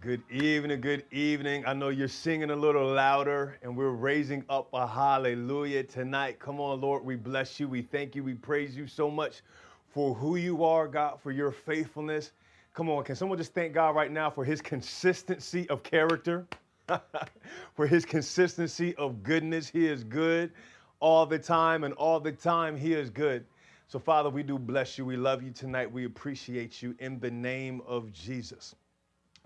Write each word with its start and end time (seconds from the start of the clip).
Good 0.00 0.22
evening, 0.30 0.80
good 0.80 1.04
evening. 1.10 1.64
I 1.66 1.72
know 1.72 1.88
you're 1.88 2.06
singing 2.06 2.50
a 2.50 2.56
little 2.56 2.86
louder 2.86 3.58
and 3.62 3.76
we're 3.76 3.90
raising 3.90 4.44
up 4.48 4.68
a 4.72 4.86
hallelujah 4.86 5.82
tonight. 5.82 6.38
Come 6.38 6.60
on, 6.60 6.80
Lord, 6.80 7.04
we 7.04 7.16
bless 7.16 7.58
you. 7.58 7.66
We 7.66 7.82
thank 7.82 8.14
you. 8.14 8.22
We 8.22 8.34
praise 8.34 8.76
you 8.76 8.86
so 8.86 9.10
much 9.10 9.42
for 9.88 10.14
who 10.14 10.36
you 10.36 10.62
are, 10.62 10.86
God, 10.86 11.20
for 11.20 11.32
your 11.32 11.50
faithfulness. 11.50 12.30
Come 12.74 12.88
on, 12.90 13.02
can 13.02 13.16
someone 13.16 13.38
just 13.38 13.54
thank 13.54 13.72
God 13.72 13.96
right 13.96 14.12
now 14.12 14.30
for 14.30 14.44
his 14.44 14.62
consistency 14.62 15.68
of 15.68 15.82
character, 15.82 16.46
for 17.74 17.88
his 17.88 18.04
consistency 18.04 18.94
of 18.96 19.24
goodness? 19.24 19.68
He 19.68 19.88
is 19.88 20.04
good 20.04 20.52
all 21.00 21.26
the 21.26 21.40
time, 21.40 21.82
and 21.82 21.92
all 21.94 22.20
the 22.20 22.32
time, 22.32 22.76
he 22.76 22.92
is 22.92 23.10
good. 23.10 23.44
So, 23.88 23.98
Father, 23.98 24.30
we 24.30 24.44
do 24.44 24.60
bless 24.60 24.96
you. 24.96 25.04
We 25.04 25.16
love 25.16 25.42
you 25.42 25.50
tonight. 25.50 25.90
We 25.90 26.04
appreciate 26.04 26.82
you 26.82 26.94
in 27.00 27.18
the 27.18 27.32
name 27.32 27.82
of 27.84 28.12
Jesus. 28.12 28.76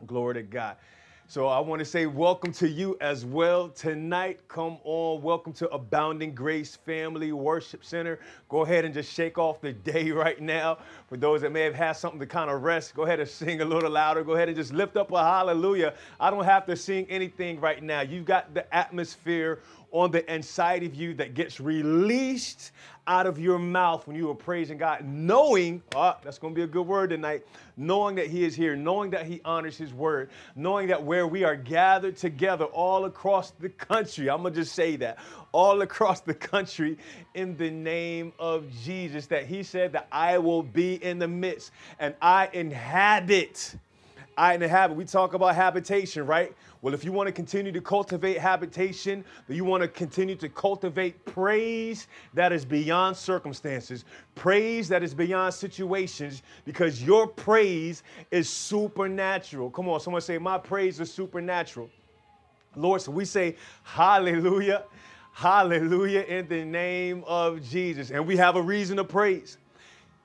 Glory 0.06 0.34
to 0.34 0.42
God. 0.42 0.76
So 1.28 1.46
I 1.46 1.60
want 1.60 1.78
to 1.78 1.84
say 1.84 2.06
welcome 2.06 2.52
to 2.54 2.68
you 2.68 2.96
as 3.00 3.24
well 3.24 3.68
tonight. 3.68 4.40
Come 4.48 4.78
on, 4.84 5.22
welcome 5.22 5.52
to 5.54 5.68
Abounding 5.70 6.34
Grace 6.34 6.76
Family 6.76 7.32
Worship 7.32 7.84
Center. 7.84 8.18
Go 8.48 8.62
ahead 8.62 8.84
and 8.84 8.92
just 8.92 9.12
shake 9.12 9.38
off 9.38 9.60
the 9.60 9.72
day 9.72 10.10
right 10.10 10.40
now. 10.40 10.78
For 11.08 11.16
those 11.16 11.40
that 11.42 11.52
may 11.52 11.62
have 11.62 11.74
had 11.74 11.92
something 11.92 12.20
to 12.20 12.26
kind 12.26 12.50
of 12.50 12.62
rest, 12.62 12.94
go 12.94 13.04
ahead 13.04 13.20
and 13.20 13.28
sing 13.28 13.60
a 13.60 13.64
little 13.64 13.90
louder. 13.90 14.24
Go 14.24 14.32
ahead 14.32 14.48
and 14.48 14.56
just 14.56 14.72
lift 14.72 14.96
up 14.96 15.12
a 15.12 15.22
hallelujah. 15.22 15.94
I 16.18 16.30
don't 16.30 16.44
have 16.44 16.66
to 16.66 16.76
sing 16.76 17.06
anything 17.08 17.60
right 17.60 17.82
now. 17.82 18.00
You've 18.00 18.26
got 18.26 18.52
the 18.52 18.74
atmosphere 18.74 19.60
on 19.92 20.10
the 20.10 20.34
inside 20.34 20.82
of 20.82 20.94
you 20.94 21.14
that 21.14 21.34
gets 21.34 21.60
released 21.60 22.72
out 23.06 23.26
of 23.26 23.38
your 23.38 23.58
mouth 23.58 24.06
when 24.06 24.16
you 24.16 24.30
are 24.30 24.34
praising 24.34 24.78
God, 24.78 25.04
knowing, 25.04 25.82
oh, 25.94 26.16
that's 26.22 26.38
going 26.38 26.54
to 26.54 26.58
be 26.58 26.62
a 26.62 26.68
good 26.68 26.86
word 26.86 27.10
tonight, 27.10 27.44
knowing 27.76 28.14
that 28.16 28.28
He 28.28 28.44
is 28.44 28.54
here, 28.54 28.74
knowing 28.74 29.10
that 29.10 29.26
He 29.26 29.40
honors 29.44 29.76
His 29.76 29.92
word, 29.92 30.30
knowing 30.56 30.88
that 30.88 31.02
where 31.02 31.26
we 31.26 31.44
are 31.44 31.56
gathered 31.56 32.16
together 32.16 32.64
all 32.64 33.04
across 33.04 33.50
the 33.50 33.68
country, 33.68 34.30
I'm 34.30 34.42
going 34.42 34.54
to 34.54 34.60
just 34.60 34.74
say 34.74 34.96
that, 34.96 35.18
all 35.50 35.82
across 35.82 36.20
the 36.20 36.34
country 36.34 36.96
in 37.34 37.56
the 37.56 37.70
name 37.70 38.32
of 38.38 38.64
Jesus, 38.82 39.26
that 39.26 39.46
He 39.46 39.62
said 39.62 39.92
that 39.92 40.08
I 40.10 40.38
will 40.38 40.62
be 40.62 40.94
in 40.94 41.18
the 41.18 41.28
midst 41.28 41.70
and 41.98 42.14
I 42.22 42.48
inhabit. 42.52 43.76
I 44.36 44.54
inhabit. 44.54 44.96
We 44.96 45.04
talk 45.04 45.34
about 45.34 45.54
habitation, 45.54 46.24
right? 46.24 46.54
Well, 46.82 46.94
if 46.94 47.04
you 47.04 47.12
want 47.12 47.28
to 47.28 47.32
continue 47.32 47.70
to 47.70 47.80
cultivate 47.80 48.38
habitation, 48.38 49.24
that 49.46 49.54
you 49.54 49.64
want 49.64 49.82
to 49.82 49.88
continue 49.88 50.34
to 50.34 50.48
cultivate 50.48 51.24
praise 51.24 52.08
that 52.34 52.52
is 52.52 52.64
beyond 52.64 53.16
circumstances, 53.16 54.04
praise 54.34 54.88
that 54.88 55.04
is 55.04 55.14
beyond 55.14 55.54
situations, 55.54 56.42
because 56.64 57.00
your 57.00 57.28
praise 57.28 58.02
is 58.32 58.50
supernatural. 58.50 59.70
Come 59.70 59.88
on, 59.88 60.00
someone 60.00 60.22
say, 60.22 60.38
My 60.38 60.58
praise 60.58 60.98
is 60.98 61.12
supernatural. 61.12 61.88
Lord, 62.74 63.00
so 63.00 63.12
we 63.12 63.26
say, 63.26 63.54
Hallelujah, 63.84 64.82
Hallelujah, 65.30 66.22
in 66.22 66.48
the 66.48 66.64
name 66.64 67.22
of 67.28 67.62
Jesus. 67.62 68.10
And 68.10 68.26
we 68.26 68.36
have 68.38 68.56
a 68.56 68.62
reason 68.62 68.96
to 68.96 69.04
praise. 69.04 69.56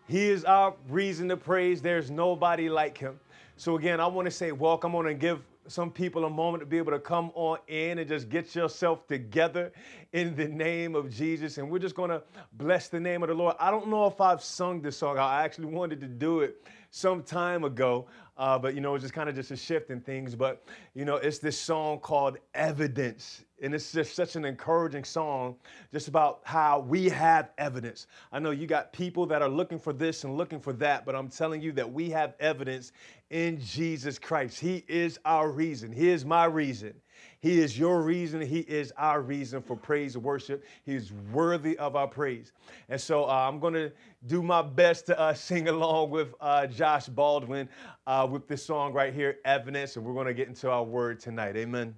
He 0.08 0.28
is 0.28 0.44
our 0.44 0.73
reason 0.89 1.30
to 1.30 1.38
praise. 1.38 1.83
There's 1.83 2.09
nobody 2.09 2.67
like 2.67 2.97
him. 2.97 3.19
So 3.58 3.78
again, 3.78 4.00
I 4.00 4.08
want 4.08 4.25
to 4.25 4.31
say 4.31 4.52
welcome 4.52 4.95
on 4.95 5.05
and 5.08 5.19
give 5.19 5.41
some 5.68 5.92
people 5.92 6.26
a 6.26 6.30
moment 6.30 6.62
to 6.62 6.66
be 6.66 6.78
able 6.78 6.92
to 6.92 7.00
come 7.00 7.32
on 7.34 7.60
in 7.68 8.00
and 8.00 8.08
just 8.08 8.30
get 8.30 8.56
yourself 8.56 9.08
together 9.08 9.72
in 10.14 10.36
the 10.36 10.48
name 10.48 10.96
of 10.96 11.09
Jesus. 11.09 11.58
And 11.58 11.70
we're 11.70 11.80
just 11.80 11.96
going 11.96 12.09
to 12.09 12.24
bless 12.54 12.88
the 12.88 13.00
name 13.00 13.24
of 13.24 13.30
the 13.30 13.36
Lord. 13.36 13.56
I 13.59 13.72
don't 13.72 13.88
know 13.90 14.06
if 14.08 14.20
I've 14.22 14.44
sung 14.44 14.82
this 14.82 14.98
song. 14.98 15.18
I 15.18 15.44
actually 15.44 15.68
wanted 15.68 16.02
to 16.02 16.08
do 16.08 16.42
it 16.42 16.56
some 16.90 17.24
time 17.24 17.64
ago, 17.64 18.08
uh, 18.38 18.58
but 18.60 18.76
you 18.76 18.82
know, 18.82 18.96
it's 18.96 19.04
just 19.04 19.14
kind 19.14 19.30
of 19.30 19.36
just 19.36 19.52
a 19.52 19.58
shift 19.58 19.90
in 19.90 20.00
things. 20.00 20.36
But 20.36 20.64
you 20.94 21.06
know, 21.06 21.16
it's 21.16 21.40
this 21.40 21.60
song 21.60 22.00
called 22.00 22.38
Evidence. 22.54 23.44
And 23.60 23.74
it's 23.74 23.92
just 23.92 24.14
such 24.14 24.36
an 24.36 24.46
encouraging 24.46 25.04
song, 25.04 25.56
just 25.92 26.08
about 26.08 26.42
how 26.44 26.80
we 26.80 27.09
have 27.09 27.50
evidence. 27.58 28.06
I 28.31 28.38
know 28.38 28.52
you 28.52 28.68
got 28.68 28.94
people 28.94 29.26
that 29.26 29.42
are 29.42 29.50
looking 29.50 29.80
for 29.80 29.94
this 29.94 30.24
and 30.26 30.38
looking 30.38 30.59
for 30.59 30.74
that, 30.74 31.06
but 31.06 31.16
I'm 31.16 31.28
telling 31.28 31.62
you 31.64 31.72
that 31.72 31.92
we 31.92 32.12
have 32.12 32.36
evidence 32.40 32.92
in 33.31 33.59
Jesus 33.59 34.20
Christ. 34.20 34.59
He 34.59 34.84
is 34.88 35.20
our 35.26 35.50
reason. 35.50 35.92
He 35.92 36.09
is 36.09 36.24
my 36.24 36.46
reason. 36.46 36.94
He 37.40 37.59
is 37.59 37.78
your 37.78 38.02
reason. 38.02 38.42
He 38.42 38.62
is 38.62 38.92
our 38.98 39.22
reason 39.22 39.62
for 39.62 39.75
praise 39.75 40.16
and 40.16 40.24
worship. 40.24 40.66
He 40.84 40.96
is 40.96 41.12
worthy 41.31 41.78
of 41.78 41.96
our 41.96 42.08
praise. 42.08 42.52
And 42.90 43.00
so 43.00 43.25
uh, 43.25 43.48
I'm 43.48 43.59
going 43.59 43.75
to 43.75 43.92
do 44.25 44.42
my 44.42 44.64
best 44.64 45.06
to 45.08 45.20
uh, 45.20 45.34
sing 45.36 45.68
along 45.68 46.09
with 46.09 46.34
uh, 46.42 46.66
Josh 46.68 47.06
Baldwin 47.08 47.70
uh, 48.08 48.28
with 48.30 48.47
this 48.47 48.66
song 48.66 48.92
right 48.92 49.14
here, 49.14 49.38
Evidence. 49.46 49.96
And 49.96 50.06
we're 50.06 50.16
going 50.16 50.28
to 50.28 50.34
get 50.34 50.47
into 50.47 50.72
our 50.72 50.84
word 50.84 51.20
tonight. 51.20 51.56
Amen. 51.56 51.94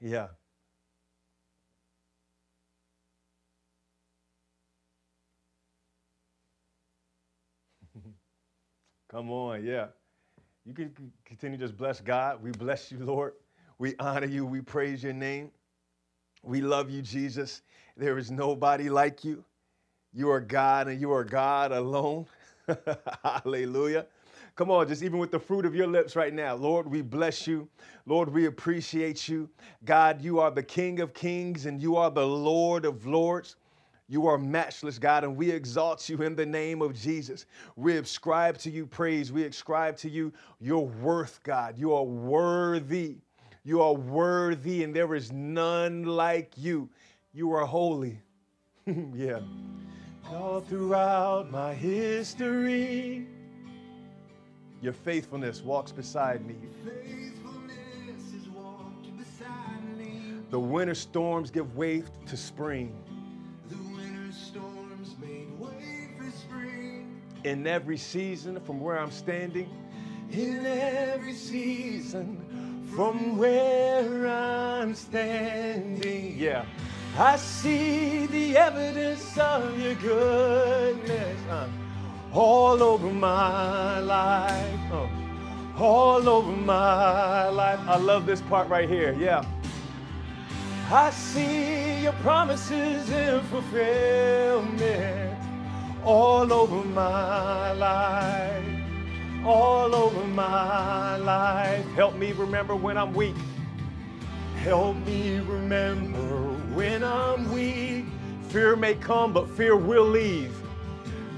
Yeah. 0.00 0.28
Come 9.10 9.30
on, 9.30 9.64
yeah. 9.64 9.86
You 10.66 10.74
can 10.74 10.92
continue 11.24 11.56
just 11.56 11.78
bless 11.78 12.02
God. 12.02 12.42
We 12.42 12.50
bless 12.50 12.92
you, 12.92 12.98
Lord. 12.98 13.32
We 13.78 13.94
honor 13.98 14.26
you. 14.26 14.44
We 14.44 14.60
praise 14.60 15.02
your 15.02 15.12
name. 15.12 15.50
We 16.42 16.60
love 16.60 16.90
you, 16.90 17.02
Jesus. 17.02 17.62
There 17.96 18.18
is 18.18 18.30
nobody 18.30 18.88
like 18.88 19.24
you. 19.24 19.44
You 20.12 20.30
are 20.30 20.40
God 20.40 20.88
and 20.88 21.00
you 21.00 21.12
are 21.12 21.24
God 21.24 21.72
alone. 21.72 22.26
Hallelujah. 23.24 24.06
Come 24.56 24.70
on, 24.70 24.88
just 24.88 25.04
even 25.04 25.18
with 25.20 25.30
the 25.30 25.38
fruit 25.38 25.64
of 25.64 25.74
your 25.74 25.86
lips 25.86 26.16
right 26.16 26.34
now. 26.34 26.54
Lord, 26.54 26.90
we 26.90 27.02
bless 27.02 27.46
you. 27.46 27.68
Lord, 28.06 28.28
we 28.28 28.46
appreciate 28.46 29.28
you. 29.28 29.48
God, 29.84 30.20
you 30.20 30.40
are 30.40 30.50
the 30.50 30.62
King 30.62 30.98
of 31.00 31.14
kings 31.14 31.66
and 31.66 31.80
you 31.80 31.96
are 31.96 32.10
the 32.10 32.26
Lord 32.26 32.84
of 32.84 33.06
lords. 33.06 33.54
You 34.08 34.26
are 34.26 34.38
matchless, 34.38 34.98
God, 34.98 35.22
and 35.22 35.36
we 35.36 35.50
exalt 35.50 36.08
you 36.08 36.22
in 36.22 36.34
the 36.34 36.46
name 36.46 36.80
of 36.82 36.94
Jesus. 36.94 37.46
We 37.76 37.98
ascribe 37.98 38.56
to 38.58 38.70
you 38.70 38.86
praise. 38.86 39.30
We 39.30 39.44
ascribe 39.44 39.96
to 39.98 40.08
you 40.08 40.32
your 40.60 40.86
worth, 40.86 41.40
God. 41.42 41.78
You 41.78 41.92
are 41.92 42.04
worthy. 42.04 43.18
You 43.68 43.82
are 43.82 43.92
worthy, 43.92 44.82
and 44.82 44.96
there 44.96 45.14
is 45.14 45.30
none 45.30 46.04
like 46.04 46.52
you. 46.56 46.88
You 47.34 47.52
are 47.52 47.66
holy. 47.66 48.18
yeah. 49.14 49.40
All 50.26 50.62
throughout 50.62 51.50
my 51.50 51.74
history, 51.74 53.26
your 54.80 54.94
faithfulness 54.94 55.60
walks 55.60 55.92
beside 55.92 56.46
me. 56.46 56.54
Beside 59.18 59.98
me. 59.98 60.32
The 60.48 60.58
winter 60.58 60.94
storms 60.94 61.50
give 61.50 61.76
way 61.76 62.04
to 62.24 62.36
spring. 62.38 62.96
spring. 66.34 67.20
in 67.44 67.66
every 67.66 67.98
season 67.98 68.60
from 68.60 68.80
where 68.80 68.98
I'm 68.98 69.10
standing. 69.10 69.68
In 70.30 70.64
every 70.64 71.34
season 71.34 72.47
from 72.94 73.38
where 73.38 74.26
I'm 74.26 74.94
standing. 74.94 76.38
Yeah. 76.38 76.64
I 77.16 77.36
see 77.36 78.26
the 78.26 78.56
evidence 78.56 79.36
of 79.38 79.78
your 79.78 79.94
goodness 79.94 81.40
uh, 81.50 81.68
all 82.32 82.82
over 82.82 83.10
my 83.10 83.98
life. 84.00 84.92
Uh, 84.92 85.06
all 85.78 86.28
over 86.28 86.52
my 86.52 87.48
life. 87.48 87.80
I 87.86 87.96
love 87.96 88.26
this 88.26 88.40
part 88.42 88.68
right 88.68 88.88
here. 88.88 89.14
Yeah. 89.18 89.44
I 90.90 91.10
see 91.10 92.02
your 92.02 92.14
promises 92.14 93.10
in 93.10 93.40
fulfillment 93.44 95.38
all 96.04 96.52
over 96.52 96.82
my 96.88 97.72
life, 97.72 98.64
all 99.44 99.94
over 99.94 100.24
my 100.28 101.16
life. 101.16 101.84
Help 101.94 102.16
me 102.16 102.32
remember 102.32 102.74
when 102.74 102.96
I'm 102.96 103.14
weak. 103.14 103.36
Help 104.56 104.96
me 105.06 105.38
remember 105.38 106.52
when 106.74 107.04
I'm 107.04 107.52
weak. 107.52 108.04
Fear 108.48 108.76
may 108.76 108.94
come, 108.94 109.32
but 109.32 109.48
fear 109.50 109.76
will 109.76 110.06
leave. 110.06 110.56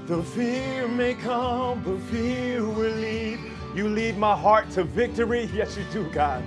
The 0.07 0.23
fear 0.23 0.87
may 0.87 1.13
come, 1.13 1.81
but 1.83 1.99
fear 2.11 2.65
will 2.65 2.95
leave. 2.95 3.39
You 3.75 3.87
lead 3.87 4.17
my 4.17 4.35
heart 4.35 4.69
to 4.71 4.83
victory. 4.83 5.49
Yes, 5.53 5.77
you 5.77 5.85
do, 5.93 6.09
God. 6.09 6.43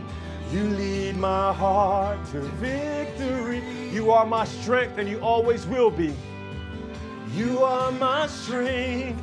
You 0.53 0.65
lead 0.65 1.17
my 1.17 1.53
heart 1.53 2.19
to 2.33 2.41
victory. 2.41 3.63
You 3.91 4.11
are 4.11 4.27
my 4.27 4.45
strength, 4.45 4.99
and 4.99 5.09
you 5.09 5.19
always 5.21 5.67
will 5.67 5.91
be. 5.91 6.15
You 7.35 7.63
are 7.63 7.91
my 7.93 8.27
strength, 8.27 9.21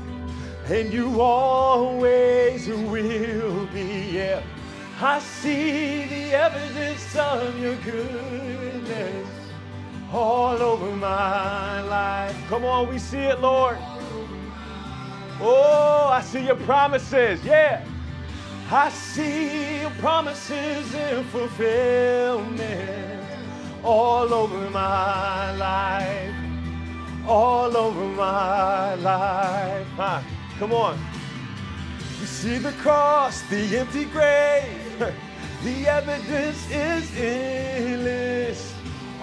and 0.72 0.94
you 0.94 1.20
always 1.20 2.68
will 2.70 3.66
be. 3.68 4.10
Yeah, 4.14 4.42
I 5.02 5.20
see 5.20 6.06
the 6.06 6.32
evidence 6.34 7.14
of 7.18 7.60
your 7.60 7.76
goodness 7.76 9.28
all 10.14 10.62
over 10.62 10.96
my 10.96 11.82
life. 11.82 12.38
Come 12.48 12.64
on, 12.64 12.88
we 12.88 13.00
see 13.00 13.18
it, 13.18 13.42
Lord. 13.42 13.78
Oh, 15.42 16.08
I 16.10 16.22
see 16.22 16.46
your 16.46 16.56
promises. 16.56 17.44
Yeah. 17.44 17.86
I 18.74 18.90
see 18.90 19.82
your 19.82 19.90
promises 20.00 20.94
in 20.96 21.26
fulfillment 21.26 23.22
all 23.84 24.34
over 24.34 24.70
my 24.70 25.52
life, 25.58 26.34
all 27.28 27.76
over 27.76 28.06
my 28.16 28.96
life. 28.96 29.88
Huh. 29.98 30.22
Come 30.62 30.74
on. 30.74 31.00
You 32.20 32.28
see 32.28 32.60
the 32.60 32.72
cross, 32.74 33.42
the 33.50 33.80
empty 33.80 34.06
grave, 34.06 35.00
the 35.64 35.88
evidence 35.88 36.70
is 36.70 37.18
endless. 37.18 38.72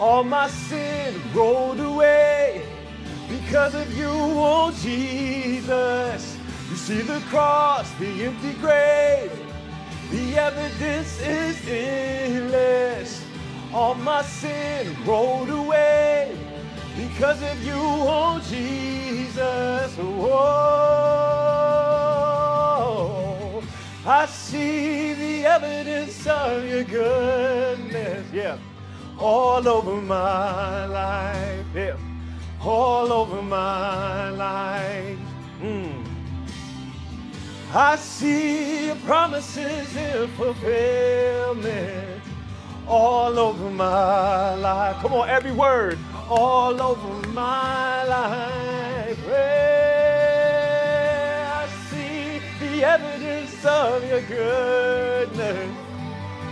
All 0.01 0.25
my 0.25 0.49
sin 0.49 1.15
rolled 1.33 1.79
away 1.79 2.67
because 3.29 3.77
of 3.77 3.97
you, 3.97 4.11
oh 4.11 4.73
Jesus. 4.83 6.37
You 6.71 6.77
see 6.77 7.03
the 7.03 7.21
cross, 7.31 7.89
the 8.01 8.25
empty 8.25 8.55
grave, 8.55 9.31
the 10.11 10.39
evidence 10.39 11.21
is 11.21 11.69
endless. 11.69 13.25
All 13.73 13.95
my 13.95 14.23
sin 14.23 14.93
rolled 15.07 15.51
away 15.51 16.37
because 16.99 17.41
of 17.43 17.63
you, 17.65 17.75
oh 17.77 18.41
Jesus. 18.49 19.97
Oh, 20.01 20.13
I 24.05 24.27
see 24.27 25.15
the 25.15 25.47
evidence 25.47 26.27
of 26.27 26.65
your 26.65 26.83
goodness, 26.83 28.27
yeah, 28.33 28.59
all 29.17 29.69
over 29.69 30.03
my 30.03 30.87
life, 30.87 31.67
yeah, 31.73 31.97
all 32.61 33.13
over 33.13 33.43
my 33.43 34.31
life. 34.31 35.19
Mm. 35.63 36.05
I 37.73 37.95
see 37.97 38.87
your 38.87 38.97
promises 38.97 39.95
in 39.95 40.27
fulfillment 40.31 42.19
all 42.89 43.39
over 43.39 43.71
my 43.71 44.55
life. 44.55 44.97
Come 45.03 45.13
on, 45.13 45.29
every 45.29 45.53
word, 45.53 45.99
all 46.31 46.81
over 46.81 47.29
my 47.29 48.05
life. 48.05 49.19
Yeah, 49.27 50.71
I 51.63 51.69
see 51.89 52.41
the 52.61 52.85
evidence 52.85 53.65
of 53.65 54.05
your 54.09 54.21
goodness 54.23 55.75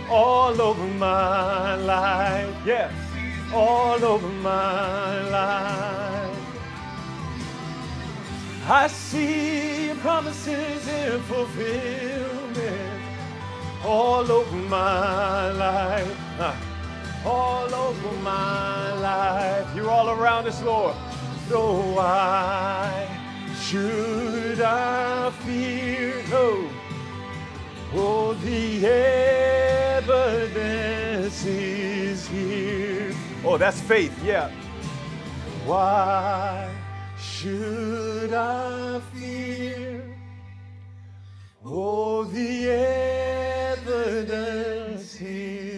all 0.09 0.59
over 0.61 0.87
my 0.87 1.75
life. 1.75 2.55
Yes, 2.65 2.91
all 3.53 4.03
over 4.03 4.27
my 4.27 5.29
life. 5.29 6.37
I 8.69 8.87
see 8.87 9.85
your 9.87 9.95
promises 9.97 10.87
in 10.87 11.21
fulfillment 11.21 13.01
all 13.85 14.29
over 14.29 14.55
my 14.55 15.51
life. 15.51 16.66
All 17.25 17.73
over 17.73 18.11
my 18.21 18.93
life. 18.93 19.67
You're 19.75 19.89
all 19.89 20.09
around 20.09 20.47
us, 20.47 20.61
Lord. 20.61 20.95
So 21.49 21.81
why 21.93 23.07
should 23.61 24.61
I 24.61 25.31
fear? 25.45 26.23
No. 26.29 26.69
Oh, 27.93 28.33
the 28.33 28.85
evidence 29.97 31.45
is 31.45 32.27
here. 32.27 33.13
Oh, 33.43 33.57
that's 33.57 33.81
faith, 33.81 34.13
yeah. 34.23 34.51
Why? 35.65 36.67
should 37.37 38.33
I 38.33 38.99
fear? 39.13 40.03
Oh, 41.63 42.23
the 42.23 42.69
evidence 43.77 45.21
is 45.21 45.76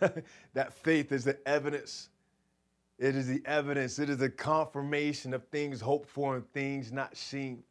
Yeah. 0.00 0.08
that 0.54 0.72
faith 0.72 1.12
is 1.12 1.24
the 1.24 1.38
evidence. 1.46 2.08
It 2.98 3.14
is 3.14 3.26
the 3.26 3.42
evidence. 3.44 3.98
It 3.98 4.10
is 4.10 4.18
the 4.18 4.30
confirmation 4.30 5.34
of 5.34 5.44
things 5.48 5.80
hoped 5.80 6.08
for 6.08 6.36
and 6.36 6.52
things 6.52 6.92
not 6.92 7.16
seen. 7.16 7.62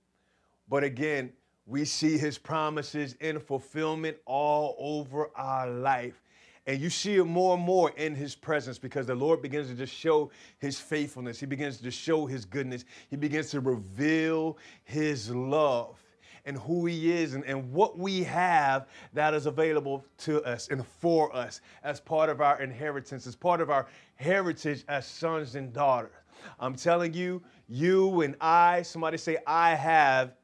But 0.70 0.84
again, 0.84 1.32
we 1.66 1.86
see 1.86 2.18
his 2.18 2.38
promises 2.38 3.16
in 3.20 3.40
fulfillment 3.40 4.18
all 4.26 4.76
over 4.80 5.30
our 5.36 5.70
life. 5.70 6.22
And 6.66 6.82
you 6.82 6.90
see 6.90 7.16
it 7.16 7.24
more 7.24 7.56
and 7.56 7.64
more 7.64 7.92
in 7.92 8.14
his 8.14 8.36
presence 8.36 8.78
because 8.78 9.08
the 9.08 9.16
Lord 9.16 9.42
begins 9.42 9.70
to 9.70 9.74
just 9.74 9.94
show 9.94 10.32
his 10.60 10.80
faithfulness. 10.80 11.40
He 11.40 11.46
begins 11.46 11.78
to 11.78 11.92
show 11.92 12.26
his 12.26 12.44
goodness. 12.44 12.84
He 13.10 13.16
begins 13.16 13.52
to 13.52 13.62
reveal 13.62 14.58
his 14.84 15.30
love 15.30 16.04
and 16.48 16.58
who 16.58 16.86
he 16.86 17.12
is 17.12 17.36
and, 17.36 17.46
and 17.46 17.72
what 17.72 18.00
we 18.00 18.24
have 18.24 18.88
that 19.14 19.34
is 19.34 19.46
available 19.46 20.04
to 20.18 20.42
us 20.44 20.70
and 20.70 20.88
for 20.88 21.36
us 21.36 21.62
as 21.84 22.00
part 22.00 22.30
of 22.30 22.42
our 22.42 22.60
inheritance, 22.62 23.28
as 23.28 23.36
part 23.36 23.62
of 23.62 23.70
our 23.70 23.86
heritage 24.16 24.84
as 24.88 25.06
sons 25.06 25.56
and 25.56 25.74
daughters. 25.74 26.12
I'm 26.60 26.76
telling 26.76 27.14
you, 27.14 27.44
you 27.68 28.22
and 28.22 28.36
I, 28.40 28.82
somebody 28.82 29.18
say, 29.18 29.38
I 29.46 29.76
have 29.76 30.36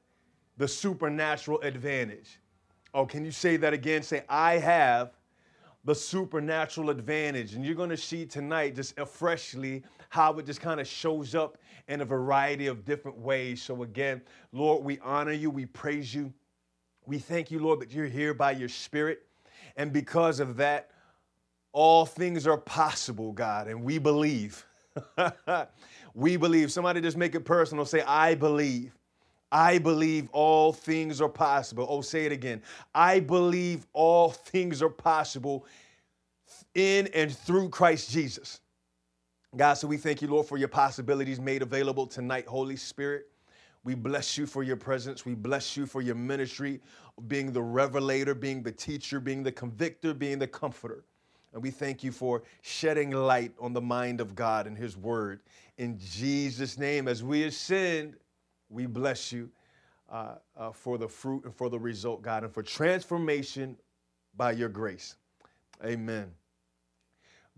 the 0.57 0.67
supernatural 0.67 1.61
advantage. 1.61 2.39
Oh, 2.93 3.05
can 3.05 3.23
you 3.23 3.31
say 3.31 3.57
that 3.57 3.73
again? 3.73 4.03
Say, 4.03 4.23
I 4.27 4.57
have 4.57 5.13
the 5.85 5.95
supernatural 5.95 6.89
advantage. 6.89 7.53
And 7.53 7.65
you're 7.65 7.75
going 7.75 7.89
to 7.89 7.97
see 7.97 8.25
tonight 8.25 8.75
just 8.75 8.99
freshly 9.07 9.83
how 10.13 10.31
it 10.37 10.45
just 10.45 10.61
kind 10.61 10.79
of 10.79 10.87
shows 10.87 11.33
up 11.33 11.57
in 11.87 12.01
a 12.01 12.05
variety 12.05 12.67
of 12.67 12.85
different 12.85 13.17
ways. 13.17 13.63
So, 13.63 13.81
again, 13.81 14.21
Lord, 14.51 14.83
we 14.83 14.99
honor 14.99 15.31
you, 15.31 15.49
we 15.49 15.65
praise 15.65 16.13
you. 16.13 16.31
We 17.07 17.17
thank 17.17 17.49
you, 17.49 17.57
Lord, 17.57 17.79
that 17.79 17.89
you're 17.89 18.05
here 18.05 18.35
by 18.35 18.51
your 18.51 18.69
Spirit. 18.69 19.23
And 19.75 19.91
because 19.91 20.39
of 20.39 20.55
that, 20.57 20.91
all 21.71 22.05
things 22.05 22.45
are 22.45 22.59
possible, 22.59 23.31
God, 23.31 23.67
and 23.67 23.83
we 23.83 23.97
believe. 23.97 24.63
we 26.13 26.37
believe. 26.37 26.71
Somebody 26.71 27.01
just 27.01 27.17
make 27.17 27.33
it 27.33 27.39
personal. 27.39 27.83
Say, 27.83 28.03
I 28.03 28.35
believe. 28.35 28.95
I 29.51 29.79
believe 29.79 30.29
all 30.31 30.73
things 30.73 31.21
are 31.21 31.29
possible. 31.29 31.87
Oh, 31.89 32.01
say 32.01 32.27
it 32.27 32.31
again. 32.31 32.61
I 32.93 33.19
believe 33.19 33.87
all 33.93 34.29
things 34.29 34.83
are 34.83 34.89
possible 34.89 35.65
in 36.75 37.07
and 37.15 37.35
through 37.35 37.69
Christ 37.69 38.11
Jesus. 38.11 38.59
God, 39.55 39.75
so 39.75 39.87
we 39.87 39.97
thank 39.97 40.21
you, 40.21 40.27
Lord, 40.27 40.47
for 40.47 40.57
your 40.57 40.67
possibilities 40.67 41.39
made 41.39 41.61
available 41.61 42.07
tonight, 42.07 42.47
Holy 42.47 42.75
Spirit. 42.75 43.27
We 43.83 43.95
bless 43.95 44.37
you 44.37 44.47
for 44.47 44.63
your 44.63 44.77
presence. 44.77 45.25
We 45.25 45.35
bless 45.35 45.77
you 45.77 45.85
for 45.85 46.01
your 46.01 46.15
ministry, 46.15 46.81
being 47.27 47.51
the 47.51 47.61
revelator, 47.61 48.33
being 48.33 48.63
the 48.63 48.71
teacher, 48.71 49.19
being 49.19 49.43
the 49.43 49.51
convictor, 49.51 50.13
being 50.13 50.39
the 50.39 50.47
comforter. 50.47 51.03
And 51.53 51.61
we 51.61 51.69
thank 51.69 52.03
you 52.03 52.11
for 52.11 52.43
shedding 52.61 53.11
light 53.11 53.51
on 53.59 53.73
the 53.73 53.81
mind 53.81 54.21
of 54.21 54.35
God 54.35 54.65
and 54.65 54.75
his 54.75 54.97
word. 54.97 55.41
In 55.77 55.99
Jesus' 55.99 56.77
name, 56.77 57.07
as 57.07 57.23
we 57.23 57.43
ascend 57.43 58.15
we 58.73 58.87
bless 58.87 59.31
you 59.31 59.49
uh, 60.11 60.35
uh, 60.57 60.71
for 60.71 60.97
the 60.97 61.07
fruit 61.07 61.45
and 61.45 61.53
for 61.53 61.69
the 61.69 61.77
result, 61.77 62.23
God, 62.23 62.43
and 62.43 62.51
for 62.51 62.63
transformation 62.63 63.77
by 64.35 64.51
your 64.51 64.69
grace. 64.69 65.15
Amen. 65.85 66.31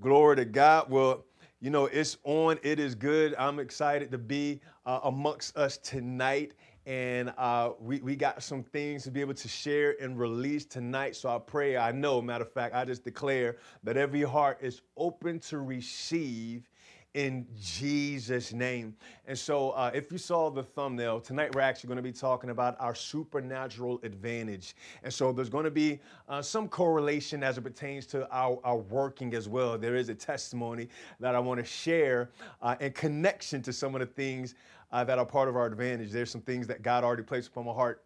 Glory 0.01 0.35
to 0.35 0.45
God. 0.45 0.89
Well, 0.89 1.23
you 1.61 1.69
know, 1.69 1.85
it's 1.85 2.17
on. 2.23 2.59
It 2.63 2.79
is 2.79 2.95
good. 2.95 3.33
I'm 3.37 3.59
excited 3.59 4.11
to 4.11 4.17
be 4.17 4.61
uh, 4.85 4.99
amongst 5.03 5.57
us 5.57 5.77
tonight. 5.77 6.53
And 6.85 7.33
uh, 7.37 7.71
we, 7.79 7.99
we 8.01 8.15
got 8.15 8.43
some 8.43 8.61
things 8.61 9.03
to 9.05 9.11
be 9.11 9.19
able 9.21 9.33
to 9.33 9.47
share 9.47 9.95
and 9.99 10.19
release 10.19 10.65
tonight. 10.65 11.15
So 11.15 11.29
I 11.29 11.39
pray, 11.39 11.77
I 11.77 11.91
know, 11.91 12.21
matter 12.21 12.43
of 12.43 12.51
fact, 12.51 12.75
I 12.75 12.85
just 12.85 13.03
declare 13.03 13.57
that 13.83 13.97
every 13.97 14.21
heart 14.21 14.59
is 14.61 14.81
open 14.95 15.39
to 15.39 15.59
receive 15.59 16.69
in 17.15 17.47
Jesus' 17.57 18.51
name. 18.51 18.93
And 19.25 19.39
so, 19.39 19.71
uh, 19.71 19.89
if 19.93 20.11
you 20.11 20.17
saw 20.17 20.49
the 20.51 20.61
thumbnail, 20.61 21.21
tonight 21.21 21.55
we're 21.55 21.61
actually 21.61 21.87
going 21.87 21.97
to 21.97 22.03
be 22.03 22.11
talking 22.11 22.49
about 22.49 22.75
our 22.79 22.93
supernatural 22.93 24.01
advantage. 24.03 24.75
And 25.01 25.11
so, 25.11 25.31
there's 25.31 25.49
going 25.49 25.63
to 25.63 25.71
be 25.71 26.01
uh, 26.27 26.41
some 26.41 26.67
correlation 26.67 27.41
as 27.41 27.57
it 27.57 27.61
pertains 27.61 28.05
to 28.07 28.29
our, 28.35 28.59
our 28.65 28.77
working 28.77 29.33
as 29.33 29.47
well. 29.47 29.77
There 29.77 29.95
is 29.95 30.09
a 30.09 30.15
testimony 30.15 30.89
that 31.21 31.35
I 31.35 31.39
want 31.39 31.59
to 31.61 31.65
share 31.65 32.31
uh, 32.61 32.75
in 32.81 32.91
connection 32.91 33.61
to 33.63 33.71
some 33.71 33.95
of 33.95 34.01
the 34.01 34.07
things 34.07 34.53
uh, 34.91 35.05
that 35.05 35.17
are 35.17 35.25
part 35.25 35.47
of 35.47 35.55
our 35.55 35.65
advantage. 35.65 36.11
There's 36.11 36.29
some 36.29 36.41
things 36.41 36.67
that 36.67 36.81
God 36.81 37.05
already 37.05 37.23
placed 37.23 37.47
upon 37.47 37.65
my 37.65 37.73
heart 37.73 38.03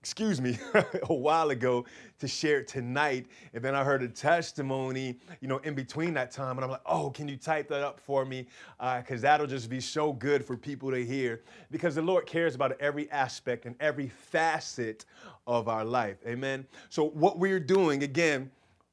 excuse 0.00 0.40
me, 0.40 0.58
a 1.10 1.14
while 1.14 1.50
ago 1.50 1.84
to 2.18 2.26
share 2.26 2.62
tonight. 2.62 3.26
And 3.52 3.62
then 3.62 3.74
I 3.74 3.84
heard 3.84 4.02
a 4.02 4.08
testimony, 4.08 5.18
you 5.40 5.48
know, 5.48 5.58
in 5.58 5.74
between 5.74 6.14
that 6.14 6.30
time. 6.30 6.56
And 6.56 6.64
I'm 6.64 6.70
like, 6.70 6.80
oh, 6.86 7.10
can 7.10 7.28
you 7.28 7.36
type 7.36 7.68
that 7.68 7.82
up 7.82 8.00
for 8.00 8.24
me? 8.24 8.46
Because 8.78 9.20
uh, 9.20 9.28
that'll 9.28 9.46
just 9.46 9.68
be 9.68 9.80
so 9.80 10.12
good 10.14 10.44
for 10.44 10.56
people 10.56 10.90
to 10.90 11.04
hear. 11.04 11.42
Because 11.70 11.94
the 11.94 12.02
Lord 12.02 12.24
cares 12.26 12.54
about 12.54 12.80
every 12.80 13.10
aspect 13.10 13.66
and 13.66 13.76
every 13.78 14.08
facet 14.08 15.04
of 15.46 15.68
our 15.68 15.84
life. 15.84 16.16
Amen. 16.26 16.66
So, 16.88 17.10
what 17.10 17.38
we're 17.38 17.60
doing, 17.60 18.02
again, 18.02 18.50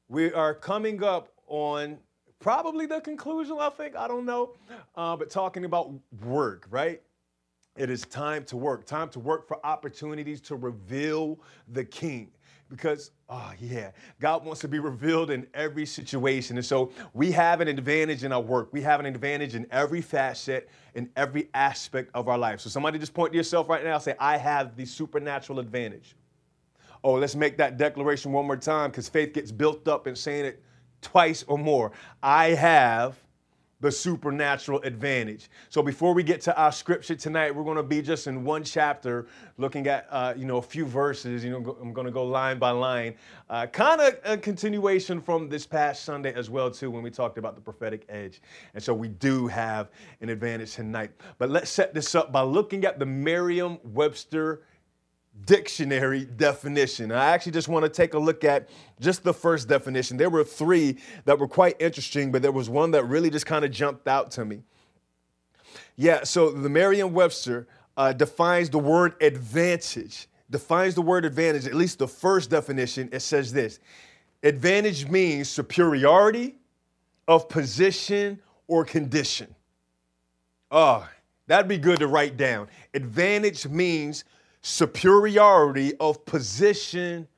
we 0.08 0.32
are 0.32 0.54
coming 0.54 1.02
up 1.02 1.30
on 1.46 1.98
probably 2.38 2.84
the 2.84 3.00
conclusion, 3.00 3.56
I 3.58 3.70
think. 3.70 3.96
I 3.96 4.08
don't 4.08 4.26
know. 4.26 4.54
Uh, 4.94 5.16
but 5.16 5.30
talking 5.30 5.64
about 5.64 5.90
work, 6.22 6.66
right? 6.70 7.00
It 7.78 7.90
is 7.90 8.02
time 8.02 8.44
to 8.46 8.56
work, 8.56 8.84
time 8.84 9.08
to 9.10 9.20
work 9.20 9.46
for 9.46 9.64
opportunities 9.64 10.40
to 10.42 10.56
reveal 10.56 11.38
the 11.68 11.84
King. 11.84 12.32
Because, 12.68 13.12
oh, 13.30 13.52
yeah, 13.58 13.92
God 14.20 14.44
wants 14.44 14.60
to 14.62 14.68
be 14.68 14.78
revealed 14.78 15.30
in 15.30 15.46
every 15.54 15.86
situation. 15.86 16.56
And 16.58 16.66
so 16.66 16.90
we 17.14 17.30
have 17.30 17.62
an 17.62 17.68
advantage 17.68 18.24
in 18.24 18.32
our 18.32 18.42
work. 18.42 18.70
We 18.72 18.82
have 18.82 19.00
an 19.00 19.06
advantage 19.06 19.54
in 19.54 19.66
every 19.70 20.02
facet, 20.02 20.68
in 20.94 21.08
every 21.16 21.48
aspect 21.54 22.10
of 22.14 22.28
our 22.28 22.36
life. 22.36 22.60
So 22.60 22.68
somebody 22.68 22.98
just 22.98 23.14
point 23.14 23.32
to 23.32 23.38
yourself 23.38 23.68
right 23.68 23.82
now 23.82 23.96
say, 23.98 24.14
I 24.18 24.36
have 24.36 24.76
the 24.76 24.84
supernatural 24.84 25.60
advantage. 25.60 26.14
Oh, 27.02 27.14
let's 27.14 27.36
make 27.36 27.56
that 27.58 27.78
declaration 27.78 28.32
one 28.32 28.44
more 28.44 28.56
time 28.56 28.90
because 28.90 29.08
faith 29.08 29.32
gets 29.32 29.52
built 29.52 29.86
up 29.86 30.06
in 30.06 30.16
saying 30.16 30.44
it 30.44 30.62
twice 31.00 31.44
or 31.46 31.56
more. 31.56 31.92
I 32.22 32.48
have 32.50 33.16
the 33.80 33.92
supernatural 33.92 34.80
advantage. 34.82 35.48
So 35.68 35.82
before 35.82 36.12
we 36.12 36.22
get 36.22 36.40
to 36.42 36.56
our 36.56 36.72
scripture 36.72 37.14
tonight, 37.14 37.54
we're 37.54 37.64
going 37.64 37.76
to 37.76 37.82
be 37.82 38.02
just 38.02 38.26
in 38.26 38.44
one 38.44 38.64
chapter, 38.64 39.26
looking 39.56 39.86
at 39.86 40.06
uh, 40.10 40.34
you 40.36 40.44
know 40.46 40.56
a 40.56 40.62
few 40.62 40.84
verses. 40.84 41.44
You 41.44 41.50
know, 41.50 41.76
I'm 41.80 41.92
going 41.92 42.06
to 42.06 42.12
go 42.12 42.24
line 42.24 42.58
by 42.58 42.70
line, 42.70 43.14
uh, 43.48 43.66
kind 43.66 44.00
of 44.00 44.14
a 44.24 44.36
continuation 44.36 45.20
from 45.20 45.48
this 45.48 45.66
past 45.66 46.04
Sunday 46.04 46.34
as 46.34 46.50
well 46.50 46.70
too, 46.70 46.90
when 46.90 47.02
we 47.02 47.10
talked 47.10 47.38
about 47.38 47.54
the 47.54 47.60
prophetic 47.60 48.04
edge. 48.08 48.40
And 48.74 48.82
so 48.82 48.92
we 48.92 49.08
do 49.08 49.46
have 49.46 49.90
an 50.20 50.28
advantage 50.28 50.74
tonight. 50.74 51.12
But 51.38 51.50
let's 51.50 51.70
set 51.70 51.94
this 51.94 52.14
up 52.14 52.32
by 52.32 52.42
looking 52.42 52.84
at 52.84 52.98
the 52.98 53.06
Merriam-Webster 53.06 54.62
dictionary 55.44 56.24
definition. 56.24 57.12
I 57.12 57.26
actually 57.26 57.52
just 57.52 57.68
want 57.68 57.84
to 57.84 57.88
take 57.88 58.14
a 58.14 58.18
look 58.18 58.44
at 58.44 58.68
just 59.00 59.24
the 59.24 59.32
first 59.32 59.68
definition. 59.68 60.16
There 60.16 60.30
were 60.30 60.44
three 60.44 60.98
that 61.24 61.38
were 61.38 61.48
quite 61.48 61.76
interesting, 61.80 62.30
but 62.32 62.42
there 62.42 62.52
was 62.52 62.68
one 62.68 62.90
that 62.92 63.04
really 63.04 63.30
just 63.30 63.46
kind 63.46 63.64
of 63.64 63.70
jumped 63.70 64.08
out 64.08 64.30
to 64.32 64.44
me. 64.44 64.62
Yeah, 65.96 66.24
so 66.24 66.50
the 66.50 66.68
Merriam 66.68 67.12
Webster 67.12 67.66
uh, 67.96 68.12
defines 68.12 68.70
the 68.70 68.78
word 68.78 69.14
advantage, 69.20 70.28
defines 70.50 70.94
the 70.94 71.02
word 71.02 71.24
advantage, 71.24 71.66
at 71.66 71.74
least 71.74 71.98
the 71.98 72.08
first 72.08 72.50
definition. 72.50 73.08
It 73.12 73.20
says 73.20 73.52
this 73.52 73.80
advantage 74.42 75.08
means 75.08 75.48
superiority 75.48 76.54
of 77.26 77.48
position 77.48 78.40
or 78.68 78.84
condition. 78.84 79.54
Oh, 80.70 81.08
that'd 81.46 81.68
be 81.68 81.78
good 81.78 81.98
to 81.98 82.06
write 82.06 82.36
down. 82.36 82.68
Advantage 82.94 83.66
means 83.66 84.24
superiority 84.62 85.94
of 85.98 86.24
position 86.24 87.28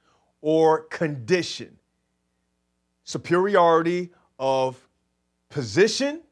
or 0.41 0.85
condition. 0.85 1.77
Superiority 3.05 4.11
of 4.39 4.77
position 5.49 6.23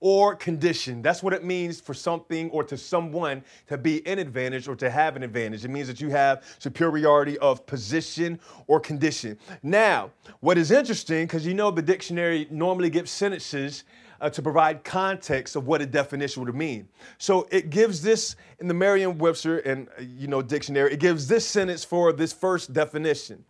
or 0.00 0.36
condition. 0.36 1.02
That's 1.02 1.22
what 1.22 1.32
it 1.32 1.44
means 1.44 1.80
for 1.80 1.92
something 1.92 2.50
or 2.50 2.62
to 2.64 2.76
someone 2.76 3.42
to 3.66 3.76
be 3.76 4.06
an 4.06 4.18
advantage 4.18 4.68
or 4.68 4.76
to 4.76 4.88
have 4.90 5.16
an 5.16 5.22
advantage. 5.22 5.64
It 5.64 5.70
means 5.70 5.88
that 5.88 6.00
you 6.00 6.10
have 6.10 6.44
superiority 6.58 7.36
of 7.38 7.66
position 7.66 8.38
or 8.68 8.78
condition. 8.78 9.38
Now, 9.62 10.10
what 10.40 10.56
is 10.56 10.70
interesting, 10.70 11.26
because 11.26 11.44
you 11.44 11.54
know 11.54 11.70
the 11.70 11.82
dictionary 11.82 12.46
normally 12.50 12.90
gives 12.90 13.10
sentences 13.10 13.84
uh, 14.20 14.30
to 14.30 14.42
provide 14.42 14.84
context 14.84 15.56
of 15.56 15.66
what 15.66 15.80
a 15.80 15.86
definition 15.86 16.44
would 16.44 16.54
mean. 16.54 16.88
So 17.18 17.46
it 17.50 17.70
gives 17.70 18.02
this 18.02 18.36
in 18.58 18.68
the 18.68 18.74
Merriam-Webster 18.74 19.58
and 19.58 19.88
uh, 19.98 20.02
you 20.02 20.28
know 20.28 20.42
dictionary. 20.42 20.92
It 20.92 21.00
gives 21.00 21.28
this 21.28 21.46
sentence 21.46 21.84
for 21.84 22.12
this 22.12 22.32
first 22.32 22.72
definition. 22.72 23.44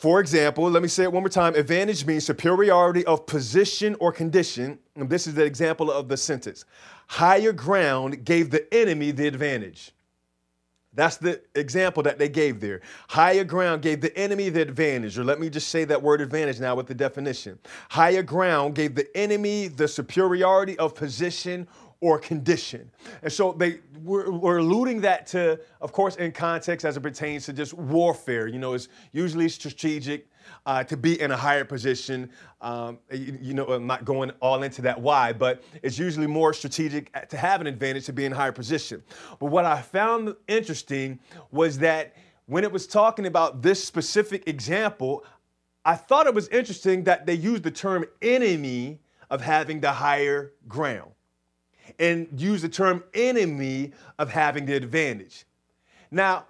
For 0.00 0.18
example, 0.18 0.70
let 0.70 0.80
me 0.80 0.88
say 0.88 1.02
it 1.02 1.12
one 1.12 1.22
more 1.22 1.28
time. 1.28 1.54
Advantage 1.54 2.06
means 2.06 2.24
superiority 2.24 3.04
of 3.04 3.26
position 3.26 3.94
or 4.00 4.12
condition. 4.12 4.78
And 4.96 5.10
this 5.10 5.26
is 5.26 5.34
the 5.34 5.44
example 5.44 5.90
of 5.90 6.08
the 6.08 6.16
sentence. 6.16 6.64
Higher 7.06 7.52
ground 7.52 8.24
gave 8.24 8.50
the 8.50 8.72
enemy 8.72 9.10
the 9.10 9.26
advantage. 9.26 9.92
That's 10.92 11.18
the 11.18 11.40
example 11.54 12.02
that 12.02 12.18
they 12.18 12.28
gave 12.28 12.60
there. 12.60 12.80
Higher 13.08 13.44
ground 13.44 13.82
gave 13.82 14.00
the 14.00 14.16
enemy 14.18 14.48
the 14.48 14.62
advantage, 14.62 15.18
or 15.18 15.24
let 15.24 15.38
me 15.38 15.48
just 15.48 15.68
say 15.68 15.84
that 15.84 16.02
word 16.02 16.20
advantage 16.20 16.58
now 16.58 16.74
with 16.74 16.88
the 16.88 16.94
definition. 16.94 17.58
Higher 17.90 18.24
ground 18.24 18.74
gave 18.74 18.96
the 18.96 19.06
enemy 19.16 19.68
the 19.68 19.86
superiority 19.86 20.76
of 20.78 20.96
position 20.96 21.68
or 22.00 22.18
condition. 22.18 22.90
And 23.22 23.32
so 23.32 23.52
they 23.52 23.80
were, 24.02 24.30
were, 24.30 24.58
alluding 24.58 25.02
that 25.02 25.26
to, 25.28 25.60
of 25.82 25.92
course, 25.92 26.16
in 26.16 26.32
context 26.32 26.86
as 26.86 26.96
it 26.96 27.00
pertains 27.00 27.44
to 27.46 27.52
just 27.52 27.74
warfare. 27.74 28.46
You 28.46 28.58
know, 28.58 28.72
it's 28.72 28.88
usually 29.12 29.50
strategic 29.50 30.26
uh, 30.64 30.82
to 30.84 30.96
be 30.96 31.20
in 31.20 31.30
a 31.30 31.36
higher 31.36 31.64
position. 31.64 32.30
Um, 32.62 32.98
you, 33.12 33.38
you, 33.40 33.54
know, 33.54 33.66
I'm 33.66 33.86
not 33.86 34.06
going 34.06 34.30
all 34.40 34.62
into 34.62 34.80
that 34.82 34.98
why, 34.98 35.34
but 35.34 35.62
it's 35.82 35.98
usually 35.98 36.26
more 36.26 36.54
strategic 36.54 37.28
to 37.28 37.36
have 37.36 37.60
an 37.60 37.66
advantage 37.66 38.06
to 38.06 38.14
be 38.14 38.24
in 38.24 38.32
higher 38.32 38.52
position. 38.52 39.02
But 39.38 39.46
what 39.46 39.66
I 39.66 39.82
found 39.82 40.34
interesting 40.48 41.20
was 41.50 41.78
that 41.78 42.16
when 42.46 42.64
it 42.64 42.72
was 42.72 42.86
talking 42.86 43.26
about 43.26 43.60
this 43.60 43.84
specific 43.84 44.48
example, 44.48 45.24
I 45.84 45.96
thought 45.96 46.26
it 46.26 46.34
was 46.34 46.48
interesting 46.48 47.04
that 47.04 47.26
they 47.26 47.34
used 47.34 47.62
the 47.62 47.70
term 47.70 48.06
enemy 48.22 49.00
of 49.28 49.42
having 49.42 49.80
the 49.80 49.92
higher 49.92 50.54
ground 50.66 51.10
and 51.98 52.28
use 52.40 52.62
the 52.62 52.68
term 52.68 53.02
enemy 53.14 53.92
of 54.18 54.30
having 54.30 54.66
the 54.66 54.74
advantage. 54.74 55.44
Now, 56.10 56.44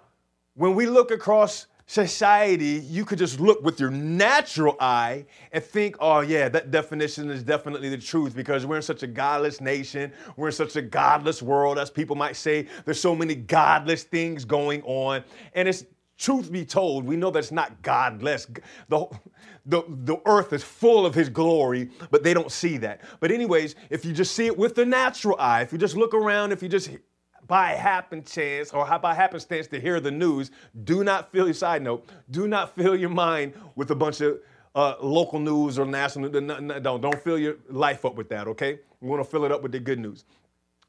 when 0.55 0.75
we 0.75 0.85
look 0.85 1.11
across 1.11 1.67
society, 1.91 2.81
you 2.87 3.03
could 3.03 3.19
just 3.19 3.41
look 3.41 3.61
with 3.63 3.77
your 3.77 3.91
natural 3.91 4.77
eye 4.79 5.25
and 5.51 5.61
think, 5.61 5.97
oh, 5.99 6.21
yeah, 6.21 6.47
that 6.47 6.71
definition 6.71 7.29
is 7.29 7.43
definitely 7.43 7.89
the 7.89 7.97
truth 7.97 8.33
because 8.33 8.65
we're 8.65 8.77
in 8.77 8.81
such 8.81 9.03
a 9.03 9.07
godless 9.07 9.59
nation. 9.59 10.11
We're 10.37 10.47
in 10.47 10.53
such 10.53 10.77
a 10.77 10.81
godless 10.81 11.41
world, 11.41 11.77
as 11.77 11.89
people 11.89 12.15
might 12.15 12.37
say. 12.37 12.67
There's 12.85 12.99
so 12.99 13.13
many 13.13 13.35
godless 13.35 14.03
things 14.03 14.45
going 14.45 14.81
on. 14.83 15.23
And 15.53 15.67
it's 15.67 15.83
truth 16.21 16.51
be 16.51 16.63
told, 16.63 17.05
we 17.05 17.15
know 17.15 17.31
that's 17.31 17.51
not 17.51 17.81
godless. 17.81 18.47
The, 18.89 19.07
the, 19.65 19.83
the 19.87 20.17
earth 20.25 20.53
is 20.53 20.63
full 20.63 21.05
of 21.05 21.15
his 21.15 21.29
glory, 21.29 21.89
but 22.11 22.23
they 22.23 22.33
don't 22.33 22.51
see 22.51 22.77
that. 22.77 23.01
But, 23.19 23.31
anyways, 23.31 23.75
if 23.89 24.05
you 24.05 24.13
just 24.13 24.35
see 24.35 24.45
it 24.45 24.57
with 24.57 24.75
the 24.75 24.85
natural 24.85 25.35
eye, 25.39 25.61
if 25.61 25.71
you 25.71 25.77
just 25.77 25.97
look 25.97 26.13
around, 26.13 26.51
if 26.51 26.61
you 26.61 26.69
just 26.69 26.91
by 27.47 27.71
happen 27.71 28.23
chance 28.23 28.71
or 28.71 28.85
by 28.99 29.13
happenstance 29.13 29.67
to 29.67 29.79
hear 29.79 29.99
the 29.99 30.11
news, 30.11 30.51
do 30.83 31.03
not 31.03 31.31
fill 31.31 31.45
your 31.45 31.53
side 31.53 31.81
note, 31.81 32.07
do 32.29 32.47
not 32.47 32.75
fill 32.75 32.95
your 32.95 33.09
mind 33.09 33.53
with 33.75 33.91
a 33.91 33.95
bunch 33.95 34.21
of 34.21 34.39
uh, 34.75 34.95
local 35.01 35.39
news 35.39 35.77
or 35.77 35.85
national. 35.85 36.29
Don't 36.29 37.01
don't 37.01 37.23
fill 37.23 37.37
your 37.37 37.57
life 37.69 38.05
up 38.05 38.15
with 38.15 38.29
that. 38.29 38.47
Okay, 38.47 38.79
we 39.01 39.09
want 39.09 39.23
to 39.23 39.29
fill 39.29 39.43
it 39.43 39.51
up 39.51 39.63
with 39.63 39.73
the 39.73 39.79
good 39.79 39.99
news. 39.99 40.23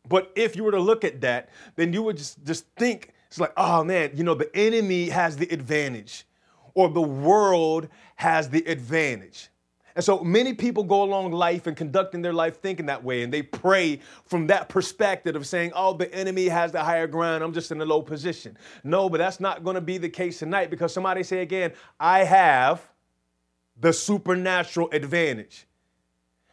But 0.08 0.30
if 0.36 0.54
you 0.56 0.62
were 0.62 0.72
to 0.72 0.80
look 0.80 1.04
at 1.04 1.20
that, 1.22 1.48
then 1.74 1.92
you 1.92 2.02
would 2.02 2.16
just 2.16 2.44
just 2.44 2.66
think 2.76 3.12
it's 3.32 3.40
like, 3.40 3.54
oh 3.56 3.82
man, 3.82 4.10
you 4.12 4.24
know, 4.24 4.34
the 4.34 4.54
enemy 4.54 5.08
has 5.08 5.38
the 5.38 5.48
advantage, 5.50 6.26
or 6.74 6.90
the 6.90 7.00
world 7.00 7.88
has 8.16 8.50
the 8.50 8.62
advantage. 8.66 9.48
And 9.96 10.04
so 10.04 10.18
many 10.18 10.52
people 10.52 10.84
go 10.84 11.02
along 11.02 11.32
life 11.32 11.66
and 11.66 11.74
conducting 11.74 12.20
their 12.20 12.34
life 12.34 12.60
thinking 12.60 12.84
that 12.86 13.02
way, 13.02 13.22
and 13.22 13.32
they 13.32 13.40
pray 13.40 14.00
from 14.26 14.48
that 14.48 14.68
perspective 14.68 15.34
of 15.34 15.46
saying, 15.46 15.72
oh, 15.74 15.94
the 15.94 16.12
enemy 16.14 16.46
has 16.48 16.72
the 16.72 16.84
higher 16.84 17.06
ground, 17.06 17.42
I'm 17.42 17.54
just 17.54 17.70
in 17.70 17.80
a 17.80 17.86
low 17.86 18.02
position. 18.02 18.54
No, 18.84 19.08
but 19.08 19.16
that's 19.16 19.40
not 19.40 19.64
going 19.64 19.76
to 19.76 19.80
be 19.80 19.96
the 19.96 20.10
case 20.10 20.38
tonight 20.38 20.68
because 20.68 20.92
somebody 20.92 21.22
say 21.22 21.40
again, 21.40 21.72
I 21.98 22.24
have 22.24 22.86
the 23.80 23.94
supernatural 23.94 24.90
advantage. 24.92 25.64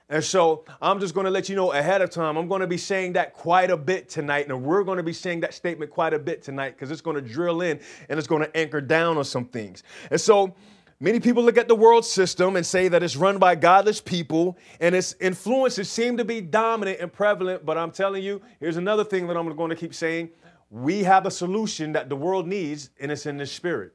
And 0.09 0.23
so 0.23 0.65
I'm 0.81 0.99
just 0.99 1.13
going 1.13 1.25
to 1.25 1.31
let 1.31 1.49
you 1.49 1.55
know 1.55 1.71
ahead 1.71 2.01
of 2.01 2.09
time, 2.09 2.35
I'm 2.35 2.47
going 2.47 2.61
to 2.61 2.67
be 2.67 2.77
saying 2.77 3.13
that 3.13 3.33
quite 3.33 3.69
a 3.69 3.77
bit 3.77 4.09
tonight. 4.09 4.47
And 4.49 4.63
we're 4.63 4.83
going 4.83 4.97
to 4.97 5.03
be 5.03 5.13
saying 5.13 5.41
that 5.41 5.53
statement 5.53 5.91
quite 5.91 6.15
a 6.15 6.19
bit 6.19 6.41
tonight 6.41 6.71
because 6.71 6.89
it's 6.89 7.01
going 7.01 7.15
to 7.15 7.21
drill 7.21 7.61
in 7.61 7.79
and 8.09 8.17
it's 8.17 8.27
going 8.27 8.41
to 8.41 8.57
anchor 8.57 8.81
down 8.81 9.17
on 9.17 9.23
some 9.23 9.45
things. 9.45 9.83
And 10.09 10.19
so, 10.19 10.55
Many 11.01 11.21
people 11.21 11.43
look 11.43 11.57
at 11.57 11.69
the 11.69 11.75
world 11.75 12.03
system 12.03 12.57
and 12.57 12.65
say 12.65 12.89
that 12.89 13.01
it's 13.01 13.15
run 13.15 13.37
by 13.37 13.55
godless 13.55 14.01
people 14.01 14.57
and 14.81 14.93
its 14.93 15.15
influences 15.21 15.89
seem 15.89 16.17
to 16.17 16.25
be 16.25 16.41
dominant 16.41 16.99
and 16.99 17.11
prevalent. 17.11 17.65
But 17.65 17.77
I'm 17.77 17.91
telling 17.91 18.21
you, 18.21 18.41
here's 18.59 18.75
another 18.75 19.05
thing 19.05 19.25
that 19.27 19.37
I'm 19.37 19.55
going 19.55 19.69
to 19.69 19.77
keep 19.77 19.93
saying. 19.93 20.29
We 20.69 21.03
have 21.03 21.25
a 21.25 21.31
solution 21.31 21.93
that 21.93 22.09
the 22.09 22.17
world 22.17 22.47
needs, 22.47 22.89
and 22.99 23.13
it's 23.13 23.25
in 23.25 23.37
the 23.37 23.45
spirit. 23.45 23.93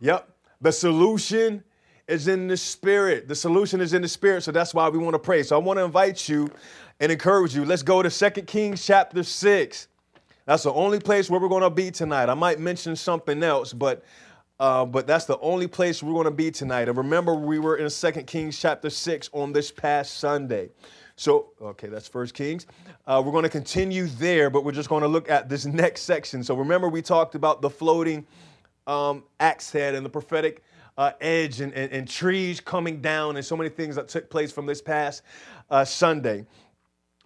Yep. 0.00 0.28
The 0.60 0.72
solution 0.72 1.62
is 2.08 2.28
in 2.28 2.48
the 2.48 2.56
spirit. 2.56 3.28
The 3.28 3.34
solution 3.34 3.80
is 3.80 3.94
in 3.94 4.02
the 4.02 4.08
spirit. 4.08 4.42
So 4.42 4.52
that's 4.52 4.74
why 4.74 4.88
we 4.88 4.98
want 4.98 5.14
to 5.14 5.18
pray. 5.18 5.42
So 5.42 5.56
I 5.56 5.58
want 5.58 5.78
to 5.78 5.84
invite 5.84 6.28
you 6.28 6.50
and 7.00 7.10
encourage 7.10 7.54
you. 7.54 7.64
Let's 7.64 7.82
go 7.82 8.02
to 8.02 8.10
2 8.10 8.42
Kings 8.42 8.84
chapter 8.84 9.22
6. 9.22 9.88
That's 10.46 10.62
the 10.62 10.72
only 10.72 11.00
place 11.00 11.30
where 11.30 11.40
we're 11.40 11.48
going 11.48 11.62
to 11.62 11.70
be 11.70 11.90
tonight. 11.90 12.28
I 12.28 12.34
might 12.34 12.60
mention 12.60 12.96
something 12.96 13.42
else, 13.42 13.72
but 13.72 14.04
uh, 14.60 14.84
but 14.84 15.04
that's 15.06 15.24
the 15.24 15.38
only 15.40 15.66
place 15.66 16.00
we're 16.00 16.12
going 16.12 16.26
to 16.26 16.30
be 16.30 16.48
tonight. 16.48 16.88
And 16.88 16.96
remember, 16.96 17.34
we 17.34 17.58
were 17.58 17.76
in 17.76 17.90
2 17.90 18.12
Kings 18.22 18.56
chapter 18.58 18.88
6 18.88 19.30
on 19.32 19.52
this 19.52 19.72
past 19.72 20.18
Sunday. 20.18 20.70
So, 21.16 21.48
okay, 21.60 21.88
that's 21.88 22.06
First 22.06 22.34
Kings. 22.34 22.66
Uh, 23.04 23.20
we're 23.24 23.32
going 23.32 23.42
to 23.42 23.48
continue 23.48 24.06
there, 24.06 24.50
but 24.50 24.64
we're 24.64 24.72
just 24.72 24.88
going 24.88 25.02
to 25.02 25.08
look 25.08 25.28
at 25.28 25.48
this 25.48 25.66
next 25.66 26.02
section. 26.02 26.44
So, 26.44 26.54
remember, 26.54 26.88
we 26.88 27.02
talked 27.02 27.34
about 27.34 27.62
the 27.62 27.70
floating 27.70 28.24
um, 28.86 29.24
axe 29.40 29.72
head 29.72 29.96
and 29.96 30.06
the 30.06 30.10
prophetic 30.10 30.62
uh, 30.96 31.12
edge 31.20 31.60
and, 31.60 31.72
and, 31.74 31.92
and, 31.92 32.08
trees 32.08 32.60
coming 32.60 33.00
down 33.00 33.36
and 33.36 33.44
so 33.44 33.56
many 33.56 33.68
things 33.68 33.96
that 33.96 34.08
took 34.08 34.30
place 34.30 34.52
from 34.52 34.64
this 34.66 34.80
past 34.80 35.22
uh, 35.70 35.84
Sunday. 35.84 36.46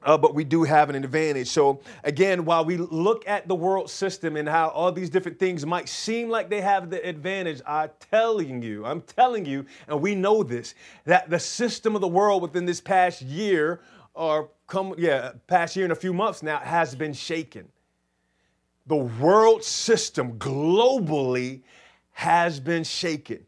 uh, 0.04 0.16
but 0.16 0.34
we 0.34 0.44
do 0.44 0.62
have 0.62 0.90
an 0.90 0.96
advantage. 0.96 1.48
So, 1.48 1.80
again, 2.04 2.44
while 2.44 2.64
we 2.64 2.76
look 2.76 3.26
at 3.26 3.48
the 3.48 3.54
world 3.54 3.90
system 3.90 4.37
and 4.37 4.48
how 4.48 4.68
all 4.68 4.92
these 4.92 5.10
different 5.10 5.38
things 5.38 5.66
might 5.66 5.88
seem 5.88 6.28
like 6.28 6.48
they 6.48 6.60
have 6.60 6.88
the 6.88 7.06
advantage, 7.06 7.60
I'm 7.66 7.90
telling 8.10 8.62
you, 8.62 8.87
I'm 8.87 9.02
telling 9.02 9.44
you, 9.44 9.66
and 9.88 10.00
we 10.00 10.14
know 10.14 10.42
this, 10.42 10.75
that 11.04 11.28
the 11.28 11.40
system 11.40 11.94
of 11.94 12.00
the 12.00 12.08
world 12.08 12.42
within 12.42 12.64
this 12.64 12.80
past 12.80 13.22
year, 13.22 13.80
or 14.14 14.50
come, 14.66 14.94
yeah, 14.98 15.32
past 15.46 15.75
year 15.75 15.84
and 15.84 15.92
a 15.92 15.96
few 15.96 16.12
months 16.12 16.42
now, 16.42 16.58
has 16.58 16.94
been 16.94 17.12
shaken. 17.12 17.68
The 18.87 18.96
world 18.96 19.62
system 19.62 20.38
globally 20.38 21.62
has 22.12 22.58
been 22.60 22.84
shaken. 22.84 23.48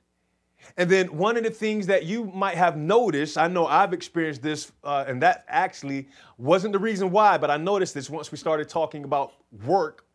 And 0.80 0.88
then 0.88 1.08
one 1.08 1.37
of 1.37 1.44
the 1.44 1.50
things 1.50 1.88
that 1.88 2.06
you 2.06 2.25
might 2.25 2.56
have 2.56 2.78
noticed, 2.78 3.37
I 3.37 3.49
know 3.49 3.66
I've 3.66 3.92
experienced 3.92 4.40
this, 4.40 4.72
uh, 4.82 5.04
and 5.06 5.20
that 5.20 5.44
actually 5.46 6.08
wasn't 6.38 6.72
the 6.72 6.78
reason 6.78 7.10
why, 7.10 7.37
but 7.37 7.50
I 7.50 7.58
noticed 7.58 7.92
this 7.92 8.08
once 8.08 8.32
we 8.32 8.38
started 8.38 8.66
talking 8.66 9.04
about 9.04 9.34
work, 9.66 10.06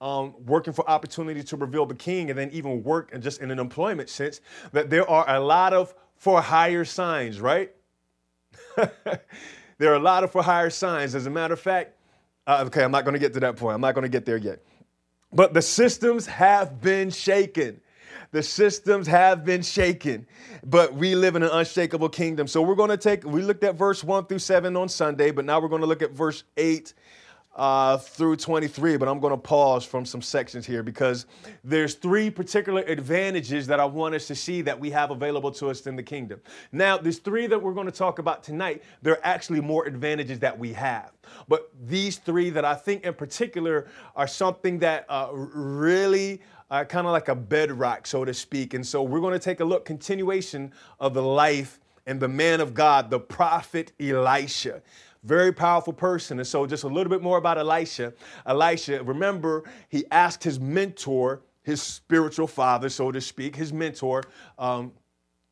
um, 0.00 0.36
working 0.46 0.72
for 0.72 0.88
opportunity 0.88 1.42
to 1.42 1.56
reveal 1.56 1.84
the 1.84 1.96
king, 1.96 2.30
and 2.30 2.38
then 2.38 2.48
even 2.52 2.84
work 2.84 3.10
and 3.12 3.24
just 3.24 3.40
in 3.40 3.50
an 3.50 3.58
employment 3.58 4.08
sense, 4.08 4.40
that 4.70 4.88
there 4.88 5.10
are 5.10 5.28
a 5.28 5.40
lot 5.40 5.74
of 5.74 5.92
for 6.14 6.40
hire 6.40 6.84
signs, 6.84 7.40
right? 7.40 7.72
there 8.76 9.90
are 9.90 9.96
a 9.96 9.98
lot 9.98 10.22
of 10.22 10.30
for 10.30 10.44
hire 10.44 10.70
signs. 10.70 11.16
As 11.16 11.26
a 11.26 11.30
matter 11.30 11.54
of 11.54 11.60
fact, 11.60 11.96
uh, 12.46 12.62
okay, 12.68 12.84
I'm 12.84 12.92
not 12.92 13.04
going 13.04 13.14
to 13.14 13.18
get 13.18 13.34
to 13.34 13.40
that 13.40 13.56
point. 13.56 13.74
I'm 13.74 13.80
not 13.80 13.96
going 13.96 14.04
to 14.04 14.08
get 14.08 14.24
there 14.24 14.36
yet. 14.36 14.60
But 15.32 15.54
the 15.54 15.62
systems 15.62 16.26
have 16.26 16.80
been 16.80 17.10
shaken. 17.10 17.80
The 18.34 18.42
systems 18.42 19.06
have 19.06 19.44
been 19.44 19.62
shaken, 19.62 20.26
but 20.64 20.92
we 20.92 21.14
live 21.14 21.36
in 21.36 21.44
an 21.44 21.50
unshakable 21.52 22.08
kingdom. 22.08 22.48
So 22.48 22.62
we're 22.62 22.74
going 22.74 22.90
to 22.90 22.96
take, 22.96 23.22
we 23.22 23.42
looked 23.42 23.62
at 23.62 23.76
verse 23.76 24.02
1 24.02 24.26
through 24.26 24.40
7 24.40 24.76
on 24.76 24.88
Sunday, 24.88 25.30
but 25.30 25.44
now 25.44 25.60
we're 25.60 25.68
going 25.68 25.82
to 25.82 25.86
look 25.86 26.02
at 26.02 26.10
verse 26.10 26.42
8 26.56 26.92
uh, 27.54 27.96
through 27.96 28.34
23, 28.34 28.96
but 28.96 29.06
I'm 29.06 29.20
going 29.20 29.30
to 29.30 29.36
pause 29.36 29.84
from 29.84 30.04
some 30.04 30.20
sections 30.20 30.66
here 30.66 30.82
because 30.82 31.26
there's 31.62 31.94
three 31.94 32.28
particular 32.28 32.82
advantages 32.82 33.68
that 33.68 33.78
I 33.78 33.84
want 33.84 34.16
us 34.16 34.26
to 34.26 34.34
see 34.34 34.62
that 34.62 34.80
we 34.80 34.90
have 34.90 35.12
available 35.12 35.52
to 35.52 35.70
us 35.70 35.86
in 35.86 35.94
the 35.94 36.02
kingdom. 36.02 36.40
Now, 36.72 36.98
there's 36.98 37.20
three 37.20 37.46
that 37.46 37.62
we're 37.62 37.72
going 37.72 37.86
to 37.86 37.92
talk 37.92 38.18
about 38.18 38.42
tonight. 38.42 38.82
There 39.02 39.12
are 39.12 39.24
actually 39.24 39.60
more 39.60 39.86
advantages 39.86 40.40
that 40.40 40.58
we 40.58 40.72
have, 40.72 41.12
but 41.46 41.70
these 41.86 42.16
three 42.16 42.50
that 42.50 42.64
I 42.64 42.74
think 42.74 43.04
in 43.04 43.14
particular 43.14 43.86
are 44.16 44.26
something 44.26 44.80
that 44.80 45.06
uh, 45.08 45.28
really 45.32 46.42
uh, 46.74 46.84
kind 46.84 47.06
of 47.06 47.12
like 47.12 47.28
a 47.28 47.36
bedrock, 47.36 48.04
so 48.04 48.24
to 48.24 48.34
speak. 48.34 48.74
And 48.74 48.84
so 48.84 49.00
we're 49.00 49.20
going 49.20 49.32
to 49.32 49.38
take 49.38 49.60
a 49.60 49.64
look, 49.64 49.84
continuation 49.84 50.72
of 50.98 51.14
the 51.14 51.22
life 51.22 51.78
and 52.04 52.18
the 52.18 52.26
man 52.26 52.60
of 52.60 52.74
God, 52.74 53.10
the 53.10 53.20
prophet 53.20 53.92
Elisha. 54.00 54.82
Very 55.22 55.52
powerful 55.52 55.92
person. 55.92 56.40
And 56.40 56.46
so, 56.46 56.66
just 56.66 56.82
a 56.82 56.88
little 56.88 57.10
bit 57.10 57.22
more 57.22 57.38
about 57.38 57.58
Elisha. 57.58 58.12
Elisha, 58.44 59.04
remember, 59.04 59.62
he 59.88 60.04
asked 60.10 60.42
his 60.42 60.58
mentor, 60.58 61.42
his 61.62 61.80
spiritual 61.80 62.48
father, 62.48 62.88
so 62.88 63.12
to 63.12 63.20
speak, 63.20 63.54
his 63.54 63.72
mentor, 63.72 64.24
um, 64.58 64.90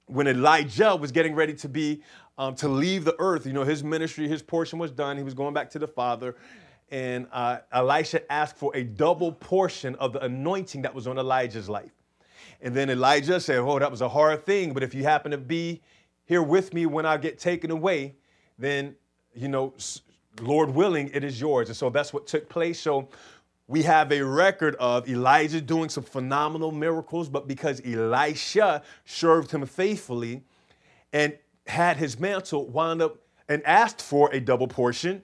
when 0.07 0.27
Elijah 0.27 0.97
was 0.97 1.13
getting 1.13 1.37
ready 1.37 1.55
to 1.55 1.69
be 1.69 2.03
um, 2.37 2.57
to 2.57 2.69
leave 2.69 3.05
the 3.05 3.15
earth, 3.21 3.47
you 3.47 3.53
know, 3.53 3.63
his 3.63 3.85
ministry, 3.85 4.27
his 4.27 4.43
portion 4.43 4.79
was 4.79 4.91
done. 4.91 5.17
He 5.17 5.23
was 5.23 5.35
going 5.35 5.55
back 5.55 5.71
to 5.71 5.79
the 5.79 5.87
Father 5.87 6.35
and 6.93 7.27
uh, 7.33 7.59
Elisha 7.73 8.31
asked 8.31 8.59
for 8.59 8.71
a 8.77 8.85
double 8.85 9.33
portion 9.33 9.95
of 9.97 10.13
the 10.13 10.23
anointing 10.23 10.83
that 10.83 10.95
was 10.95 11.07
on 11.07 11.19
Elijah's 11.19 11.69
life. 11.69 11.91
And 12.61 12.77
then 12.77 12.91
Elijah 12.91 13.41
said, 13.41 13.59
Oh, 13.59 13.79
that 13.79 13.91
was 13.91 14.03
a 14.03 14.09
hard 14.09 14.45
thing, 14.45 14.75
but 14.75 14.83
if 14.83 14.95
you 14.95 15.03
happen 15.03 15.33
to 15.33 15.39
be 15.39 15.81
here 16.27 16.43
with 16.43 16.75
me 16.75 16.85
when 16.85 17.07
I 17.07 17.17
get 17.17 17.39
taken 17.39 17.71
away, 17.71 18.15
then, 18.59 18.95
you 19.35 19.49
know, 19.49 19.73
Lord 20.41 20.71
willing, 20.71 21.11
it 21.15 21.25
is 21.25 21.41
yours. 21.41 21.69
And 21.69 21.77
so 21.77 21.89
that's 21.89 22.13
what 22.13 22.27
took 22.27 22.49
place. 22.51 22.79
So 22.79 23.09
we 23.69 23.83
have 23.85 24.13
a 24.13 24.21
record 24.21 24.77
of 24.77 25.09
Elijah 25.09 25.63
doing 25.63 25.89
some 25.89 26.05
phenomenal 26.05 26.73
miracles, 26.73 27.31
but 27.31 27.49
because 27.49 27.81
Elisha 27.87 28.83
served 29.07 29.51
him 29.51 29.65
faithfully 29.65 30.43
and 31.13 31.39
had 31.67 31.97
his 31.97 32.21
mantle 32.21 32.69
wound 32.69 33.01
up 33.01 33.17
and 33.49 33.65
asked 33.65 34.03
for 34.03 34.31
a 34.33 34.41
double 34.41 34.69
portion, 34.69 35.23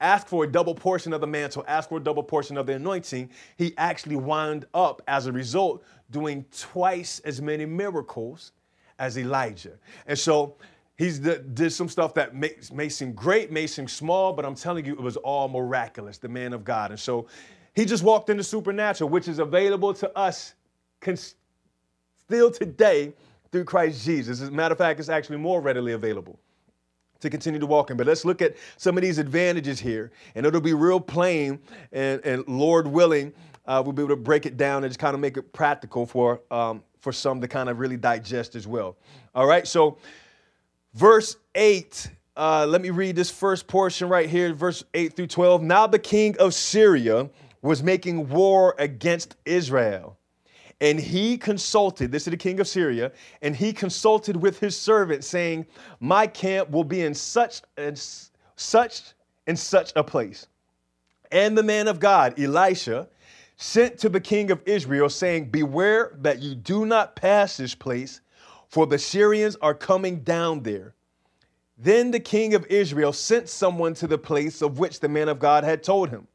ask 0.00 0.26
for 0.26 0.44
a 0.44 0.46
double 0.46 0.74
portion 0.74 1.12
of 1.12 1.20
the 1.20 1.26
mantle, 1.26 1.64
ask 1.66 1.88
for 1.88 1.98
a 1.98 2.02
double 2.02 2.22
portion 2.22 2.56
of 2.56 2.66
the 2.66 2.74
anointing, 2.74 3.30
he 3.56 3.74
actually 3.78 4.16
wound 4.16 4.66
up, 4.74 5.02
as 5.08 5.26
a 5.26 5.32
result, 5.32 5.82
doing 6.10 6.44
twice 6.56 7.20
as 7.20 7.40
many 7.40 7.64
miracles 7.64 8.52
as 8.98 9.18
Elijah. 9.18 9.72
And 10.06 10.18
so 10.18 10.56
he's 10.96 11.18
did 11.18 11.72
some 11.72 11.88
stuff 11.88 12.14
that 12.14 12.34
may, 12.34 12.54
may 12.72 12.88
seem 12.88 13.12
great, 13.12 13.50
may 13.50 13.66
seem 13.66 13.88
small, 13.88 14.32
but 14.32 14.44
I'm 14.44 14.54
telling 14.54 14.84
you, 14.84 14.92
it 14.92 15.00
was 15.00 15.16
all 15.16 15.48
miraculous, 15.48 16.18
the 16.18 16.28
man 16.28 16.52
of 16.52 16.64
God. 16.64 16.90
And 16.90 17.00
so 17.00 17.26
he 17.74 17.84
just 17.84 18.02
walked 18.02 18.30
into 18.30 18.44
supernatural, 18.44 19.10
which 19.10 19.28
is 19.28 19.38
available 19.38 19.92
to 19.94 20.16
us 20.16 20.54
still 21.04 22.50
today 22.50 23.12
through 23.52 23.64
Christ 23.64 24.04
Jesus. 24.04 24.40
As 24.40 24.48
a 24.48 24.52
matter 24.52 24.72
of 24.72 24.78
fact, 24.78 25.00
it's 25.00 25.08
actually 25.08 25.38
more 25.38 25.60
readily 25.60 25.92
available 25.92 26.38
to 27.20 27.30
continue 27.30 27.60
to 27.60 27.66
walk 27.66 27.90
in. 27.90 27.96
But 27.96 28.06
let's 28.06 28.24
look 28.24 28.42
at 28.42 28.56
some 28.76 28.96
of 28.96 29.02
these 29.02 29.18
advantages 29.18 29.80
here, 29.80 30.10
and 30.34 30.46
it'll 30.46 30.60
be 30.60 30.74
real 30.74 31.00
plain. 31.00 31.58
And, 31.92 32.24
and 32.24 32.46
Lord 32.48 32.86
willing, 32.86 33.32
uh, 33.66 33.82
we'll 33.84 33.92
be 33.92 34.02
able 34.02 34.16
to 34.16 34.20
break 34.20 34.46
it 34.46 34.56
down 34.56 34.84
and 34.84 34.90
just 34.90 35.00
kind 35.00 35.14
of 35.14 35.20
make 35.20 35.36
it 35.36 35.52
practical 35.52 36.06
for 36.06 36.40
um, 36.50 36.82
for 37.00 37.12
some 37.12 37.40
to 37.40 37.48
kind 37.48 37.68
of 37.68 37.78
really 37.78 37.96
digest 37.96 38.54
as 38.56 38.66
well. 38.66 38.96
All 39.34 39.46
right, 39.46 39.66
so 39.66 39.98
verse 40.94 41.36
eight. 41.54 42.10
Uh, 42.36 42.66
let 42.68 42.82
me 42.82 42.90
read 42.90 43.16
this 43.16 43.30
first 43.30 43.66
portion 43.66 44.10
right 44.10 44.28
here, 44.28 44.52
verse 44.52 44.84
8 44.92 45.16
through 45.16 45.28
12. 45.28 45.62
Now 45.62 45.86
the 45.86 45.98
king 45.98 46.36
of 46.38 46.52
Syria 46.52 47.30
was 47.62 47.82
making 47.82 48.28
war 48.28 48.74
against 48.78 49.36
Israel. 49.46 50.15
And 50.80 51.00
he 51.00 51.38
consulted, 51.38 52.12
this 52.12 52.26
is 52.26 52.30
the 52.30 52.36
king 52.36 52.60
of 52.60 52.68
Syria, 52.68 53.12
and 53.40 53.56
he 53.56 53.72
consulted 53.72 54.36
with 54.36 54.60
his 54.60 54.76
servant, 54.76 55.24
saying, 55.24 55.66
My 56.00 56.26
camp 56.26 56.70
will 56.70 56.84
be 56.84 57.00
in 57.00 57.14
such 57.14 57.62
and 57.78 57.98
such 58.56 59.02
and 59.46 59.58
such 59.58 59.92
a 59.96 60.04
place. 60.04 60.46
And 61.32 61.56
the 61.56 61.62
man 61.62 61.88
of 61.88 61.98
God, 61.98 62.38
Elisha, 62.38 63.08
sent 63.56 63.98
to 63.98 64.10
the 64.10 64.20
king 64.20 64.50
of 64.50 64.60
Israel, 64.66 65.08
saying, 65.08 65.46
Beware 65.46 66.16
that 66.20 66.40
you 66.40 66.54
do 66.54 66.84
not 66.84 67.16
pass 67.16 67.56
this 67.56 67.74
place, 67.74 68.20
for 68.68 68.86
the 68.86 68.98
Syrians 68.98 69.56
are 69.62 69.74
coming 69.74 70.20
down 70.20 70.62
there. 70.62 70.94
Then 71.78 72.10
the 72.10 72.20
king 72.20 72.54
of 72.54 72.66
Israel 72.66 73.12
sent 73.12 73.48
someone 73.48 73.94
to 73.94 74.06
the 74.06 74.18
place 74.18 74.62
of 74.62 74.78
which 74.78 75.00
the 75.00 75.08
man 75.08 75.28
of 75.28 75.38
God 75.38 75.64
had 75.64 75.82
told 75.82 76.10
him. 76.10 76.26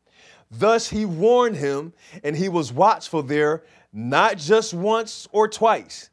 Thus 0.52 0.90
he 0.90 1.06
warned 1.06 1.56
him, 1.56 1.94
and 2.24 2.36
he 2.36 2.50
was 2.50 2.74
watchful 2.74 3.24
there 3.24 3.64
not 3.94 4.38
just 4.38 4.74
once 4.74 5.28
or 5.32 5.48
twice. 5.48 6.10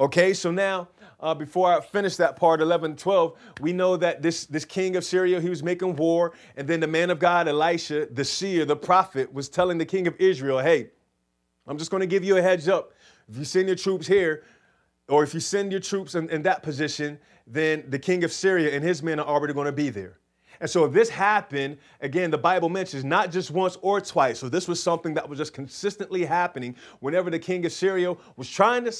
Okay, 0.00 0.34
so 0.34 0.50
now 0.50 0.88
uh, 1.20 1.34
before 1.34 1.72
I 1.72 1.80
finish 1.80 2.16
that 2.16 2.36
part, 2.36 2.60
11 2.60 2.96
12, 2.96 3.34
we 3.60 3.72
know 3.72 3.96
that 3.96 4.22
this, 4.22 4.46
this 4.46 4.64
king 4.64 4.96
of 4.96 5.04
Syria, 5.04 5.40
he 5.40 5.48
was 5.48 5.62
making 5.62 5.96
war. 5.96 6.32
And 6.56 6.66
then 6.66 6.80
the 6.80 6.86
man 6.86 7.10
of 7.10 7.18
God, 7.18 7.48
Elisha, 7.48 8.08
the 8.10 8.24
seer, 8.24 8.64
the 8.64 8.76
prophet, 8.76 9.32
was 9.32 9.48
telling 9.48 9.78
the 9.78 9.86
king 9.86 10.06
of 10.06 10.14
Israel, 10.18 10.58
hey, 10.58 10.90
I'm 11.66 11.78
just 11.78 11.90
going 11.90 12.02
to 12.02 12.06
give 12.06 12.24
you 12.24 12.36
a 12.36 12.42
heads 12.42 12.68
up. 12.68 12.92
If 13.28 13.38
you 13.38 13.44
send 13.44 13.68
your 13.68 13.76
troops 13.76 14.06
here, 14.06 14.42
or 15.08 15.22
if 15.22 15.32
you 15.32 15.40
send 15.40 15.70
your 15.70 15.80
troops 15.80 16.14
in, 16.14 16.28
in 16.30 16.42
that 16.42 16.62
position, 16.62 17.18
then 17.46 17.84
the 17.88 17.98
king 17.98 18.24
of 18.24 18.32
Syria 18.32 18.74
and 18.74 18.84
his 18.84 19.02
men 19.02 19.20
are 19.20 19.26
already 19.26 19.54
going 19.54 19.66
to 19.66 19.72
be 19.72 19.90
there. 19.90 20.18
And 20.60 20.70
so 20.70 20.86
this 20.86 21.08
happened, 21.08 21.78
again, 22.00 22.30
the 22.30 22.38
Bible 22.38 22.68
mentions 22.68 23.04
not 23.04 23.30
just 23.30 23.50
once 23.50 23.76
or 23.82 24.00
twice. 24.00 24.38
So 24.38 24.48
this 24.48 24.68
was 24.68 24.82
something 24.82 25.14
that 25.14 25.28
was 25.28 25.38
just 25.38 25.52
consistently 25.52 26.24
happening 26.24 26.76
whenever 27.00 27.30
the 27.30 27.38
king 27.38 27.64
of 27.66 27.72
Syria 27.72 28.14
was 28.36 28.48
trying 28.48 28.84
to 28.84 28.92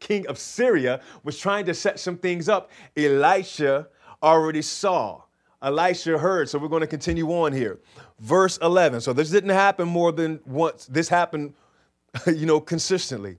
king 0.00 0.26
of 0.26 0.38
Syria 0.38 1.00
was 1.22 1.38
trying 1.38 1.64
to 1.66 1.74
set 1.74 2.00
some 2.00 2.16
things 2.16 2.48
up. 2.48 2.70
Elisha 2.96 3.88
already 4.22 4.62
saw. 4.62 5.22
Elisha 5.62 6.18
heard. 6.18 6.48
So 6.48 6.58
we're 6.58 6.68
going 6.68 6.80
to 6.80 6.86
continue 6.88 7.28
on 7.28 7.52
here. 7.52 7.78
Verse 8.18 8.58
11. 8.58 9.00
So 9.00 9.12
this 9.12 9.30
didn't 9.30 9.50
happen 9.50 9.88
more 9.88 10.10
than 10.10 10.40
once. 10.44 10.86
This 10.86 11.08
happened, 11.08 11.54
you 12.26 12.46
know, 12.46 12.60
consistently. 12.60 13.38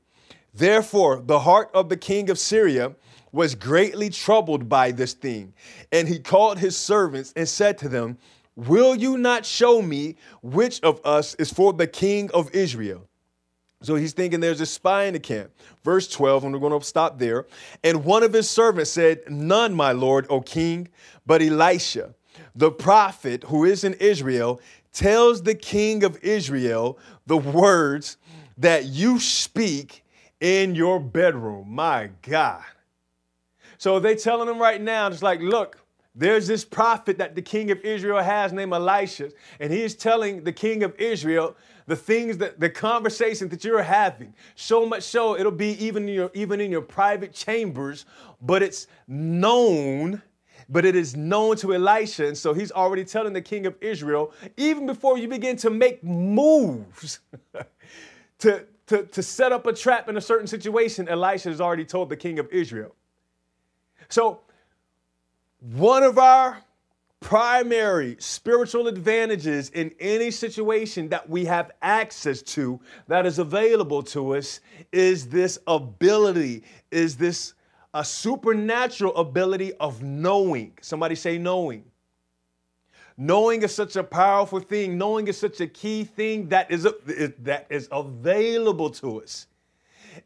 Therefore, 0.53 1.21
the 1.25 1.39
heart 1.39 1.69
of 1.73 1.89
the 1.89 1.97
king 1.97 2.29
of 2.29 2.39
Syria 2.39 2.95
was 3.33 3.55
greatly 3.55 4.09
troubled 4.09 4.69
by 4.69 4.91
this 4.91 5.13
thing. 5.13 5.53
And 5.91 6.07
he 6.07 6.19
called 6.19 6.59
his 6.59 6.77
servants 6.77 7.33
and 7.35 7.49
said 7.49 7.77
to 7.79 7.89
them, 7.89 8.17
Will 8.55 8.95
you 8.95 9.17
not 9.17 9.45
show 9.45 9.81
me 9.81 10.15
which 10.43 10.79
of 10.81 11.01
us 11.03 11.33
is 11.35 11.51
for 11.51 11.73
the 11.73 11.87
king 11.87 12.29
of 12.31 12.53
Israel? 12.53 13.09
So 13.81 13.95
he's 13.95 14.13
thinking 14.13 14.39
there's 14.39 14.61
a 14.61 14.65
spy 14.65 15.05
in 15.05 15.13
the 15.13 15.19
camp. 15.19 15.51
Verse 15.83 16.07
12, 16.07 16.45
and 16.45 16.53
we're 16.53 16.59
going 16.59 16.79
to 16.79 16.85
stop 16.85 17.19
there. 17.19 17.47
And 17.83 18.05
one 18.05 18.23
of 18.23 18.31
his 18.31 18.49
servants 18.49 18.91
said, 18.91 19.21
None, 19.27 19.73
my 19.73 19.91
lord, 19.91 20.27
O 20.29 20.39
king, 20.39 20.87
but 21.25 21.41
Elisha, 21.41 22.13
the 22.55 22.71
prophet 22.71 23.43
who 23.45 23.65
is 23.65 23.83
in 23.83 23.95
Israel, 23.95 24.61
tells 24.93 25.41
the 25.41 25.55
king 25.55 26.03
of 26.03 26.17
Israel 26.23 26.99
the 27.25 27.37
words 27.37 28.17
that 28.57 28.85
you 28.85 29.19
speak 29.19 30.05
in 30.39 30.75
your 30.75 30.99
bedroom. 30.99 31.65
My 31.71 32.11
God. 32.21 32.63
So 33.83 33.99
they 33.99 34.15
telling 34.15 34.47
him 34.47 34.59
right 34.59 34.81
now, 34.81 35.09
just 35.09 35.23
like, 35.23 35.41
look, 35.41 35.77
there's 36.15 36.47
this 36.47 36.63
prophet 36.63 37.17
that 37.17 37.35
the 37.35 37.41
king 37.41 37.69
of 37.69 37.81
Israel 37.81 38.23
has 38.23 38.53
named 38.53 38.71
Elisha, 38.71 39.31
and 39.59 39.73
he 39.73 39.81
is 39.81 39.93
telling 39.93 40.45
the 40.45 40.53
king 40.53 40.83
of 40.83 40.97
Israel 40.97 41.57
the 41.85 41.97
things 41.97 42.37
that 42.37 42.61
the 42.61 42.69
conversation 42.69 43.49
that 43.49 43.65
you're 43.65 43.83
having. 43.83 44.33
So 44.55 44.85
much 44.85 45.03
so 45.03 45.37
it'll 45.37 45.51
be 45.51 45.71
even 45.85 46.07
in 46.07 46.15
your 46.15 46.31
even 46.33 46.61
in 46.61 46.71
your 46.71 46.81
private 46.81 47.33
chambers, 47.33 48.05
but 48.41 48.63
it's 48.63 48.87
known, 49.05 50.21
but 50.69 50.85
it 50.85 50.95
is 50.95 51.17
known 51.17 51.57
to 51.57 51.73
Elisha. 51.73 52.27
And 52.27 52.37
so 52.37 52.53
he's 52.53 52.71
already 52.71 53.03
telling 53.03 53.33
the 53.33 53.41
king 53.41 53.65
of 53.65 53.75
Israel, 53.81 54.31
even 54.55 54.85
before 54.85 55.17
you 55.17 55.27
begin 55.27 55.57
to 55.57 55.69
make 55.69 56.01
moves 56.05 57.19
to, 58.39 58.65
to, 58.87 59.03
to 59.03 59.21
set 59.21 59.51
up 59.51 59.67
a 59.67 59.73
trap 59.73 60.07
in 60.07 60.15
a 60.15 60.21
certain 60.21 60.47
situation, 60.47 61.09
Elisha 61.09 61.49
has 61.49 61.59
already 61.59 61.83
told 61.83 62.07
the 62.07 62.15
king 62.15 62.39
of 62.39 62.47
Israel. 62.49 62.95
So 64.13 64.41
one 65.59 66.03
of 66.03 66.19
our 66.19 66.61
primary 67.19 68.15
spiritual 68.19 68.87
advantages 68.87 69.71
in 69.71 69.91
any 69.99 70.29
situation 70.29 71.09
that 71.09 71.27
we 71.27 71.45
have 71.45 71.71
access 71.81 72.43
to 72.43 72.79
that 73.07 73.25
is 73.25 73.39
available 73.39 74.03
to 74.03 74.35
us 74.35 74.59
is 74.91 75.29
this 75.29 75.57
ability, 75.65 76.61
is 76.91 77.17
this 77.17 77.55
a 77.95 78.05
supernatural 78.05 79.15
ability 79.15 79.73
of 79.79 80.03
knowing. 80.03 80.73
Somebody 80.79 81.15
say 81.15 81.39
knowing. 81.39 81.83
Knowing 83.17 83.63
is 83.63 83.73
such 83.73 83.95
a 83.95 84.03
powerful 84.03 84.59
thing. 84.59 84.95
Knowing 84.95 85.27
is 85.27 85.39
such 85.39 85.59
a 85.59 85.65
key 85.65 86.03
thing 86.03 86.49
that 86.49 86.69
is, 86.69 86.83
that 87.39 87.65
is 87.71 87.87
available 87.91 88.91
to 88.91 89.23
us. 89.23 89.47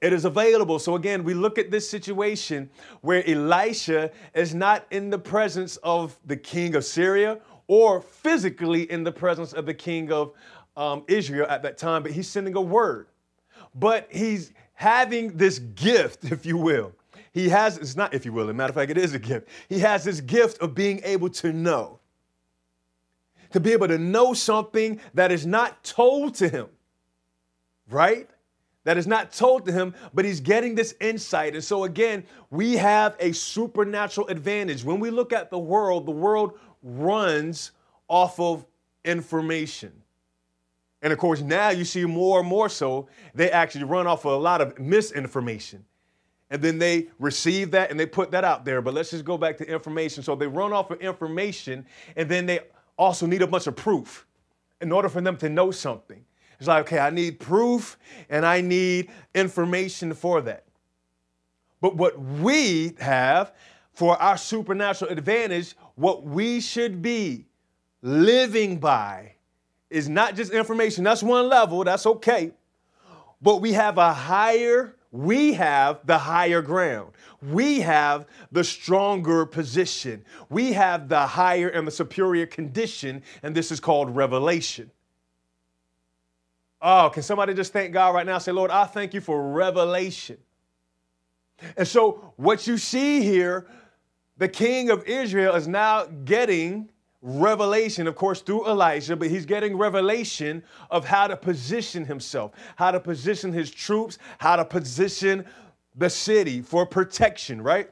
It 0.01 0.13
is 0.13 0.25
available. 0.25 0.79
So 0.79 0.95
again, 0.95 1.23
we 1.23 1.33
look 1.33 1.57
at 1.57 1.71
this 1.71 1.89
situation 1.89 2.69
where 3.01 3.27
Elisha 3.27 4.11
is 4.33 4.53
not 4.53 4.85
in 4.91 5.09
the 5.09 5.19
presence 5.19 5.77
of 5.77 6.17
the 6.25 6.37
king 6.37 6.75
of 6.75 6.85
Syria 6.85 7.39
or 7.67 8.01
physically 8.01 8.89
in 8.91 9.03
the 9.03 9.11
presence 9.11 9.53
of 9.53 9.65
the 9.65 9.73
king 9.73 10.11
of 10.11 10.33
um, 10.75 11.03
Israel 11.07 11.47
at 11.49 11.63
that 11.63 11.77
time, 11.77 12.03
but 12.03 12.11
he's 12.11 12.27
sending 12.27 12.55
a 12.55 12.61
word. 12.61 13.07
But 13.75 14.07
he's 14.11 14.53
having 14.73 15.35
this 15.35 15.59
gift, 15.59 16.23
if 16.31 16.45
you 16.45 16.57
will. 16.57 16.93
He 17.33 17.49
has, 17.49 17.77
it's 17.77 17.95
not 17.95 18.13
if 18.13 18.25
you 18.25 18.33
will, 18.33 18.45
as 18.45 18.49
a 18.49 18.53
matter 18.53 18.71
of 18.71 18.75
fact, 18.75 18.89
it 18.89 18.97
is 18.97 19.13
a 19.13 19.19
gift. 19.19 19.47
He 19.69 19.79
has 19.79 20.03
this 20.03 20.21
gift 20.21 20.59
of 20.59 20.73
being 20.73 21.01
able 21.03 21.29
to 21.31 21.53
know, 21.53 21.99
to 23.51 23.59
be 23.59 23.73
able 23.73 23.87
to 23.89 23.97
know 23.97 24.33
something 24.33 24.99
that 25.13 25.31
is 25.31 25.45
not 25.45 25.83
told 25.83 26.35
to 26.35 26.49
him, 26.49 26.67
right? 27.89 28.29
That 28.87 28.97
is 28.97 29.05
not 29.05 29.33
told 29.33 29.65
to 29.65 29.73
him, 29.73 29.93
but 30.13 30.23
he's 30.23 30.39
getting 30.39 30.73
this 30.73 30.95
insight. 31.01 31.55
And 31.55 31.61
so, 31.61 31.83
again, 31.83 32.23
we 32.51 32.77
have 32.77 33.17
a 33.19 33.33
supernatural 33.33 34.29
advantage. 34.29 34.85
When 34.85 35.01
we 35.01 35.09
look 35.09 35.33
at 35.33 35.51
the 35.51 35.59
world, 35.59 36.05
the 36.05 36.11
world 36.11 36.57
runs 36.81 37.73
off 38.07 38.39
of 38.39 38.65
information. 39.03 39.91
And 41.01 41.11
of 41.11 41.19
course, 41.19 41.41
now 41.41 41.67
you 41.67 41.83
see 41.83 42.05
more 42.05 42.39
and 42.39 42.47
more 42.47 42.69
so, 42.69 43.09
they 43.35 43.51
actually 43.51 43.83
run 43.83 44.07
off 44.07 44.23
of 44.23 44.31
a 44.31 44.37
lot 44.37 44.61
of 44.61 44.79
misinformation. 44.79 45.83
And 46.49 46.61
then 46.61 46.79
they 46.79 47.07
receive 47.19 47.71
that 47.71 47.91
and 47.91 47.99
they 47.99 48.05
put 48.05 48.31
that 48.31 48.45
out 48.45 48.63
there. 48.63 48.81
But 48.81 48.93
let's 48.93 49.11
just 49.11 49.25
go 49.25 49.37
back 49.37 49.57
to 49.57 49.69
information. 49.69 50.23
So 50.23 50.33
they 50.33 50.47
run 50.47 50.71
off 50.71 50.91
of 50.91 51.01
information 51.01 51.85
and 52.15 52.29
then 52.29 52.45
they 52.45 52.61
also 52.97 53.25
need 53.25 53.41
a 53.41 53.47
bunch 53.47 53.67
of 53.67 53.75
proof 53.75 54.25
in 54.79 54.93
order 54.93 55.09
for 55.09 55.19
them 55.19 55.35
to 55.39 55.49
know 55.49 55.71
something. 55.71 56.23
It's 56.59 56.67
like, 56.67 56.87
okay, 56.87 56.99
I 56.99 57.09
need 57.09 57.39
proof 57.39 57.97
and 58.29 58.45
I 58.45 58.61
need 58.61 59.09
information 59.35 60.13
for 60.13 60.41
that. 60.41 60.63
But 61.81 61.95
what 61.95 62.19
we 62.19 62.93
have 62.99 63.53
for 63.93 64.19
our 64.21 64.37
supernatural 64.37 65.11
advantage, 65.11 65.75
what 65.95 66.23
we 66.23 66.59
should 66.61 67.01
be 67.01 67.45
living 68.01 68.79
by 68.79 69.33
is 69.89 70.09
not 70.09 70.35
just 70.35 70.51
information. 70.51 71.03
That's 71.03 71.23
one 71.23 71.49
level, 71.49 71.83
that's 71.83 72.05
okay. 72.05 72.51
But 73.41 73.61
we 73.61 73.73
have 73.73 73.97
a 73.97 74.13
higher, 74.13 74.95
we 75.11 75.53
have 75.53 75.99
the 76.05 76.17
higher 76.17 76.61
ground. 76.61 77.11
We 77.41 77.81
have 77.81 78.25
the 78.51 78.63
stronger 78.63 79.45
position. 79.45 80.25
We 80.49 80.73
have 80.73 81.07
the 81.07 81.25
higher 81.25 81.69
and 81.69 81.87
the 81.87 81.91
superior 81.91 82.47
condition, 82.47 83.21
and 83.43 83.55
this 83.55 83.71
is 83.71 83.79
called 83.79 84.15
revelation. 84.15 84.89
Oh, 86.81 87.09
can 87.11 87.23
somebody 87.23 87.53
just 87.53 87.73
thank 87.73 87.93
God 87.93 88.13
right 88.13 88.25
now? 88.25 88.37
Say, 88.37 88.51
Lord, 88.51 88.71
I 88.71 88.85
thank 88.85 89.13
you 89.13 89.21
for 89.21 89.51
revelation. 89.51 90.37
And 91.75 91.87
so, 91.87 92.33
what 92.35 92.67
you 92.67 92.77
see 92.77 93.21
here, 93.21 93.67
the 94.37 94.47
king 94.47 94.91
of 94.91 95.03
Israel 95.05 95.55
is 95.55 95.67
now 95.67 96.05
getting 96.05 96.89
revelation, 97.21 98.05
of 98.05 98.15
course, 98.15 98.41
through 98.41 98.67
Elijah, 98.67 99.15
but 99.15 99.29
he's 99.29 99.45
getting 99.45 99.75
revelation 99.75 100.63
of 100.91 101.03
how 101.03 101.27
to 101.27 101.35
position 101.35 102.05
himself, 102.05 102.51
how 102.75 102.91
to 102.91 102.99
position 102.99 103.51
his 103.51 103.71
troops, 103.71 104.19
how 104.37 104.55
to 104.55 104.63
position 104.63 105.45
the 105.95 106.09
city 106.09 106.61
for 106.61 106.85
protection, 106.85 107.59
right? 107.59 107.89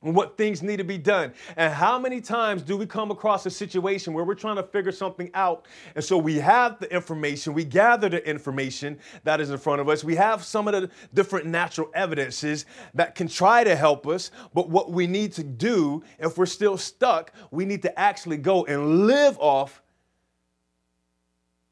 What 0.00 0.36
things 0.36 0.62
need 0.62 0.76
to 0.76 0.84
be 0.84 0.98
done. 0.98 1.32
And 1.56 1.72
how 1.72 1.98
many 1.98 2.20
times 2.20 2.62
do 2.62 2.76
we 2.76 2.86
come 2.86 3.10
across 3.10 3.44
a 3.46 3.50
situation 3.50 4.12
where 4.12 4.24
we're 4.24 4.34
trying 4.34 4.56
to 4.56 4.62
figure 4.62 4.92
something 4.92 5.30
out? 5.34 5.66
And 5.96 6.04
so 6.04 6.16
we 6.16 6.36
have 6.36 6.78
the 6.78 6.92
information, 6.92 7.52
we 7.52 7.64
gather 7.64 8.08
the 8.08 8.26
information 8.28 8.98
that 9.24 9.40
is 9.40 9.50
in 9.50 9.58
front 9.58 9.80
of 9.80 9.88
us, 9.88 10.04
we 10.04 10.14
have 10.14 10.44
some 10.44 10.68
of 10.68 10.80
the 10.80 10.90
different 11.14 11.46
natural 11.46 11.90
evidences 11.94 12.64
that 12.94 13.16
can 13.16 13.26
try 13.26 13.64
to 13.64 13.74
help 13.74 14.06
us. 14.06 14.30
But 14.54 14.68
what 14.68 14.92
we 14.92 15.08
need 15.08 15.32
to 15.32 15.42
do, 15.42 16.04
if 16.20 16.38
we're 16.38 16.46
still 16.46 16.78
stuck, 16.78 17.32
we 17.50 17.64
need 17.64 17.82
to 17.82 17.98
actually 17.98 18.36
go 18.36 18.64
and 18.66 19.06
live 19.06 19.36
off 19.40 19.82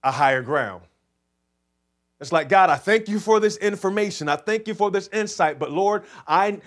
a 0.02 0.10
higher 0.10 0.42
ground. 0.42 0.82
It's 2.18 2.32
like, 2.32 2.48
God, 2.48 2.70
I 2.70 2.76
thank 2.76 3.08
you 3.08 3.20
for 3.20 3.40
this 3.40 3.56
information. 3.58 4.28
I 4.28 4.36
thank 4.36 4.66
you 4.66 4.74
for 4.74 4.90
this 4.90 5.08
insight. 5.12 5.58
But 5.58 5.70
Lord, 5.70 6.04
I 6.26 6.60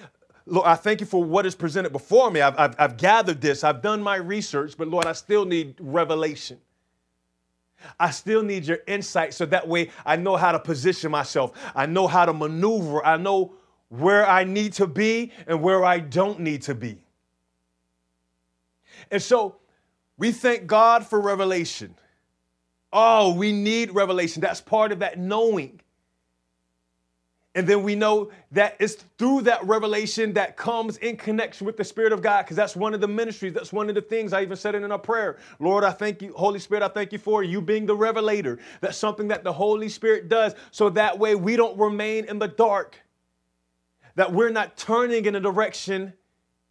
Lord, 0.49 0.67
I 0.67 0.75
thank 0.75 0.99
you 0.99 1.05
for 1.05 1.23
what 1.23 1.45
is 1.45 1.55
presented 1.55 1.91
before 1.91 2.31
me. 2.31 2.41
I've, 2.41 2.57
I've, 2.57 2.75
I've, 2.79 2.97
gathered 2.97 3.41
this, 3.41 3.63
I've 3.63 3.81
done 3.81 4.01
my 4.01 4.15
research, 4.15 4.75
but 4.77 4.87
Lord, 4.87 5.05
I 5.05 5.13
still 5.13 5.45
need 5.45 5.75
revelation. 5.79 6.59
I 7.99 8.11
still 8.11 8.43
need 8.43 8.65
your 8.65 8.79
insight 8.87 9.33
so 9.33 9.45
that 9.47 9.67
way 9.67 9.89
I 10.05 10.15
know 10.15 10.35
how 10.35 10.51
to 10.51 10.59
position 10.59 11.11
myself. 11.11 11.53
I 11.75 11.85
know 11.85 12.07
how 12.07 12.25
to 12.25 12.33
maneuver. 12.33 13.05
I 13.05 13.17
know 13.17 13.53
where 13.87 14.27
I 14.27 14.43
need 14.43 14.73
to 14.73 14.87
be 14.87 15.31
and 15.47 15.61
where 15.61 15.85
I 15.85 15.99
don't 15.99 16.41
need 16.41 16.63
to 16.63 16.75
be. 16.75 16.97
And 19.11 19.21
so 19.21 19.55
we 20.17 20.31
thank 20.31 20.67
God 20.67 21.05
for 21.05 21.19
revelation. 21.19 21.95
Oh, 22.91 23.33
we 23.33 23.51
need 23.51 23.91
revelation. 23.91 24.41
That's 24.41 24.61
part 24.61 24.91
of 24.91 24.99
that 24.99 25.17
knowing. 25.17 25.79
And 27.55 27.65
then 27.65 27.81
we 27.81 27.95
know 27.95 28.29
that 28.51 28.75
it's 28.79 29.03
through 29.17 29.41
that 29.41 29.65
revelation 29.65 30.33
that 30.33 30.55
comes 30.55 30.97
in 30.97 31.17
connection 31.17 31.65
with 31.65 31.77
the 31.77 31.83
Spirit 31.83 32.13
of 32.13 32.21
God, 32.21 32.43
because 32.43 32.55
that's 32.55 32.75
one 32.75 32.93
of 32.93 33.01
the 33.01 33.07
ministries. 33.07 33.53
That's 33.53 33.73
one 33.73 33.89
of 33.89 33.95
the 33.95 34.01
things 34.01 34.33
I 34.33 34.43
even 34.43 34.55
said 34.55 34.75
in 34.75 34.91
our 34.91 34.99
prayer. 34.99 35.39
Lord, 35.59 35.83
I 35.83 35.89
thank 35.89 36.21
you, 36.21 36.31
Holy 36.33 36.59
Spirit, 36.59 36.83
I 36.83 36.89
thank 36.89 37.11
you 37.11 37.17
for 37.17 37.41
you 37.41 37.59
being 37.59 37.87
the 37.87 37.95
revelator. 37.95 38.59
That's 38.81 38.97
something 38.97 39.27
that 39.29 39.43
the 39.43 39.51
Holy 39.51 39.89
Spirit 39.89 40.29
does, 40.29 40.53
so 40.69 40.89
that 40.91 41.17
way 41.17 41.33
we 41.33 41.55
don't 41.55 41.77
remain 41.77 42.25
in 42.25 42.37
the 42.37 42.47
dark, 42.47 43.01
that 44.15 44.31
we're 44.31 44.51
not 44.51 44.77
turning 44.77 45.25
in 45.25 45.35
a 45.35 45.39
direction 45.39 46.13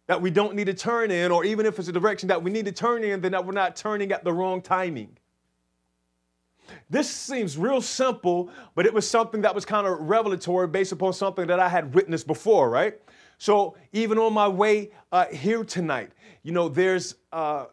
that 0.07 0.21
we 0.21 0.31
don't 0.31 0.55
need 0.55 0.65
to 0.65 0.73
turn 0.73 1.11
in, 1.11 1.31
or 1.31 1.43
even 1.43 1.65
if 1.65 1.77
it's 1.77 1.89
a 1.89 1.91
direction 1.91 2.29
that 2.29 2.41
we 2.41 2.49
need 2.49 2.65
to 2.65 2.71
turn 2.71 3.03
in, 3.03 3.21
then 3.21 3.33
that 3.33 3.45
we're 3.45 3.51
not 3.51 3.75
turning 3.75 4.11
at 4.11 4.23
the 4.23 4.33
wrong 4.33 4.61
timing. 4.61 5.15
This 6.89 7.09
seems 7.09 7.57
real 7.57 7.81
simple, 7.81 8.49
but 8.75 8.85
it 8.85 8.93
was 8.93 9.07
something 9.07 9.41
that 9.41 9.53
was 9.53 9.65
kind 9.65 9.87
of 9.87 9.99
revelatory 9.99 10.67
based 10.67 10.91
upon 10.91 11.13
something 11.13 11.47
that 11.47 11.59
I 11.59 11.69
had 11.69 11.93
witnessed 11.93 12.27
before, 12.27 12.69
right? 12.69 12.99
So 13.37 13.75
even 13.93 14.17
on 14.17 14.33
my 14.33 14.47
way 14.47 14.91
uh, 15.11 15.25
here 15.27 15.63
tonight, 15.63 16.11
you 16.43 16.51
know, 16.51 16.69
there's 16.69 17.15
uh, 17.31 17.65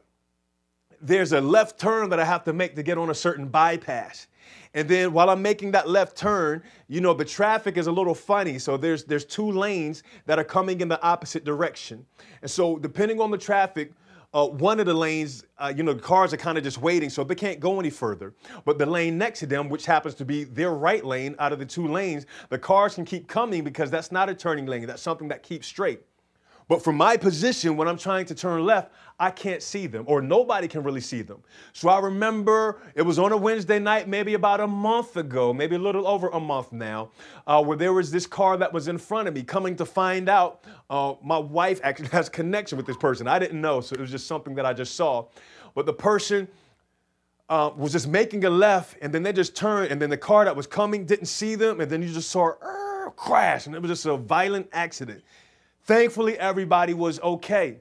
there's 1.00 1.32
a 1.32 1.40
left 1.40 1.78
turn 1.78 2.08
that 2.10 2.20
I 2.20 2.24
have 2.24 2.44
to 2.44 2.52
make 2.52 2.74
to 2.76 2.82
get 2.82 2.98
on 2.98 3.10
a 3.10 3.14
certain 3.14 3.48
bypass. 3.48 4.28
And 4.74 4.88
then 4.88 5.12
while 5.12 5.30
I'm 5.30 5.42
making 5.42 5.72
that 5.72 5.88
left 5.88 6.16
turn, 6.16 6.62
you 6.88 7.00
know, 7.00 7.14
the 7.14 7.24
traffic 7.24 7.76
is 7.76 7.86
a 7.86 7.92
little 7.92 8.14
funny. 8.14 8.58
So 8.58 8.76
there's 8.76 9.04
there's 9.04 9.24
two 9.24 9.50
lanes 9.50 10.02
that 10.26 10.38
are 10.38 10.44
coming 10.44 10.80
in 10.80 10.88
the 10.88 11.00
opposite 11.02 11.44
direction. 11.44 12.06
And 12.42 12.50
so 12.50 12.78
depending 12.78 13.20
on 13.20 13.30
the 13.30 13.38
traffic, 13.38 13.92
uh, 14.34 14.46
one 14.46 14.80
of 14.80 14.86
the 14.86 14.94
lanes, 14.94 15.44
uh, 15.58 15.72
you 15.74 15.82
know, 15.82 15.92
the 15.92 16.02
cars 16.02 16.32
are 16.32 16.36
kind 16.36 16.58
of 16.58 16.64
just 16.64 16.78
waiting, 16.78 17.10
so 17.10 17.24
they 17.24 17.34
can't 17.34 17.60
go 17.60 17.80
any 17.80 17.90
further. 17.90 18.34
But 18.64 18.78
the 18.78 18.86
lane 18.86 19.18
next 19.18 19.40
to 19.40 19.46
them, 19.46 19.68
which 19.68 19.86
happens 19.86 20.14
to 20.16 20.24
be 20.24 20.44
their 20.44 20.72
right 20.72 21.04
lane 21.04 21.36
out 21.38 21.52
of 21.52 21.58
the 21.58 21.66
two 21.66 21.88
lanes, 21.88 22.26
the 22.48 22.58
cars 22.58 22.94
can 22.94 23.04
keep 23.04 23.28
coming 23.28 23.64
because 23.64 23.90
that's 23.90 24.12
not 24.12 24.28
a 24.28 24.34
turning 24.34 24.66
lane. 24.66 24.86
That's 24.86 25.02
something 25.02 25.28
that 25.28 25.42
keeps 25.42 25.66
straight. 25.66 26.00
But 26.68 26.82
from 26.82 26.96
my 26.96 27.16
position, 27.16 27.76
when 27.76 27.86
I'm 27.86 27.96
trying 27.96 28.26
to 28.26 28.34
turn 28.34 28.64
left, 28.64 28.90
I 29.20 29.30
can't 29.30 29.62
see 29.62 29.86
them, 29.86 30.04
or 30.08 30.20
nobody 30.20 30.66
can 30.66 30.82
really 30.82 31.00
see 31.00 31.22
them. 31.22 31.42
So 31.72 31.88
I 31.88 32.00
remember 32.00 32.80
it 32.94 33.02
was 33.02 33.18
on 33.18 33.30
a 33.32 33.36
Wednesday 33.36 33.78
night, 33.78 34.08
maybe 34.08 34.34
about 34.34 34.60
a 34.60 34.66
month 34.66 35.16
ago, 35.16 35.52
maybe 35.52 35.76
a 35.76 35.78
little 35.78 36.06
over 36.08 36.28
a 36.28 36.40
month 36.40 36.72
now, 36.72 37.10
uh, 37.46 37.62
where 37.62 37.76
there 37.76 37.92
was 37.92 38.10
this 38.10 38.26
car 38.26 38.56
that 38.56 38.72
was 38.72 38.88
in 38.88 38.98
front 38.98 39.28
of 39.28 39.34
me. 39.34 39.42
Coming 39.44 39.76
to 39.76 39.86
find 39.86 40.28
out, 40.28 40.64
uh, 40.90 41.14
my 41.22 41.38
wife 41.38 41.80
actually 41.84 42.08
has 42.12 42.28
connection 42.28 42.76
with 42.76 42.86
this 42.86 42.96
person. 42.96 43.28
I 43.28 43.38
didn't 43.38 43.60
know, 43.60 43.80
so 43.80 43.94
it 43.94 44.00
was 44.00 44.10
just 44.10 44.26
something 44.26 44.56
that 44.56 44.66
I 44.66 44.72
just 44.72 44.96
saw. 44.96 45.26
But 45.74 45.86
the 45.86 45.94
person 45.94 46.48
uh, 47.48 47.70
was 47.76 47.92
just 47.92 48.08
making 48.08 48.44
a 48.44 48.50
left, 48.50 48.96
and 49.00 49.12
then 49.12 49.22
they 49.22 49.32
just 49.32 49.54
turned, 49.54 49.92
and 49.92 50.02
then 50.02 50.10
the 50.10 50.18
car 50.18 50.44
that 50.44 50.56
was 50.56 50.66
coming 50.66 51.06
didn't 51.06 51.26
see 51.26 51.54
them, 51.54 51.80
and 51.80 51.88
then 51.88 52.02
you 52.02 52.12
just 52.12 52.30
saw 52.30 52.48
a 52.48 53.12
crash, 53.14 53.66
and 53.66 53.74
it 53.76 53.80
was 53.80 53.90
just 53.90 54.04
a 54.04 54.16
violent 54.16 54.68
accident. 54.72 55.22
Thankfully, 55.86 56.36
everybody 56.38 56.94
was 56.94 57.20
okay. 57.20 57.78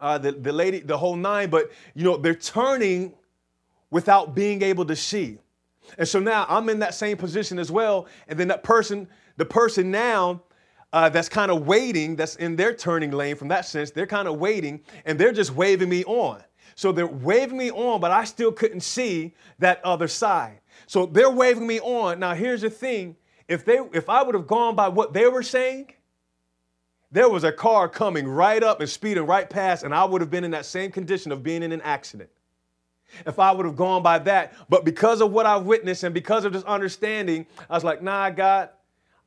Uh, 0.00 0.16
the, 0.16 0.32
the 0.32 0.52
lady, 0.52 0.78
the 0.78 0.96
whole 0.96 1.16
nine, 1.16 1.50
but 1.50 1.72
you 1.94 2.04
know, 2.04 2.16
they're 2.16 2.34
turning 2.34 3.12
without 3.90 4.34
being 4.34 4.62
able 4.62 4.84
to 4.84 4.94
see. 4.94 5.38
And 5.98 6.06
so 6.06 6.20
now 6.20 6.46
I'm 6.48 6.68
in 6.68 6.78
that 6.80 6.94
same 6.94 7.16
position 7.16 7.58
as 7.58 7.72
well. 7.72 8.06
And 8.28 8.38
then 8.38 8.48
that 8.48 8.62
person, 8.62 9.08
the 9.36 9.44
person 9.44 9.90
now 9.90 10.42
uh, 10.92 11.08
that's 11.08 11.28
kind 11.28 11.50
of 11.50 11.66
waiting, 11.66 12.14
that's 12.14 12.36
in 12.36 12.54
their 12.54 12.72
turning 12.74 13.10
lane 13.10 13.34
from 13.34 13.48
that 13.48 13.64
sense, 13.66 13.90
they're 13.90 14.06
kind 14.06 14.28
of 14.28 14.38
waiting 14.38 14.80
and 15.04 15.18
they're 15.18 15.32
just 15.32 15.52
waving 15.54 15.88
me 15.88 16.04
on. 16.04 16.42
So 16.76 16.92
they're 16.92 17.06
waving 17.06 17.56
me 17.58 17.70
on, 17.70 18.00
but 18.00 18.10
I 18.12 18.24
still 18.24 18.52
couldn't 18.52 18.80
see 18.80 19.34
that 19.58 19.84
other 19.84 20.08
side. 20.08 20.60
So 20.86 21.06
they're 21.06 21.30
waving 21.30 21.66
me 21.66 21.80
on. 21.80 22.20
Now 22.20 22.34
here's 22.34 22.60
the 22.60 22.70
thing. 22.70 23.16
If 23.48 23.64
they 23.64 23.80
if 23.92 24.08
I 24.08 24.22
would 24.22 24.34
have 24.34 24.46
gone 24.46 24.76
by 24.76 24.88
what 24.88 25.12
they 25.12 25.26
were 25.26 25.42
saying, 25.42 25.92
there 27.10 27.28
was 27.28 27.44
a 27.44 27.52
car 27.52 27.88
coming 27.88 28.26
right 28.26 28.62
up 28.62 28.80
and 28.80 28.88
speeding 28.88 29.26
right 29.26 29.48
past, 29.48 29.84
and 29.84 29.94
I 29.94 30.04
would 30.04 30.20
have 30.20 30.30
been 30.30 30.44
in 30.44 30.50
that 30.52 30.66
same 30.66 30.90
condition 30.90 31.32
of 31.32 31.42
being 31.42 31.62
in 31.62 31.72
an 31.72 31.80
accident. 31.82 32.30
If 33.24 33.38
I 33.38 33.52
would 33.52 33.64
have 33.64 33.76
gone 33.76 34.02
by 34.02 34.18
that, 34.20 34.54
but 34.68 34.84
because 34.84 35.20
of 35.20 35.30
what 35.30 35.46
I've 35.46 35.64
witnessed 35.64 36.02
and 36.02 36.12
because 36.12 36.44
of 36.44 36.52
this 36.52 36.64
understanding, 36.64 37.46
I 37.70 37.74
was 37.74 37.84
like, 37.84 38.02
nah, 38.02 38.30
God, 38.30 38.70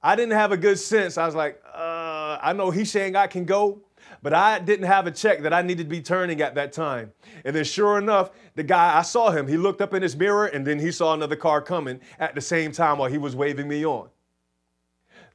I 0.03 0.15
didn't 0.15 0.33
have 0.33 0.51
a 0.51 0.57
good 0.57 0.77
sense. 0.77 1.17
I 1.17 1.25
was 1.25 1.35
like, 1.35 1.61
uh, 1.73 2.37
I 2.41 2.53
know 2.53 2.71
he's 2.71 2.91
saying 2.91 3.15
I 3.15 3.27
can 3.27 3.45
go, 3.45 3.81
but 4.21 4.33
I 4.33 4.59
didn't 4.59 4.85
have 4.85 5.07
a 5.07 5.11
check 5.11 5.41
that 5.43 5.53
I 5.53 5.61
needed 5.61 5.83
to 5.83 5.89
be 5.89 6.01
turning 6.01 6.41
at 6.41 6.55
that 6.55 6.73
time. 6.73 7.13
And 7.45 7.55
then, 7.55 7.63
sure 7.63 7.97
enough, 7.97 8.31
the 8.55 8.63
guy, 8.63 8.97
I 8.97 9.01
saw 9.01 9.31
him. 9.31 9.47
He 9.47 9.57
looked 9.57 9.81
up 9.81 9.93
in 9.93 10.01
his 10.01 10.15
mirror 10.15 10.47
and 10.47 10.67
then 10.67 10.79
he 10.79 10.91
saw 10.91 11.13
another 11.13 11.35
car 11.37 11.61
coming 11.61 12.01
at 12.19 12.35
the 12.35 12.41
same 12.41 12.71
time 12.71 12.97
while 12.97 13.09
he 13.09 13.17
was 13.17 13.35
waving 13.35 13.67
me 13.67 13.85
on. 13.85 14.09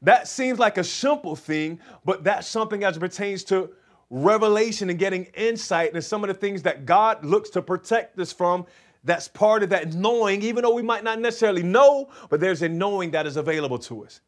That 0.04 0.28
seems 0.28 0.58
like 0.58 0.76
a 0.76 0.84
simple 0.84 1.34
thing, 1.34 1.80
but 2.04 2.22
that's 2.22 2.46
something 2.46 2.84
as 2.84 2.98
pertains 2.98 3.42
to 3.44 3.70
revelation 4.10 4.90
and 4.90 4.98
getting 4.98 5.24
insight 5.34 5.94
and 5.94 6.04
some 6.04 6.22
of 6.22 6.28
the 6.28 6.34
things 6.34 6.62
that 6.62 6.84
God 6.84 7.24
looks 7.24 7.48
to 7.50 7.62
protect 7.62 8.18
us 8.18 8.30
from. 8.30 8.66
That's 9.02 9.28
part 9.28 9.62
of 9.62 9.70
that 9.70 9.94
knowing, 9.94 10.42
even 10.42 10.62
though 10.62 10.74
we 10.74 10.82
might 10.82 11.04
not 11.04 11.20
necessarily 11.20 11.62
know, 11.62 12.10
but 12.28 12.38
there's 12.38 12.62
a 12.62 12.68
knowing 12.68 13.10
that 13.12 13.26
is 13.26 13.36
available 13.36 13.78
to 13.80 14.04
us. 14.04 14.20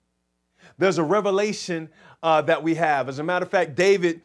There's 0.78 0.98
a 0.98 1.04
revelation 1.04 1.90
uh, 2.22 2.42
that 2.42 2.62
we 2.62 2.74
have. 2.74 3.08
As 3.08 3.18
a 3.18 3.22
matter 3.22 3.44
of 3.44 3.50
fact, 3.50 3.74
David 3.74 4.22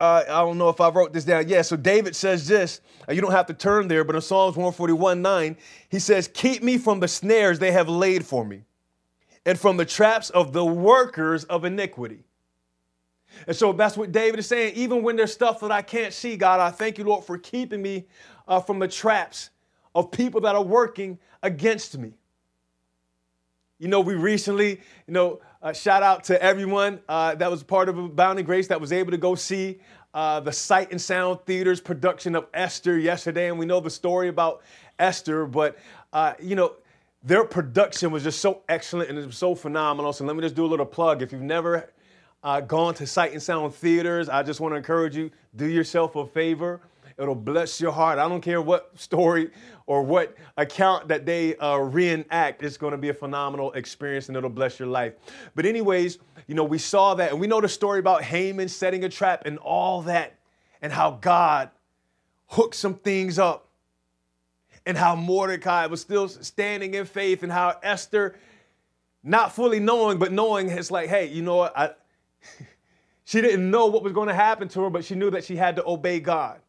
uh, 0.00 0.22
I 0.28 0.42
don't 0.42 0.58
know 0.58 0.68
if 0.68 0.80
I 0.80 0.90
wrote 0.90 1.12
this 1.12 1.24
down. 1.24 1.48
Yeah, 1.48 1.62
so 1.62 1.76
David 1.76 2.14
says 2.14 2.46
this. 2.46 2.82
Uh, 3.08 3.12
you 3.12 3.20
don't 3.20 3.32
have 3.32 3.46
to 3.46 3.52
turn 3.52 3.88
there, 3.88 4.04
but 4.04 4.14
in 4.14 4.22
Psalms 4.22 4.56
141 4.56 5.20
9, 5.20 5.56
he 5.88 5.98
says, 5.98 6.28
Keep 6.28 6.62
me 6.62 6.78
from 6.78 7.00
the 7.00 7.08
snares 7.08 7.58
they 7.58 7.72
have 7.72 7.88
laid 7.88 8.24
for 8.24 8.44
me 8.44 8.62
and 9.48 9.58
from 9.58 9.78
the 9.78 9.84
traps 9.86 10.28
of 10.28 10.52
the 10.52 10.62
workers 10.62 11.44
of 11.44 11.64
iniquity. 11.64 12.22
And 13.46 13.56
so 13.56 13.72
that's 13.72 13.96
what 13.96 14.12
David 14.12 14.40
is 14.40 14.46
saying. 14.46 14.74
Even 14.74 15.02
when 15.02 15.16
there's 15.16 15.32
stuff 15.32 15.60
that 15.60 15.72
I 15.72 15.80
can't 15.80 16.12
see, 16.12 16.36
God, 16.36 16.60
I 16.60 16.70
thank 16.70 16.98
you, 16.98 17.04
Lord, 17.04 17.24
for 17.24 17.38
keeping 17.38 17.80
me 17.80 18.04
uh, 18.46 18.60
from 18.60 18.78
the 18.78 18.86
traps 18.86 19.48
of 19.94 20.10
people 20.10 20.42
that 20.42 20.54
are 20.54 20.62
working 20.62 21.18
against 21.42 21.96
me. 21.96 22.12
You 23.78 23.88
know, 23.88 24.00
we 24.00 24.16
recently, 24.16 24.82
you 25.06 25.14
know, 25.14 25.40
uh, 25.62 25.72
shout 25.72 26.02
out 26.02 26.24
to 26.24 26.42
everyone 26.42 27.00
uh, 27.08 27.34
that 27.36 27.50
was 27.50 27.62
part 27.62 27.88
of 27.88 27.96
Abounding 27.96 28.44
Grace 28.44 28.68
that 28.68 28.78
was 28.78 28.92
able 28.92 29.12
to 29.12 29.16
go 29.16 29.34
see 29.34 29.80
uh, 30.12 30.40
the 30.40 30.52
Sight 30.52 30.90
and 30.90 31.00
Sound 31.00 31.40
Theater's 31.46 31.80
production 31.80 32.34
of 32.34 32.48
Esther 32.52 32.98
yesterday. 32.98 33.48
And 33.48 33.58
we 33.58 33.64
know 33.64 33.80
the 33.80 33.88
story 33.88 34.28
about 34.28 34.60
Esther, 34.98 35.46
but, 35.46 35.78
uh, 36.12 36.34
you 36.38 36.54
know, 36.54 36.74
their 37.22 37.44
production 37.44 38.10
was 38.10 38.22
just 38.22 38.40
so 38.40 38.62
excellent 38.68 39.10
and 39.10 39.18
it 39.18 39.26
was 39.26 39.36
so 39.36 39.54
phenomenal. 39.54 40.12
So 40.12 40.24
let 40.24 40.36
me 40.36 40.42
just 40.42 40.54
do 40.54 40.64
a 40.64 40.68
little 40.68 40.86
plug. 40.86 41.22
If 41.22 41.32
you've 41.32 41.42
never 41.42 41.90
uh, 42.42 42.60
gone 42.60 42.94
to 42.94 43.06
Sight 43.06 43.32
and 43.32 43.42
Sound 43.42 43.74
Theaters, 43.74 44.28
I 44.28 44.42
just 44.42 44.60
want 44.60 44.72
to 44.72 44.76
encourage 44.76 45.16
you, 45.16 45.30
do 45.56 45.66
yourself 45.66 46.16
a 46.16 46.26
favor. 46.26 46.80
It'll 47.18 47.34
bless 47.34 47.80
your 47.80 47.90
heart. 47.90 48.20
I 48.20 48.28
don't 48.28 48.40
care 48.40 48.62
what 48.62 48.96
story 48.96 49.50
or 49.86 50.02
what 50.02 50.36
account 50.56 51.08
that 51.08 51.26
they 51.26 51.56
uh, 51.56 51.78
reenact. 51.78 52.62
It's 52.62 52.76
going 52.76 52.92
to 52.92 52.98
be 52.98 53.08
a 53.08 53.14
phenomenal 53.14 53.72
experience 53.72 54.28
and 54.28 54.36
it'll 54.36 54.50
bless 54.50 54.78
your 54.78 54.86
life. 54.86 55.14
But, 55.56 55.66
anyways, 55.66 56.18
you 56.46 56.54
know, 56.54 56.62
we 56.62 56.78
saw 56.78 57.14
that 57.14 57.32
and 57.32 57.40
we 57.40 57.48
know 57.48 57.60
the 57.60 57.68
story 57.68 57.98
about 57.98 58.22
Haman 58.22 58.68
setting 58.68 59.02
a 59.02 59.08
trap 59.08 59.42
and 59.46 59.58
all 59.58 60.02
that 60.02 60.38
and 60.80 60.92
how 60.92 61.18
God 61.20 61.70
hooked 62.46 62.76
some 62.76 62.94
things 62.94 63.36
up 63.40 63.67
and 64.86 64.96
how 64.96 65.14
Mordecai 65.14 65.86
was 65.86 66.00
still 66.00 66.28
standing 66.28 66.94
in 66.94 67.04
faith 67.04 67.42
and 67.42 67.52
how 67.52 67.78
Esther, 67.82 68.36
not 69.22 69.54
fully 69.54 69.80
knowing, 69.80 70.18
but 70.18 70.32
knowing 70.32 70.68
it's 70.68 70.90
like, 70.90 71.08
hey, 71.08 71.26
you 71.26 71.42
know 71.42 71.56
what? 71.56 71.76
I, 71.76 71.90
she 73.24 73.40
didn't 73.40 73.70
know 73.70 73.86
what 73.86 74.02
was 74.02 74.12
going 74.12 74.28
to 74.28 74.34
happen 74.34 74.68
to 74.68 74.82
her, 74.82 74.90
but 74.90 75.04
she 75.04 75.14
knew 75.14 75.30
that 75.30 75.44
she 75.44 75.56
had 75.56 75.76
to 75.76 75.86
obey 75.86 76.20
God. 76.20 76.60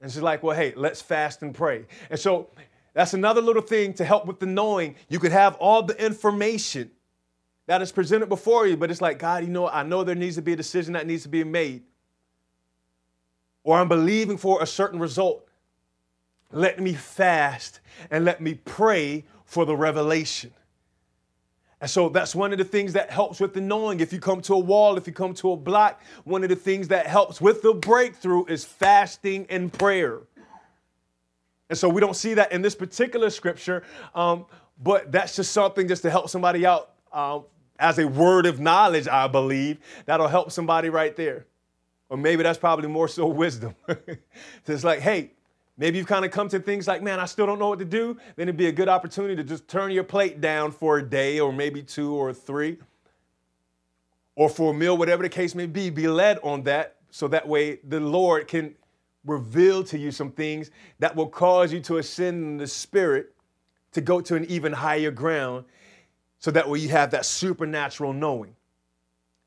And 0.00 0.10
she's 0.12 0.22
like, 0.22 0.42
well, 0.42 0.56
hey, 0.56 0.72
let's 0.76 1.02
fast 1.02 1.42
and 1.42 1.54
pray. 1.54 1.86
And 2.10 2.18
so 2.18 2.48
that's 2.94 3.14
another 3.14 3.40
little 3.40 3.62
thing 3.62 3.94
to 3.94 4.04
help 4.04 4.26
with 4.26 4.38
the 4.38 4.46
knowing. 4.46 4.96
You 5.08 5.18
could 5.18 5.32
have 5.32 5.54
all 5.56 5.82
the 5.82 6.04
information 6.04 6.90
that 7.66 7.82
is 7.82 7.92
presented 7.92 8.28
before 8.28 8.66
you, 8.66 8.76
but 8.76 8.90
it's 8.90 9.00
like, 9.00 9.18
God, 9.18 9.44
you 9.44 9.50
know, 9.50 9.68
I 9.68 9.82
know 9.82 10.04
there 10.04 10.14
needs 10.14 10.36
to 10.36 10.42
be 10.42 10.52
a 10.52 10.56
decision 10.56 10.94
that 10.94 11.06
needs 11.06 11.24
to 11.24 11.28
be 11.28 11.44
made. 11.44 11.82
Or 13.64 13.78
I'm 13.78 13.88
believing 13.88 14.38
for 14.38 14.62
a 14.62 14.66
certain 14.66 14.98
result. 14.98 15.47
Let 16.52 16.80
me 16.80 16.94
fast 16.94 17.80
and 18.10 18.24
let 18.24 18.40
me 18.40 18.54
pray 18.54 19.24
for 19.44 19.66
the 19.66 19.76
revelation. 19.76 20.52
And 21.80 21.88
so 21.88 22.08
that's 22.08 22.34
one 22.34 22.52
of 22.52 22.58
the 22.58 22.64
things 22.64 22.92
that 22.94 23.10
helps 23.10 23.38
with 23.38 23.54
the 23.54 23.60
knowing. 23.60 24.00
If 24.00 24.12
you 24.12 24.18
come 24.18 24.40
to 24.42 24.54
a 24.54 24.58
wall, 24.58 24.96
if 24.96 25.06
you 25.06 25.12
come 25.12 25.32
to 25.34 25.52
a 25.52 25.56
block, 25.56 26.02
one 26.24 26.42
of 26.42 26.48
the 26.48 26.56
things 26.56 26.88
that 26.88 27.06
helps 27.06 27.40
with 27.40 27.62
the 27.62 27.74
breakthrough 27.74 28.44
is 28.46 28.64
fasting 28.64 29.46
and 29.48 29.72
prayer. 29.72 30.20
And 31.70 31.78
so 31.78 31.88
we 31.88 32.00
don't 32.00 32.16
see 32.16 32.34
that 32.34 32.50
in 32.50 32.62
this 32.62 32.74
particular 32.74 33.30
scripture, 33.30 33.84
um, 34.14 34.46
but 34.82 35.12
that's 35.12 35.36
just 35.36 35.52
something 35.52 35.86
just 35.86 36.02
to 36.02 36.10
help 36.10 36.30
somebody 36.30 36.66
out 36.66 36.90
um, 37.12 37.44
as 37.78 37.98
a 37.98 38.08
word 38.08 38.46
of 38.46 38.58
knowledge, 38.58 39.06
I 39.06 39.28
believe. 39.28 39.78
That'll 40.06 40.28
help 40.28 40.50
somebody 40.50 40.88
right 40.88 41.14
there. 41.14 41.46
Or 42.08 42.16
maybe 42.16 42.42
that's 42.42 42.58
probably 42.58 42.88
more 42.88 43.06
so 43.06 43.26
wisdom. 43.28 43.76
it's 44.66 44.82
like, 44.82 45.00
hey, 45.00 45.32
Maybe 45.78 45.96
you've 45.96 46.08
kind 46.08 46.24
of 46.24 46.32
come 46.32 46.48
to 46.48 46.58
things 46.58 46.88
like, 46.88 47.02
man, 47.02 47.20
I 47.20 47.24
still 47.24 47.46
don't 47.46 47.60
know 47.60 47.68
what 47.68 47.78
to 47.78 47.84
do. 47.84 48.18
Then 48.34 48.48
it'd 48.48 48.56
be 48.56 48.66
a 48.66 48.72
good 48.72 48.88
opportunity 48.88 49.36
to 49.36 49.44
just 49.44 49.68
turn 49.68 49.92
your 49.92 50.02
plate 50.02 50.40
down 50.40 50.72
for 50.72 50.98
a 50.98 51.02
day 51.02 51.38
or 51.38 51.52
maybe 51.52 51.82
two 51.82 52.14
or 52.14 52.34
three 52.34 52.78
or 54.34 54.48
for 54.48 54.72
a 54.72 54.74
meal, 54.74 54.96
whatever 54.98 55.22
the 55.22 55.28
case 55.28 55.54
may 55.54 55.66
be. 55.66 55.88
Be 55.88 56.08
led 56.08 56.40
on 56.42 56.64
that 56.64 56.96
so 57.10 57.28
that 57.28 57.46
way 57.46 57.78
the 57.86 58.00
Lord 58.00 58.48
can 58.48 58.74
reveal 59.24 59.84
to 59.84 59.98
you 59.98 60.10
some 60.10 60.32
things 60.32 60.70
that 60.98 61.14
will 61.14 61.28
cause 61.28 61.72
you 61.72 61.80
to 61.80 61.98
ascend 61.98 62.42
in 62.42 62.56
the 62.56 62.66
spirit 62.66 63.34
to 63.92 64.00
go 64.00 64.20
to 64.20 64.34
an 64.34 64.44
even 64.46 64.72
higher 64.72 65.12
ground 65.12 65.64
so 66.40 66.50
that 66.50 66.68
way 66.68 66.78
you 66.78 66.88
have 66.88 67.12
that 67.12 67.24
supernatural 67.24 68.12
knowing. 68.12 68.54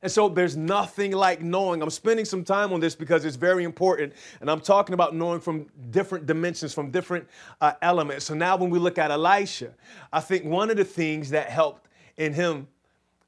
And 0.04 0.12
so 0.12 0.30
there's 0.30 0.58
nothing 0.58 1.12
like 1.12 1.42
knowing. 1.42 1.82
I'm 1.82 1.90
spending 1.92 2.26
some 2.26 2.44
time 2.44 2.74
on 2.74 2.80
this 2.80 2.96
because 2.96 3.24
it's 3.24 3.36
very 3.36 3.64
important. 3.64 4.14
And 4.40 4.50
I'm 4.50 4.62
talking 4.62 4.94
about 4.94 5.16
knowing 5.16 5.40
from 5.40 5.68
different 5.92 6.26
dimensions, 6.26 6.74
from 6.74 6.90
different 6.90 7.28
uh, 7.60 7.74
elements. 7.84 8.26
So 8.26 8.34
now 8.34 8.58
when 8.58 8.72
we 8.72 8.80
look 8.80 8.98
at 8.98 9.12
Elisha, 9.12 9.74
I 10.12 10.20
think 10.20 10.46
one 10.46 10.72
of 10.72 10.78
the 10.78 10.86
things 10.86 11.30
that 11.30 11.50
helped 11.50 11.88
in 12.18 12.34
him 12.34 12.68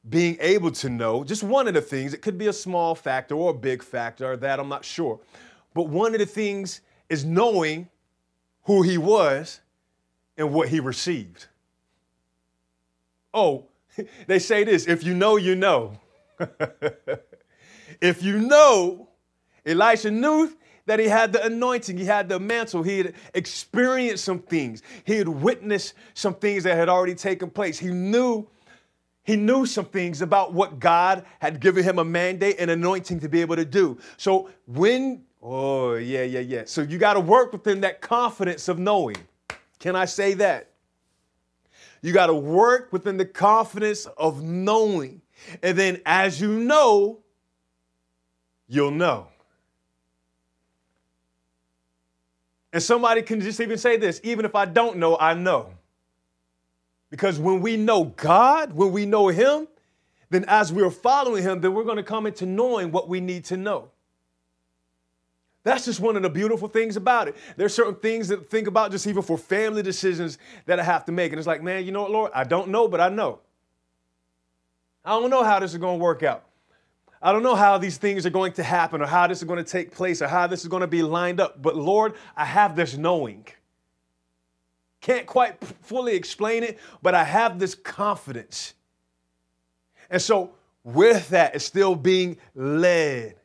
being 0.10 0.36
able 0.40 0.72
to 0.72 0.90
know, 0.90 1.24
just 1.24 1.44
one 1.44 1.68
of 1.68 1.76
the 1.76 1.82
things, 1.82 2.14
it 2.14 2.22
could 2.22 2.38
be 2.38 2.48
a 2.48 2.54
small 2.54 2.96
factor 2.96 3.36
or 3.36 3.52
a 3.52 3.54
big 3.54 3.84
factor, 3.84 4.36
that 4.36 4.60
I'm 4.60 4.68
not 4.68 4.84
sure. 4.84 5.20
But 5.74 5.84
one 5.84 6.14
of 6.14 6.20
the 6.20 6.26
things 6.26 6.82
is 7.08 7.24
knowing 7.24 7.88
who 8.64 8.82
he 8.82 8.98
was 8.98 9.62
and 10.38 10.52
what 10.52 10.70
he 10.70 10.80
received. 10.80 11.48
Oh, 13.34 13.66
they 14.28 14.40
say 14.40 14.64
this 14.64 14.88
if 14.88 15.04
you 15.04 15.14
know, 15.14 15.36
you 15.36 15.56
know. 15.56 16.00
if 18.02 18.24
you 18.24 18.40
know, 18.40 19.10
Elisha 19.66 20.12
knew 20.12 20.52
that 20.86 21.00
he 21.00 21.08
had 21.08 21.34
the 21.34 21.46
anointing, 21.46 21.98
he 21.98 22.06
had 22.06 22.30
the 22.30 22.40
mantle, 22.40 22.84
he 22.84 23.00
had 23.00 23.14
experienced 23.34 24.26
some 24.26 24.40
things, 24.40 24.84
he 25.06 25.18
had 25.18 25.28
witnessed 25.28 25.94
some 26.14 26.36
things 26.36 26.64
that 26.66 26.76
had 26.76 26.90
already 26.90 27.16
taken 27.16 27.50
place. 27.50 27.80
He 27.80 27.90
knew 27.90 28.48
He 29.26 29.38
knew 29.38 29.66
some 29.66 29.86
things 29.86 30.22
about 30.22 30.54
what 30.54 30.80
God 30.80 31.26
had 31.40 31.62
given 31.62 31.84
him 31.84 32.00
a 32.00 32.04
mandate 32.04 32.58
and 32.60 32.70
anointing 32.70 33.22
to 33.22 33.30
be 33.30 33.42
able 33.42 33.56
to 33.56 33.66
do. 33.66 33.98
So 34.18 34.50
when, 34.68 35.24
oh, 35.42 35.96
yeah, 35.96 36.24
yeah, 36.24 36.42
yeah. 36.42 36.64
So 36.66 36.82
you 36.82 36.98
got 36.98 37.14
to 37.14 37.22
work 37.22 37.54
within 37.54 37.82
that 37.82 38.02
confidence 38.02 38.68
of 38.68 38.80
knowing. 38.80 39.16
Can 39.80 39.96
I 39.96 40.06
say 40.06 40.34
that? 40.36 40.72
You 42.02 42.12
got 42.14 42.28
to 42.28 42.36
work 42.36 42.92
within 42.92 43.18
the 43.18 43.26
confidence 43.26 44.08
of 44.18 44.44
knowing. 44.44 45.23
And 45.62 45.78
then 45.78 46.02
as 46.06 46.40
you 46.40 46.52
know, 46.52 47.20
you'll 48.68 48.92
know. 48.92 49.28
And 52.72 52.82
somebody 52.82 53.22
can 53.22 53.40
just 53.40 53.60
even 53.60 53.78
say 53.78 53.98
this 53.98 54.20
even 54.24 54.46
if 54.46 54.56
I 54.56 54.66
don't 54.66 54.98
know, 54.98 55.18
I 55.18 55.34
know. 55.36 55.70
Because 57.10 57.40
when 57.40 57.62
we 57.62 57.78
know 57.78 58.06
God, 58.06 58.74
when 58.74 58.92
we 58.92 59.06
know 59.06 59.28
Him, 59.28 59.68
then 60.32 60.46
as 60.48 60.74
we're 60.74 60.90
following 60.90 61.44
Him, 61.44 61.62
then 61.62 61.76
we're 61.76 61.84
going 61.84 61.98
to 61.98 62.04
come 62.04 62.26
into 62.26 62.48
knowing 62.48 62.92
what 62.92 63.08
we 63.08 63.20
need 63.20 63.46
to 63.46 63.58
know. 63.58 63.90
That's 65.64 65.86
just 65.86 66.00
one 66.00 66.18
of 66.18 66.24
the 66.24 66.30
beautiful 66.30 66.68
things 66.68 66.98
about 66.98 67.28
it. 67.28 67.38
There's 67.56 67.74
certain 67.74 67.96
things 67.96 68.28
that 68.30 68.50
think 68.50 68.68
about 68.68 68.92
just 68.92 69.08
even 69.08 69.22
for 69.22 69.38
family 69.38 69.82
decisions 69.82 70.38
that 70.66 70.80
I 70.80 70.84
have 70.84 71.06
to 71.06 71.12
make. 71.12 71.32
And 71.32 71.40
it's 71.40 71.48
like, 71.48 71.64
man, 71.64 71.86
you 71.86 71.92
know 71.92 72.02
what, 72.02 72.12
Lord? 72.12 72.32
I 72.34 72.44
don't 72.44 72.70
know, 72.70 72.88
but 72.88 73.00
I 73.00 73.10
know. 73.10 73.40
I 75.06 75.20
don't 75.20 75.30
know 75.30 75.44
how 75.44 75.60
this 75.60 75.72
is 75.72 75.78
going 75.78 76.00
to 76.00 76.04
work 76.04 76.24
out. 76.24 76.46
I 77.22 77.32
don't 77.32 77.44
know 77.44 77.56
how 77.56 77.78
these 77.78 77.98
things 77.98 78.26
are 78.26 78.30
going 78.30 78.52
to 78.54 78.64
happen 78.64 79.02
or 79.02 79.06
how 79.06 79.28
this 79.28 79.38
is 79.38 79.46
going 79.46 79.64
to 79.64 79.70
take 79.70 79.92
place 79.92 80.22
or 80.22 80.28
how 80.28 80.48
this 80.48 80.62
is 80.62 80.68
going 80.68 80.82
to 80.82 80.88
be 80.88 81.04
lined 81.04 81.40
up. 81.40 81.62
But 81.62 81.78
Lord, 81.78 82.16
I 82.36 82.44
have 82.44 82.76
this 82.76 82.98
knowing. 82.98 83.48
Can't 85.00 85.26
quite 85.26 85.64
fully 85.82 86.16
explain 86.16 86.64
it, 86.64 86.80
but 87.02 87.16
I 87.16 87.24
have 87.24 87.60
this 87.60 87.76
confidence. 87.76 88.74
And 90.10 90.22
so, 90.22 90.52
with 90.84 91.30
that, 91.30 91.56
it's 91.56 91.66
still 91.66 91.96
being 91.96 92.38
led. 92.56 93.36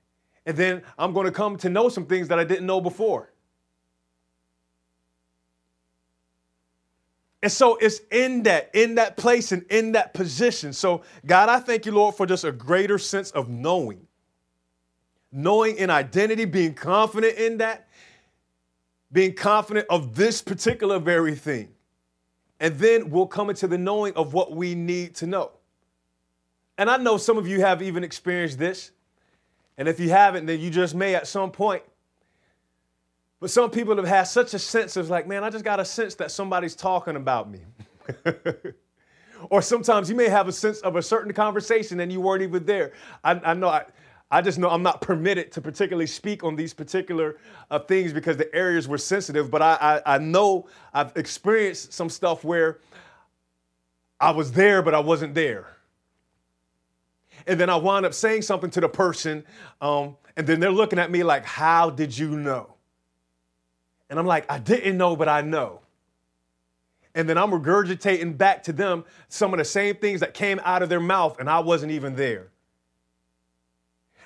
And 0.44 0.57
then 0.57 0.83
I'm 0.99 1.12
going 1.12 1.27
to 1.27 1.33
come 1.33 1.57
to 1.59 1.68
know 1.68 1.88
some 1.88 2.07
things 2.07 2.29
that 2.29 2.38
I 2.38 2.44
didn't 2.44 2.66
know 2.66 2.81
before. 2.81 3.31
And 7.42 7.53
so 7.53 7.77
it's 7.77 8.01
in 8.11 8.42
that, 8.44 8.70
in 8.74 8.96
that 8.96 9.16
place 9.16 9.53
and 9.53 9.64
in 9.70 9.92
that 9.92 10.12
position. 10.12 10.72
So, 10.72 11.03
God, 11.24 11.48
I 11.48 11.61
thank 11.61 11.87
you, 11.87 11.92
Lord, 11.92 12.16
for 12.16 12.27
just 12.27 12.44
a 12.44 12.51
greater 12.51 12.98
sense 12.98 13.31
of 13.31 13.48
knowing. 13.48 14.07
Knowing 15.31 15.77
in 15.77 15.88
identity, 15.90 16.46
being 16.46 16.74
confident 16.74 17.37
in 17.37 17.59
that, 17.59 17.88
being 19.12 19.35
confident 19.35 19.87
of 19.88 20.16
this 20.16 20.42
particular 20.42 20.98
very 20.98 21.35
thing. 21.37 21.68
And 22.61 22.77
then 22.77 23.11
we'll 23.11 23.29
come 23.29 23.51
into 23.51 23.68
the 23.68 23.79
knowing 23.79 24.14
of 24.14 24.35
what 24.35 24.53
we 24.53 24.74
need 24.74 25.14
to 25.16 25.27
know. 25.27 25.53
And 26.77 26.90
I 26.90 26.96
know 26.96 27.16
some 27.16 27.38
of 27.38 27.46
you 27.46 27.61
have 27.61 27.83
even 27.83 28.03
experienced 28.03 28.59
this. 28.59 28.90
And 29.77 29.87
if 29.87 30.01
you 30.01 30.11
haven't, 30.11 30.46
then 30.46 30.59
you 30.59 30.70
just 30.70 30.94
may 30.94 31.14
at 31.14 31.29
some 31.29 31.53
point. 31.53 31.85
But 33.40 33.51
some 33.51 33.70
people 33.70 33.96
have 33.96 34.07
had 34.07 34.24
such 34.24 34.55
a 34.55 34.59
sense 34.59 34.96
of 34.96 35.11
like, 35.11 35.27
man, 35.27 35.44
I 35.44 35.51
just 35.51 35.64
got 35.64 35.79
a 35.79 35.85
sense 35.85 36.14
that 36.16 36.31
somebody's 36.31 36.74
talking 36.74 37.16
about 37.16 37.51
me. 37.51 37.61
or 39.51 39.62
sometimes 39.62 40.11
you 40.11 40.16
may 40.16 40.29
have 40.29 40.48
a 40.48 40.53
sense 40.53 40.81
of 40.81 40.96
a 40.96 41.03
certain 41.03 41.33
conversation 41.33 42.01
and 42.01 42.11
you 42.11 42.20
weren't 42.20 42.42
even 42.42 42.64
there. 42.64 42.92
I, 43.22 43.33
I 43.44 43.55
know 43.55 43.68
I, 43.68 43.85
I 44.31 44.42
just 44.42 44.59
know 44.59 44.68
I'm 44.68 44.83
not 44.83 45.01
permitted 45.01 45.53
to 45.53 45.61
particularly 45.61 46.07
speak 46.07 46.44
on 46.44 46.57
these 46.57 46.74
particular 46.74 47.37
uh, 47.70 47.79
things 47.79 48.12
because 48.12 48.37
the 48.37 48.53
areas 48.55 48.88
were 48.88 48.98
sensitive. 48.98 49.51
But 49.51 49.62
I, 49.62 50.03
I, 50.05 50.14
I 50.14 50.18
know 50.18 50.68
I've 50.92 51.16
experienced 51.16 51.92
some 51.92 52.11
stuff 52.11 52.44
where 52.44 52.81
I 54.20 54.33
was 54.33 54.53
there, 54.53 54.83
but 54.83 54.94
I 54.94 55.01
wasn't 55.01 55.35
there. 55.35 55.77
And 57.46 57.59
then 57.59 57.70
I 57.70 57.77
wound 57.77 58.05
up 58.05 58.12
saying 58.12 58.42
something 58.42 58.68
to 58.70 58.81
the 58.81 58.88
person, 58.88 59.44
um, 59.81 60.16
and 60.37 60.46
then 60.46 60.59
they're 60.61 60.72
looking 60.72 60.98
at 60.98 61.11
me 61.11 61.22
like, 61.22 61.44
How 61.44 61.88
did 61.88 62.16
you 62.16 62.31
know? 62.37 62.74
And 64.11 64.18
I'm 64.18 64.27
like, 64.27 64.51
I 64.51 64.59
didn't 64.59 64.97
know, 64.97 65.16
but 65.16 65.29
I 65.29 65.42
know. 65.42 65.81
And 67.14 67.29
then 67.29 67.37
I'm 67.37 67.51
regurgitating 67.51 68.37
back 68.38 68.62
to 68.64 68.73
them 68.73 69.05
some 69.29 69.53
of 69.53 69.59
the 69.59 69.64
same 69.64 69.97
things 69.97 70.21
that 70.21 70.35
came 70.35 70.61
out 70.64 70.83
of 70.83 70.88
their 70.88 71.01
mouth, 71.01 71.40
and 71.40 71.49
I 71.51 71.59
wasn't 71.59 71.92
even 71.92 72.14
there. 72.14 72.49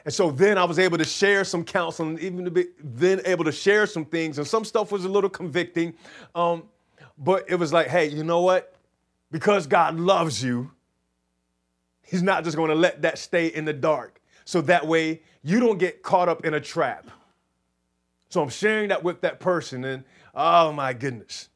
And 0.04 0.12
so 0.12 0.30
then 0.30 0.58
I 0.58 0.64
was 0.64 0.78
able 0.78 0.98
to 0.98 1.04
share 1.04 1.44
some 1.44 1.64
counsel 1.64 2.08
and 2.08 2.18
even 2.20 2.52
be, 2.52 2.66
then 2.82 3.20
able 3.24 3.44
to 3.44 3.52
share 3.52 3.86
some 3.86 4.04
things. 4.04 4.38
And 4.38 4.46
some 4.46 4.64
stuff 4.64 4.90
was 4.90 5.04
a 5.04 5.08
little 5.08 5.30
convicting. 5.30 5.94
Um, 6.34 6.64
but 7.16 7.48
it 7.48 7.54
was 7.54 7.72
like, 7.72 7.86
hey, 7.86 8.06
you 8.08 8.24
know 8.24 8.40
what? 8.40 8.74
Because 9.30 9.66
God 9.66 9.98
loves 9.98 10.42
you, 10.42 10.70
He's 12.02 12.22
not 12.22 12.44
just 12.44 12.58
going 12.58 12.68
to 12.68 12.74
let 12.74 13.00
that 13.02 13.16
stay 13.16 13.46
in 13.46 13.64
the 13.64 13.72
dark. 13.72 14.20
So 14.44 14.60
that 14.62 14.86
way 14.86 15.22
you 15.42 15.60
don't 15.60 15.78
get 15.78 16.02
caught 16.02 16.28
up 16.28 16.44
in 16.44 16.52
a 16.52 16.60
trap. 16.60 17.08
So 18.32 18.42
I'm 18.42 18.48
sharing 18.48 18.88
that 18.88 19.04
with 19.04 19.20
that 19.20 19.40
person. 19.40 19.84
And 19.84 20.04
oh 20.34 20.72
my 20.72 20.94
goodness. 20.94 21.50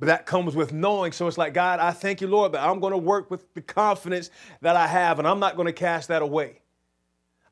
But 0.00 0.06
that 0.06 0.26
comes 0.26 0.56
with 0.56 0.72
knowing. 0.72 1.12
So 1.12 1.28
it's 1.28 1.38
like, 1.38 1.54
God, 1.54 1.78
I 1.78 1.92
thank 1.92 2.20
you, 2.20 2.26
Lord, 2.26 2.50
that 2.52 2.68
I'm 2.68 2.80
going 2.80 2.90
to 2.90 2.98
work 2.98 3.30
with 3.30 3.54
the 3.54 3.62
confidence 3.62 4.30
that 4.62 4.74
I 4.74 4.88
have, 4.88 5.20
and 5.20 5.28
I'm 5.28 5.38
not 5.38 5.54
going 5.54 5.66
to 5.66 5.72
cast 5.72 6.08
that 6.08 6.22
away. 6.22 6.60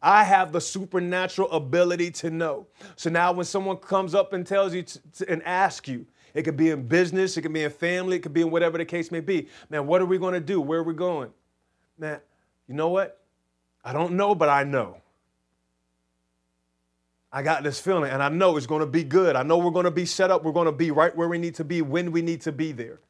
I 0.03 0.25
have 0.25 0.51
the 0.51 0.61
supernatural 0.61 1.49
ability 1.53 2.11
to 2.11 2.31
know. 2.31 2.67
So 2.97 3.09
now 3.09 3.31
when 3.31 3.47
someone 3.47 3.77
comes 3.77 4.17
up 4.17 4.33
and 4.33 4.45
tells 4.45 4.75
you 4.75 4.83
to, 4.83 5.01
to, 5.19 5.31
and 5.31 5.45
asks 5.45 5.87
you, 5.87 6.05
it 6.35 6.43
could 6.43 6.57
be 6.57 6.71
in 6.71 6.89
business, 6.89 7.37
it 7.37 7.43
could 7.43 7.53
be 7.53 7.63
in 7.63 7.71
family, 7.71 8.17
it 8.17 8.25
could 8.25 8.35
be 8.35 8.41
in 8.41 8.51
whatever 8.51 8.79
the 8.79 8.85
case 8.85 9.13
may 9.13 9.21
be. 9.21 9.47
Man, 9.71 9.87
what 9.87 10.03
are 10.03 10.07
we 10.07 10.19
going 10.19 10.35
to 10.35 10.41
do? 10.41 10.61
Where 10.61 10.81
are 10.81 10.83
we 10.83 10.95
going? 10.95 11.31
Man, 11.97 12.19
you 12.67 12.75
know 12.75 12.89
what? 12.89 13.23
I 13.85 13.93
don't 13.93 14.15
know, 14.15 14.35
but 14.35 14.49
I 14.49 14.65
know. 14.65 15.02
I 17.33 17.43
got 17.43 17.63
this 17.63 17.81
feeling, 17.81 18.11
and 18.11 18.23
I 18.23 18.29
know 18.29 18.57
it's 18.59 18.67
going 18.67 18.81
to 18.81 18.87
be 18.87 19.05
good. 19.05 19.37
I 19.37 19.43
know 19.43 19.57
we're 19.57 19.71
going 19.71 19.87
to 19.87 19.91
be 19.91 20.05
set 20.05 20.31
up. 20.31 20.45
We're 20.45 20.53
going 20.53 20.67
to 20.67 20.73
be 20.73 20.91
right 20.91 21.17
where 21.17 21.29
we 21.29 21.39
need 21.39 21.55
to 21.55 21.65
be 21.65 21.81
when 21.81 22.13
we 22.13 22.21
need 22.21 22.43
to 22.43 22.53
be 22.53 22.73
there. 22.73 23.01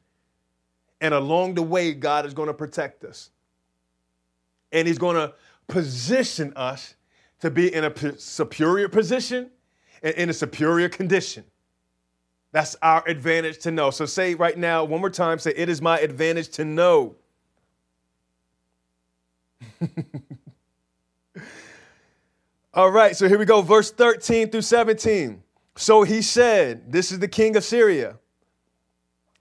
And 1.01 1.13
along 1.13 1.55
the 1.55 1.61
way, 1.61 1.93
God 1.93 2.25
is 2.25 2.33
going 2.33 2.47
to 2.47 2.53
protect 2.53 3.03
us. 3.03 3.31
And 4.71 4.87
He's 4.87 4.97
going 4.97 5.17
to 5.17 5.33
position 5.67 6.53
us 6.55 6.95
to 7.41 7.51
be 7.51 7.73
in 7.73 7.83
a 7.83 8.17
superior 8.17 8.87
position 8.87 9.51
and 10.01 10.15
in 10.15 10.29
a 10.29 10.33
superior 10.33 10.87
condition. 10.87 11.43
That's 12.53 12.77
our 12.81 13.03
advantage 13.07 13.59
to 13.59 13.71
know. 13.71 13.89
So 13.89 14.05
say 14.05 14.35
right 14.35 14.57
now, 14.57 14.85
one 14.85 15.01
more 15.01 15.09
time, 15.09 15.39
say, 15.39 15.51
It 15.55 15.67
is 15.67 15.81
my 15.81 15.99
advantage 15.99 16.47
to 16.49 16.63
know. 16.63 17.15
All 22.75 22.89
right, 22.89 23.15
so 23.15 23.27
here 23.27 23.37
we 23.37 23.45
go, 23.45 23.61
verse 23.61 23.91
13 23.91 24.49
through 24.49 24.63
17. 24.63 25.43
So 25.75 26.01
he 26.01 26.23
said, 26.23 26.91
This 26.91 27.11
is 27.11 27.19
the 27.19 27.27
king 27.27 27.55
of 27.55 27.63
Syria. 27.63 28.17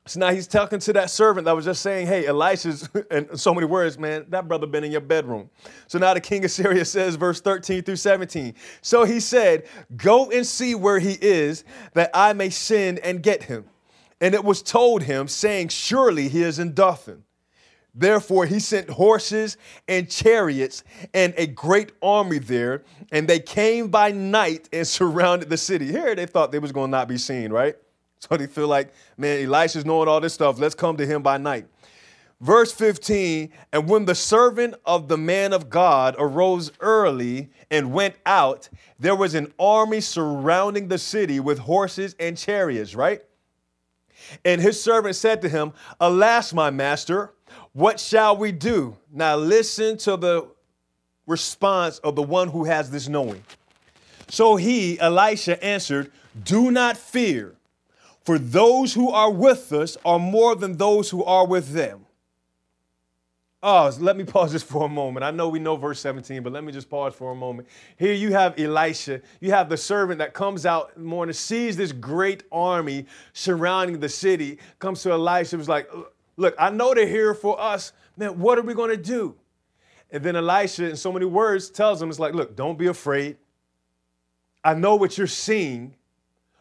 So 0.05 0.21
now 0.21 0.35
he's 0.35 0.47
talking 0.47 0.81
to 0.81 0.93
that 0.95 1.09
servant 1.11 1.47
that 1.47 1.57
was 1.57 1.65
just 1.65 1.81
saying, 1.81 2.09
Hey, 2.09 2.27
Elisha's, 2.27 2.91
in 3.11 3.35
so 3.39 3.55
many 3.55 3.67
words, 3.67 3.99
man, 3.99 4.27
that 4.29 4.49
brother 4.49 4.67
been 4.67 4.85
in 4.85 4.93
your 4.93 5.01
bedroom. 5.01 5.49
So 5.87 5.99
now 5.99 6.13
the 6.13 6.21
king 6.21 6.45
of 6.45 6.51
Syria 6.51 6.85
says, 6.87 7.15
verse 7.17 7.41
13 7.41 7.85
through 7.85 7.97
17. 7.97 8.55
So 8.83 9.05
he 9.05 9.19
said, 9.19 9.67
Go 9.97 10.31
and 10.31 10.47
see 10.47 10.75
where 10.75 10.99
he 10.99 11.17
is, 11.23 11.65
that 11.95 12.11
I 12.13 12.35
may 12.35 12.51
send 12.51 12.99
and 12.99 13.23
get 13.23 13.45
him. 13.45 13.65
And 14.21 14.35
it 14.35 14.45
was 14.45 14.61
told 14.63 15.05
him, 15.05 15.27
saying, 15.27 15.69
Surely 15.69 16.29
he 16.29 16.43
is 16.43 16.59
in 16.59 16.75
Dothan. 16.75 17.25
Therefore, 17.95 18.47
he 18.47 18.59
sent 18.59 18.89
horses 18.89 19.59
and 19.87 20.09
chariots 20.09 20.83
and 21.13 21.35
a 21.37 21.47
great 21.47 21.93
army 22.03 22.39
there, 22.39 22.85
and 23.11 23.29
they 23.29 23.39
came 23.39 23.89
by 23.89 24.13
night 24.13 24.69
and 24.73 24.87
surrounded 24.99 25.51
the 25.51 25.59
city. 25.59 25.87
Here 25.87 26.15
they 26.15 26.27
thought 26.27 26.53
they 26.53 26.59
was 26.59 26.73
going 26.73 26.89
to 26.89 26.97
not 26.97 27.09
be 27.09 27.19
seen, 27.19 27.53
right? 27.53 27.77
So 28.23 28.37
they 28.37 28.47
feel 28.47 28.69
like, 28.69 28.95
man, 29.17 29.45
Elisha's 29.45 29.85
knowing 29.85 30.07
all 30.07 30.21
this 30.21 30.33
stuff. 30.33 30.57
Let's 30.61 30.77
come 30.77 30.97
to 30.99 31.05
him 31.05 31.23
by 31.23 31.39
night. 31.39 31.67
Verse 32.41 32.73
15, 32.73 33.53
and 33.73 33.89
when 33.89 34.05
the 34.05 34.15
servant 34.15 34.77
of 34.85 35.09
the 35.09 35.17
man 35.17 35.53
of 35.53 35.69
God 35.69 36.15
arose 36.19 36.71
early 36.79 37.51
and 37.69 37.93
went 37.93 38.15
out, 38.25 38.69
there 38.99 39.17
was 39.17 39.35
an 39.35 39.53
army 39.59 40.01
surrounding 40.01 40.87
the 40.87 40.99
city 40.99 41.41
with 41.41 41.59
horses 41.59 42.15
and 42.21 42.39
chariots, 42.39 42.95
right? 42.95 43.23
And 44.45 44.61
his 44.61 44.83
servant 44.83 45.17
said 45.17 45.43
to 45.43 45.49
him, 45.49 45.73
Alas, 46.01 46.53
my 46.53 46.71
master, 46.71 47.33
what 47.73 47.99
shall 47.99 48.37
we 48.37 48.53
do? 48.53 48.97
Now 49.11 49.37
listen 49.37 49.97
to 49.99 50.17
the 50.17 50.49
response 51.27 51.99
of 51.99 52.17
the 52.17 52.23
one 52.23 52.49
who 52.49 52.65
has 52.65 52.91
this 52.91 53.09
knowing. 53.09 53.43
So 54.29 54.57
he, 54.57 54.99
Elisha, 54.99 55.63
answered, 55.65 56.11
Do 56.43 56.71
not 56.71 56.97
fear, 56.97 57.55
for 58.25 58.39
those 58.39 58.95
who 58.95 59.11
are 59.11 59.31
with 59.31 59.73
us 59.73 59.97
are 60.05 60.19
more 60.19 60.55
than 60.55 60.77
those 60.77 61.11
who 61.11 61.25
are 61.25 61.47
with 61.47 61.73
them. 61.73 62.07
Oh, 63.63 63.93
let 64.01 64.17
me 64.17 64.25
pause 64.25 64.53
this 64.53 64.63
for 64.63 64.87
a 64.87 64.89
moment. 64.89 65.25
I 65.25 65.31
know 65.31 65.49
we 65.49 65.59
know 65.59 65.77
verse 65.77 66.01
17, 66.01 66.43
but 66.43 66.53
let 66.53 66.65
me 66.65 66.73
just 66.73 66.91
pause 66.91 67.15
for 67.15 67.31
a 67.31 67.35
moment. 67.35 67.69
Here 67.97 68.13
you 68.13 68.33
have 68.33 68.59
Elisha. 68.59 69.21
You 69.41 69.53
have 69.53 69.69
the 69.69 69.77
servant 69.77 70.19
that 70.19 70.35
comes 70.35 70.67
out 70.67 70.99
morning, 70.99 71.33
sees 71.33 71.77
this 71.77 71.93
great 71.93 72.45
army 72.51 73.07
surrounding 73.33 74.01
the 74.01 74.09
city, 74.09 74.59
comes 74.79 75.03
to 75.03 75.13
Elisha, 75.13 75.57
was 75.57 75.69
like, 75.69 75.89
look, 76.37 76.55
I 76.59 76.71
know 76.71 76.95
they're 76.95 77.07
here 77.07 77.35
for 77.35 77.61
us. 77.61 77.93
Man, 78.17 78.39
what 78.39 78.59
are 78.59 78.63
we 78.63 78.75
going 78.75 78.91
to 78.91 78.97
do? 78.97 79.35
And 80.11 80.23
then 80.23 80.37
Elisha, 80.37 80.91
in 80.91 80.97
so 80.97 81.13
many 81.13 81.25
words, 81.25 81.71
tells 81.71 82.01
them, 82.01 82.11
it's 82.11 82.19
like, 82.19 82.35
look, 82.35 82.55
don't 82.55 82.79
be 82.79 82.87
afraid. 82.87 83.39
I 84.63 84.75
know 84.75 84.95
what 84.95 85.17
you're 85.17 85.27
seeing, 85.27 85.95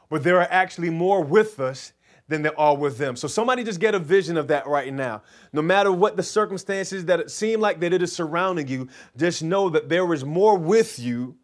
but 0.10 0.24
there 0.24 0.38
are 0.38 0.48
actually 0.50 0.90
more 0.90 1.22
with 1.22 1.60
us 1.60 1.94
than 2.28 2.42
there 2.42 2.58
are 2.60 2.76
with 2.76 2.98
them. 2.98 3.16
So 3.16 3.28
somebody 3.28 3.64
just 3.64 3.80
get 3.80 3.94
a 3.94 4.00
vision 4.00 4.38
of 4.38 4.48
that 4.48 4.66
right 4.66 4.92
now. 4.92 5.22
No 5.54 5.62
matter 5.62 5.92
what 5.92 6.16
the 6.16 6.24
circumstances 6.24 7.06
that 7.06 7.20
it 7.20 7.30
seem 7.30 7.60
like 7.60 7.80
that 7.82 7.94
it 7.94 8.02
is 8.02 8.14
surrounding 8.14 8.68
you, 8.68 8.88
just 9.18 9.44
know 9.44 9.70
that 9.70 9.90
there 9.90 10.12
is 10.14 10.24
more 10.24 10.58
with 10.58 10.98
you 10.98 11.36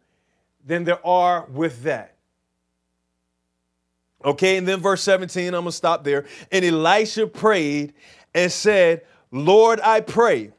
than 0.64 0.84
there 0.84 1.04
are 1.06 1.46
with 1.50 1.82
that. 1.82 2.16
Okay, 4.24 4.56
and 4.56 4.66
then 4.66 4.80
verse 4.80 5.02
17, 5.02 5.54
I'm 5.54 5.60
gonna 5.60 5.72
stop 5.72 6.02
there. 6.02 6.26
And 6.50 6.64
Elisha 6.64 7.26
prayed 7.26 7.94
and 8.34 8.50
said, 8.50 9.02
Lord, 9.30 9.80
I 9.80 10.00
pray, 10.00 10.52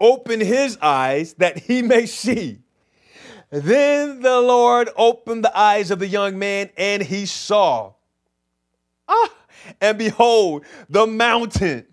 open 0.00 0.40
his 0.40 0.78
eyes 0.80 1.34
that 1.34 1.58
he 1.58 1.82
may 1.82 2.06
see. 2.06 2.60
Then 3.50 4.20
the 4.20 4.40
Lord 4.40 4.90
opened 4.96 5.44
the 5.44 5.56
eyes 5.56 5.90
of 5.90 5.98
the 5.98 6.06
young 6.06 6.38
man, 6.38 6.70
and 6.76 7.02
he 7.02 7.26
saw. 7.26 7.92
Ah, 9.08 9.32
and 9.80 9.98
behold, 9.98 10.64
the 10.88 11.06
mountain 11.06 11.86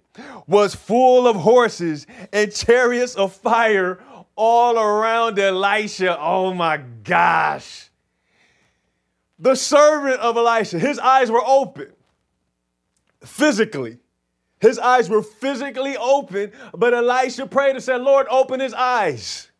was 0.45 0.75
full 0.75 1.27
of 1.27 1.35
horses 1.35 2.07
and 2.31 2.53
chariots 2.53 3.15
of 3.15 3.33
fire 3.33 3.99
all 4.35 4.77
around 4.77 5.39
Elisha. 5.39 6.17
Oh 6.19 6.53
my 6.53 6.77
gosh. 6.77 7.89
The 9.39 9.55
servant 9.55 10.19
of 10.19 10.37
Elisha, 10.37 10.79
his 10.79 10.97
eyes 10.99 11.29
were 11.29 11.43
open 11.45 11.91
physically. 13.21 13.99
His 14.59 14.79
eyes 14.79 15.09
were 15.09 15.21
physically 15.21 15.95
open, 15.97 16.51
but 16.73 16.93
Elisha 16.93 17.45
prayed 17.45 17.75
and 17.75 17.83
said, 17.83 18.01
Lord, 18.01 18.27
open 18.29 18.59
his 18.59 18.73
eyes. 18.73 19.51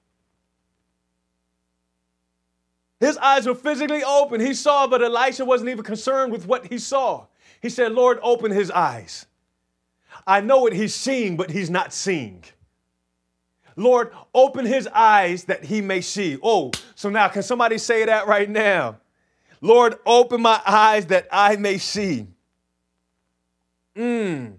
His 2.99 3.17
eyes 3.17 3.45
were 3.45 3.53
physically 3.53 4.03
open. 4.03 4.41
He 4.41 4.55
saw, 4.55 4.87
but 4.87 5.03
Elisha 5.03 5.45
wasn't 5.45 5.69
even 5.69 5.83
concerned 5.83 6.31
with 6.31 6.47
what 6.47 6.67
he 6.67 6.79
saw. 6.79 7.27
He 7.61 7.69
said, 7.69 7.91
Lord, 7.91 8.19
open 8.23 8.51
his 8.51 8.71
eyes. 8.71 9.27
I 10.25 10.41
know 10.41 10.59
what 10.59 10.73
he's 10.73 10.95
seeing, 10.95 11.37
but 11.37 11.51
he's 11.51 11.69
not 11.69 11.93
seeing. 11.93 12.43
Lord, 13.75 14.11
open 14.33 14.65
his 14.65 14.87
eyes 14.87 15.43
that 15.43 15.63
he 15.63 15.81
may 15.81 16.01
see. 16.01 16.39
Oh, 16.41 16.71
so 16.95 17.09
now 17.09 17.27
can 17.27 17.43
somebody 17.43 17.77
say 17.77 18.05
that 18.05 18.25
right 18.25 18.49
now? 18.49 18.97
Lord, 19.61 19.95
open 20.05 20.41
my 20.41 20.59
eyes 20.65 21.05
that 21.07 21.27
I 21.31 21.55
may 21.57 21.77
see. 21.77 22.27
Mm. 23.95 24.55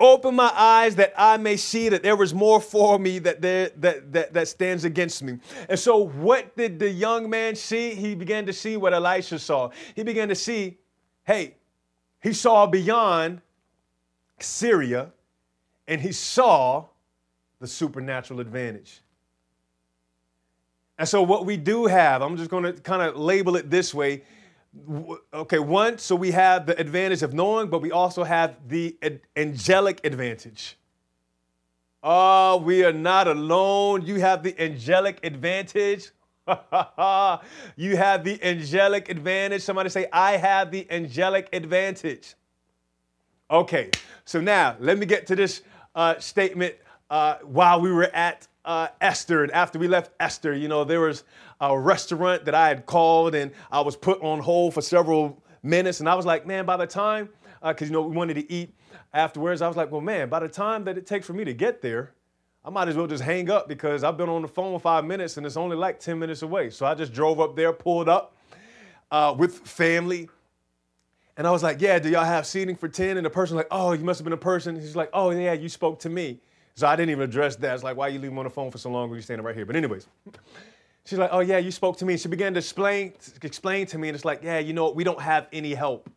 Open 0.00 0.36
my 0.36 0.52
eyes 0.54 0.94
that 0.96 1.12
I 1.16 1.38
may 1.38 1.56
see 1.56 1.88
that 1.88 2.04
there 2.04 2.22
is 2.22 2.32
more 2.32 2.60
for 2.60 3.00
me 3.00 3.18
that, 3.18 3.42
there, 3.42 3.70
that, 3.78 4.12
that, 4.12 4.32
that 4.32 4.46
stands 4.46 4.84
against 4.84 5.24
me. 5.24 5.38
And 5.68 5.78
so, 5.78 5.96
what 5.96 6.56
did 6.56 6.78
the 6.78 6.88
young 6.88 7.28
man 7.28 7.56
see? 7.56 7.94
He 7.94 8.14
began 8.14 8.46
to 8.46 8.52
see 8.52 8.76
what 8.76 8.94
Elisha 8.94 9.40
saw. 9.40 9.70
He 9.96 10.04
began 10.04 10.28
to 10.28 10.36
see, 10.36 10.78
hey, 11.24 11.56
he 12.22 12.32
saw 12.32 12.66
beyond 12.66 13.40
Syria 14.38 15.10
and 15.88 16.00
he 16.00 16.12
saw 16.12 16.84
the 17.58 17.66
supernatural 17.66 18.38
advantage. 18.38 19.00
And 20.96 21.08
so, 21.08 21.22
what 21.22 21.44
we 21.44 21.56
do 21.56 21.86
have, 21.86 22.22
I'm 22.22 22.36
just 22.36 22.50
going 22.50 22.64
to 22.64 22.72
kind 22.72 23.02
of 23.02 23.16
label 23.16 23.56
it 23.56 23.68
this 23.68 23.92
way. 23.92 24.22
Okay, 25.32 25.58
one, 25.58 25.98
so 25.98 26.14
we 26.14 26.30
have 26.30 26.66
the 26.66 26.78
advantage 26.78 27.22
of 27.22 27.32
knowing, 27.32 27.68
but 27.68 27.80
we 27.80 27.90
also 27.90 28.22
have 28.22 28.56
the 28.68 28.96
angelic 29.36 30.04
advantage. 30.04 30.76
Oh, 32.02 32.58
we 32.58 32.84
are 32.84 32.92
not 32.92 33.26
alone. 33.26 34.06
You 34.06 34.16
have 34.16 34.42
the 34.42 34.60
angelic 34.60 35.18
advantage. 35.24 36.10
you 37.76 37.96
have 37.96 38.24
the 38.24 38.38
angelic 38.42 39.08
advantage. 39.08 39.62
Somebody 39.62 39.90
say, 39.90 40.06
I 40.12 40.36
have 40.36 40.70
the 40.70 40.86
angelic 40.90 41.48
advantage. 41.52 42.34
Okay, 43.50 43.90
so 44.24 44.40
now 44.40 44.76
let 44.78 44.98
me 44.98 45.06
get 45.06 45.26
to 45.28 45.36
this 45.36 45.62
uh, 45.94 46.18
statement 46.18 46.74
uh, 47.10 47.36
while 47.42 47.80
we 47.80 47.90
were 47.90 48.10
at 48.14 48.46
uh, 48.64 48.88
Esther. 49.00 49.42
And 49.42 49.52
after 49.52 49.78
we 49.78 49.88
left 49.88 50.12
Esther, 50.20 50.54
you 50.54 50.68
know, 50.68 50.84
there 50.84 51.00
was 51.00 51.24
a 51.60 51.78
restaurant 51.78 52.44
that 52.44 52.54
I 52.54 52.68
had 52.68 52.86
called 52.86 53.34
and 53.34 53.50
I 53.70 53.80
was 53.80 53.96
put 53.96 54.20
on 54.22 54.40
hold 54.40 54.74
for 54.74 54.82
several 54.82 55.42
minutes. 55.62 56.00
And 56.00 56.08
I 56.08 56.14
was 56.14 56.26
like, 56.26 56.46
man, 56.46 56.64
by 56.64 56.76
the 56.76 56.86
time, 56.86 57.28
because, 57.66 57.82
uh, 57.82 57.86
you 57.86 57.92
know, 57.92 58.02
we 58.02 58.16
wanted 58.16 58.34
to 58.34 58.52
eat 58.52 58.74
afterwards, 59.12 59.62
I 59.62 59.68
was 59.68 59.76
like, 59.76 59.90
well, 59.90 60.00
man, 60.00 60.28
by 60.28 60.40
the 60.40 60.48
time 60.48 60.84
that 60.84 60.96
it 60.96 61.06
takes 61.06 61.26
for 61.26 61.32
me 61.32 61.44
to 61.44 61.54
get 61.54 61.82
there, 61.82 62.12
I 62.64 62.70
might 62.70 62.88
as 62.88 62.96
well 62.96 63.06
just 63.06 63.22
hang 63.22 63.50
up 63.50 63.68
because 63.68 64.04
I've 64.04 64.16
been 64.16 64.28
on 64.28 64.42
the 64.42 64.48
phone 64.48 64.78
five 64.78 65.04
minutes 65.04 65.36
and 65.36 65.46
it's 65.46 65.56
only 65.56 65.76
like 65.76 66.00
10 66.00 66.18
minutes 66.18 66.42
away. 66.42 66.70
So 66.70 66.86
I 66.86 66.94
just 66.94 67.12
drove 67.12 67.40
up 67.40 67.56
there, 67.56 67.72
pulled 67.72 68.08
up 68.08 68.36
uh, 69.10 69.34
with 69.36 69.58
family. 69.60 70.28
And 71.36 71.46
I 71.46 71.50
was 71.50 71.62
like, 71.62 71.80
yeah, 71.80 71.98
do 71.98 72.08
y'all 72.10 72.24
have 72.24 72.46
seating 72.46 72.76
for 72.76 72.88
10? 72.88 73.16
And 73.16 73.24
the 73.24 73.30
person 73.30 73.56
like, 73.56 73.68
oh, 73.70 73.92
you 73.92 74.04
must 74.04 74.18
have 74.18 74.24
been 74.24 74.32
a 74.32 74.36
person. 74.36 74.74
He's 74.74 74.96
like, 74.96 75.08
oh, 75.12 75.30
yeah, 75.30 75.52
you 75.52 75.68
spoke 75.68 76.00
to 76.00 76.10
me. 76.10 76.40
So 76.74 76.86
I 76.86 76.94
didn't 76.94 77.10
even 77.10 77.24
address 77.24 77.56
that. 77.56 77.74
It's 77.74 77.82
like, 77.82 77.96
why 77.96 78.08
you 78.08 78.18
leave 78.18 78.32
him 78.32 78.38
on 78.38 78.44
the 78.44 78.50
phone 78.50 78.70
for 78.70 78.78
so 78.78 78.90
long 78.90 79.08
when 79.08 79.16
you're 79.16 79.22
standing 79.22 79.44
right 79.44 79.54
here? 79.54 79.64
But 79.64 79.76
anyways, 79.76 80.06
she's 81.08 81.18
like, 81.18 81.30
oh 81.32 81.40
yeah, 81.40 81.56
you 81.56 81.70
spoke 81.70 81.96
to 81.98 82.04
me. 82.04 82.18
She 82.18 82.28
began 82.28 82.52
to 82.52 82.58
explain, 82.58 83.14
explain 83.42 83.86
to 83.86 83.98
me, 83.98 84.08
and 84.08 84.14
it's 84.14 84.26
like, 84.26 84.42
yeah, 84.42 84.58
you 84.58 84.74
know, 84.74 84.90
we 84.90 85.04
don't 85.04 85.20
have 85.20 85.48
any 85.52 85.72
help. 85.72 86.10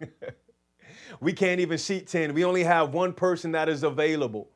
we 1.20 1.32
can't 1.32 1.60
even 1.60 1.76
seat 1.78 2.06
10. 2.06 2.32
We 2.32 2.44
only 2.44 2.62
have 2.62 2.94
one 2.94 3.12
person 3.12 3.52
that 3.52 3.68
is 3.68 3.82
available. 3.82 4.48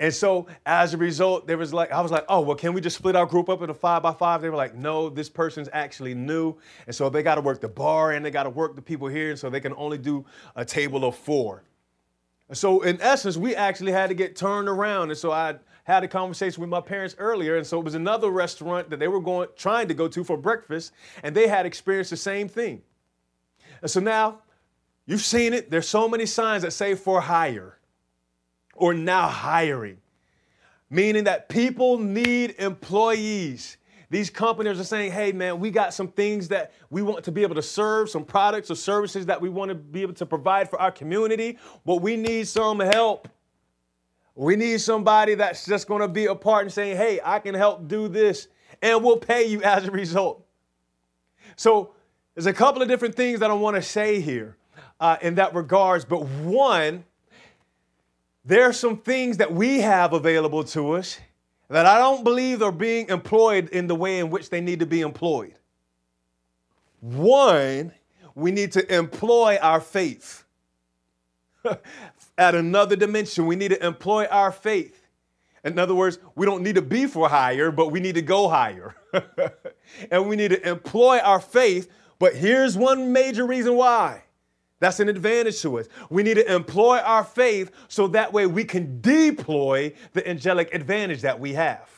And 0.00 0.12
so 0.12 0.48
as 0.66 0.94
a 0.94 0.96
result, 0.96 1.46
there 1.46 1.56
was 1.56 1.72
like, 1.72 1.92
I 1.92 2.00
was 2.00 2.10
like, 2.10 2.24
oh, 2.28 2.40
well, 2.40 2.56
can 2.56 2.72
we 2.72 2.80
just 2.80 2.96
split 2.96 3.14
our 3.14 3.24
group 3.24 3.48
up 3.48 3.62
into 3.62 3.72
five 3.72 4.02
by 4.02 4.12
five? 4.12 4.42
They 4.42 4.50
were 4.50 4.56
like, 4.56 4.74
no, 4.74 5.08
this 5.08 5.30
person's 5.30 5.68
actually 5.72 6.14
new. 6.14 6.56
And 6.86 6.94
so 6.94 7.08
they 7.08 7.22
got 7.22 7.36
to 7.36 7.40
work 7.40 7.60
the 7.60 7.68
bar 7.68 8.12
and 8.12 8.24
they 8.24 8.30
got 8.30 8.42
to 8.42 8.50
work 8.50 8.74
the 8.74 8.82
people 8.82 9.08
here. 9.08 9.30
And 9.30 9.38
so 9.38 9.48
they 9.48 9.60
can 9.60 9.72
only 9.76 9.96
do 9.96 10.26
a 10.56 10.64
table 10.64 11.04
of 11.04 11.16
four. 11.16 11.62
So 12.52 12.82
in 12.82 13.00
essence, 13.00 13.36
we 13.36 13.54
actually 13.54 13.92
had 13.92 14.08
to 14.08 14.14
get 14.14 14.36
turned 14.36 14.68
around. 14.68 15.10
And 15.10 15.18
so 15.18 15.32
I 15.32 15.56
had 15.86 16.02
a 16.02 16.08
conversation 16.08 16.60
with 16.60 16.68
my 16.68 16.80
parents 16.80 17.14
earlier. 17.16 17.56
And 17.56 17.64
so 17.64 17.78
it 17.78 17.84
was 17.84 17.94
another 17.94 18.28
restaurant 18.28 18.90
that 18.90 18.98
they 18.98 19.06
were 19.06 19.20
going 19.20 19.48
trying 19.56 19.86
to 19.86 19.94
go 19.94 20.08
to 20.08 20.24
for 20.24 20.36
breakfast, 20.36 20.92
and 21.22 21.34
they 21.34 21.46
had 21.46 21.64
experienced 21.64 22.10
the 22.10 22.16
same 22.16 22.48
thing. 22.48 22.82
And 23.80 23.88
so 23.88 24.00
now 24.00 24.40
you've 25.06 25.22
seen 25.22 25.54
it. 25.54 25.70
There's 25.70 25.88
so 25.88 26.08
many 26.08 26.26
signs 26.26 26.64
that 26.64 26.72
say 26.72 26.96
for 26.96 27.20
hire 27.20 27.78
or 28.74 28.94
now 28.94 29.28
hiring, 29.28 29.98
meaning 30.90 31.22
that 31.24 31.48
people 31.48 31.98
need 31.98 32.56
employees. 32.58 33.76
These 34.10 34.28
companies 34.28 34.80
are 34.80 34.84
saying, 34.84 35.12
hey, 35.12 35.30
man, 35.30 35.60
we 35.60 35.70
got 35.70 35.94
some 35.94 36.08
things 36.08 36.48
that 36.48 36.72
we 36.90 37.02
want 37.02 37.24
to 37.24 37.32
be 37.32 37.42
able 37.42 37.54
to 37.54 37.62
serve, 37.62 38.10
some 38.10 38.24
products 38.24 38.72
or 38.72 38.74
services 38.74 39.26
that 39.26 39.40
we 39.40 39.48
want 39.48 39.68
to 39.68 39.76
be 39.76 40.02
able 40.02 40.14
to 40.14 40.26
provide 40.26 40.68
for 40.68 40.80
our 40.80 40.90
community, 40.90 41.58
but 41.84 42.02
we 42.02 42.16
need 42.16 42.48
some 42.48 42.80
help. 42.80 43.28
We 44.36 44.54
need 44.54 44.80
somebody 44.82 45.34
that's 45.34 45.64
just 45.64 45.88
going 45.88 46.02
to 46.02 46.08
be 46.08 46.26
a 46.26 46.34
part 46.34 46.64
and 46.64 46.72
saying, 46.72 46.98
hey, 46.98 47.20
I 47.24 47.38
can 47.38 47.54
help 47.54 47.88
do 47.88 48.06
this, 48.06 48.48
and 48.82 49.02
we'll 49.02 49.16
pay 49.16 49.46
you 49.46 49.62
as 49.62 49.88
a 49.88 49.90
result. 49.90 50.44
So 51.56 51.94
there's 52.34 52.46
a 52.46 52.52
couple 52.52 52.82
of 52.82 52.88
different 52.88 53.14
things 53.14 53.40
that 53.40 53.50
I 53.50 53.54
want 53.54 53.76
to 53.76 53.82
say 53.82 54.20
here 54.20 54.58
uh, 55.00 55.16
in 55.22 55.36
that 55.36 55.54
regards, 55.54 56.04
but 56.04 56.22
one, 56.26 57.04
there 58.44 58.64
are 58.64 58.74
some 58.74 58.98
things 58.98 59.38
that 59.38 59.52
we 59.52 59.80
have 59.80 60.12
available 60.12 60.62
to 60.64 60.92
us 60.92 61.18
that 61.68 61.86
I 61.86 61.98
don't 61.98 62.22
believe 62.22 62.62
are 62.62 62.70
being 62.70 63.08
employed 63.08 63.70
in 63.70 63.86
the 63.86 63.94
way 63.94 64.18
in 64.18 64.30
which 64.30 64.50
they 64.50 64.60
need 64.60 64.80
to 64.80 64.86
be 64.86 65.00
employed. 65.00 65.54
One, 67.00 67.92
we 68.34 68.52
need 68.52 68.72
to 68.72 68.94
employ 68.94 69.58
our 69.60 69.80
faith. 69.80 70.44
At 72.38 72.54
another 72.54 72.96
dimension, 72.96 73.46
we 73.46 73.56
need 73.56 73.68
to 73.68 73.86
employ 73.86 74.26
our 74.26 74.52
faith. 74.52 75.06
In 75.64 75.78
other 75.78 75.94
words, 75.94 76.18
we 76.34 76.46
don't 76.46 76.62
need 76.62 76.76
to 76.76 76.82
be 76.82 77.06
for 77.06 77.28
higher, 77.28 77.70
but 77.70 77.90
we 77.90 77.98
need 77.98 78.14
to 78.14 78.22
go 78.22 78.48
higher. 78.48 78.94
and 80.10 80.28
we 80.28 80.36
need 80.36 80.50
to 80.52 80.68
employ 80.68 81.18
our 81.18 81.40
faith. 81.40 81.90
But 82.18 82.36
here's 82.36 82.76
one 82.76 83.12
major 83.12 83.46
reason 83.46 83.74
why 83.74 84.22
that's 84.78 85.00
an 85.00 85.08
advantage 85.08 85.60
to 85.62 85.78
us. 85.78 85.88
We 86.10 86.22
need 86.22 86.34
to 86.34 86.54
employ 86.54 86.98
our 86.98 87.24
faith 87.24 87.70
so 87.88 88.08
that 88.08 88.32
way 88.32 88.46
we 88.46 88.64
can 88.64 89.00
deploy 89.00 89.94
the 90.12 90.28
angelic 90.28 90.74
advantage 90.74 91.22
that 91.22 91.40
we 91.40 91.54
have. 91.54 91.88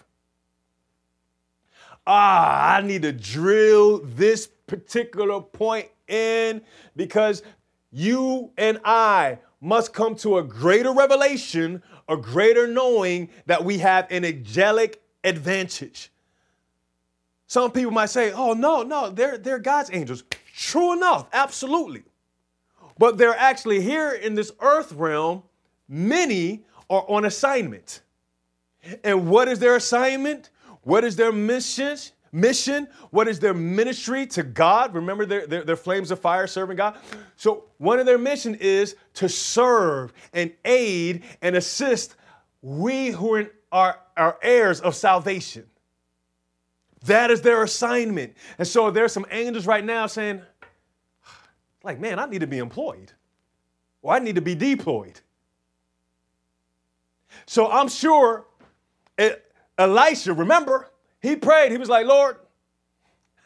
Ah, 2.07 2.77
I 2.77 2.81
need 2.81 3.03
to 3.03 3.13
drill 3.13 4.01
this 4.05 4.49
particular 4.67 5.41
point 5.41 5.89
in 6.07 6.63
because 6.97 7.43
you 7.91 8.53
and 8.57 8.79
I 8.85 9.39
must 9.61 9.93
come 9.93 10.15
to 10.17 10.39
a 10.39 10.43
greater 10.43 10.93
revelation, 10.93 11.83
a 12.09 12.17
greater 12.17 12.67
knowing 12.67 13.29
that 13.47 13.65
we 13.65 13.79
have 13.79 14.07
an 14.11 14.25
angelic 14.25 15.03
advantage. 15.25 16.11
Some 17.47 17.73
people 17.73 17.93
might 17.93 18.11
say, 18.11 18.33
oh, 18.33 18.53
no, 18.53 18.83
no, 18.83 19.11
they're, 19.11 19.39
they're 19.39 19.59
God's 19.59 19.91
angels. 19.93 20.23
True 20.55 20.93
enough, 20.93 21.29
absolutely 21.33 22.05
but 22.99 23.17
they're 23.17 23.37
actually 23.37 23.81
here 23.81 24.11
in 24.11 24.35
this 24.35 24.53
earth 24.61 24.93
realm 24.93 25.45
many 25.89 26.65
are 26.91 27.05
on 27.09 27.25
assignment. 27.25 28.03
And 29.05 29.29
what 29.29 29.49
is 29.49 29.61
their 29.61 29.77
assignment? 29.77 30.51
What 30.83 31.05
is 31.05 31.17
their 31.17 31.33
mission? 31.33 31.97
Mission? 32.33 32.89
What 33.11 33.29
is 33.29 33.41
their 33.41 33.55
ministry 33.55 34.27
to 34.29 34.43
God? 34.43 34.95
Remember 34.95 35.25
their, 35.27 35.47
their, 35.47 35.65
their 35.65 35.77
flames 35.77 36.11
of 36.11 36.21
fire 36.21 36.47
serving 36.47 36.77
God? 36.77 36.99
So, 37.37 37.65
one 37.79 37.99
of 37.99 38.07
their 38.07 38.19
mission 38.19 38.55
is 38.55 38.97
to 39.15 39.29
serve 39.29 40.13
and 40.33 40.53
aid 40.65 41.25
and 41.43 41.57
assist 41.57 42.17
we 42.63 43.11
who 43.11 43.35
are, 43.37 43.51
are, 43.73 44.01
are 44.17 44.39
heirs 44.43 44.81
of 44.81 44.95
salvation. 44.95 45.65
That 47.05 47.31
is 47.31 47.41
their 47.41 47.63
assignment. 47.63 48.37
And 48.59 48.67
so 48.67 48.91
there's 48.91 49.13
some 49.13 49.27
angels 49.31 49.67
right 49.67 49.85
now 49.85 50.07
saying, 50.07 50.43
like, 51.85 52.01
man, 52.01 52.19
I 52.19 52.27
need 52.27 52.41
to 52.41 52.47
be 52.47 52.59
employed. 52.59 53.13
Or 54.03 54.15
I 54.15 54.19
need 54.19 54.35
to 54.35 54.41
be 54.41 54.55
deployed. 54.55 55.21
So 57.47 57.71
I'm 57.71 57.89
sure 57.89 58.47
it, 59.17 59.51
Elisha, 59.77 60.35
remember, 60.35 60.88
he 61.21 61.37
prayed. 61.37 61.73
He 61.73 61.79
was 61.79 61.89
like, 61.89 62.07
Lord, 62.07 62.37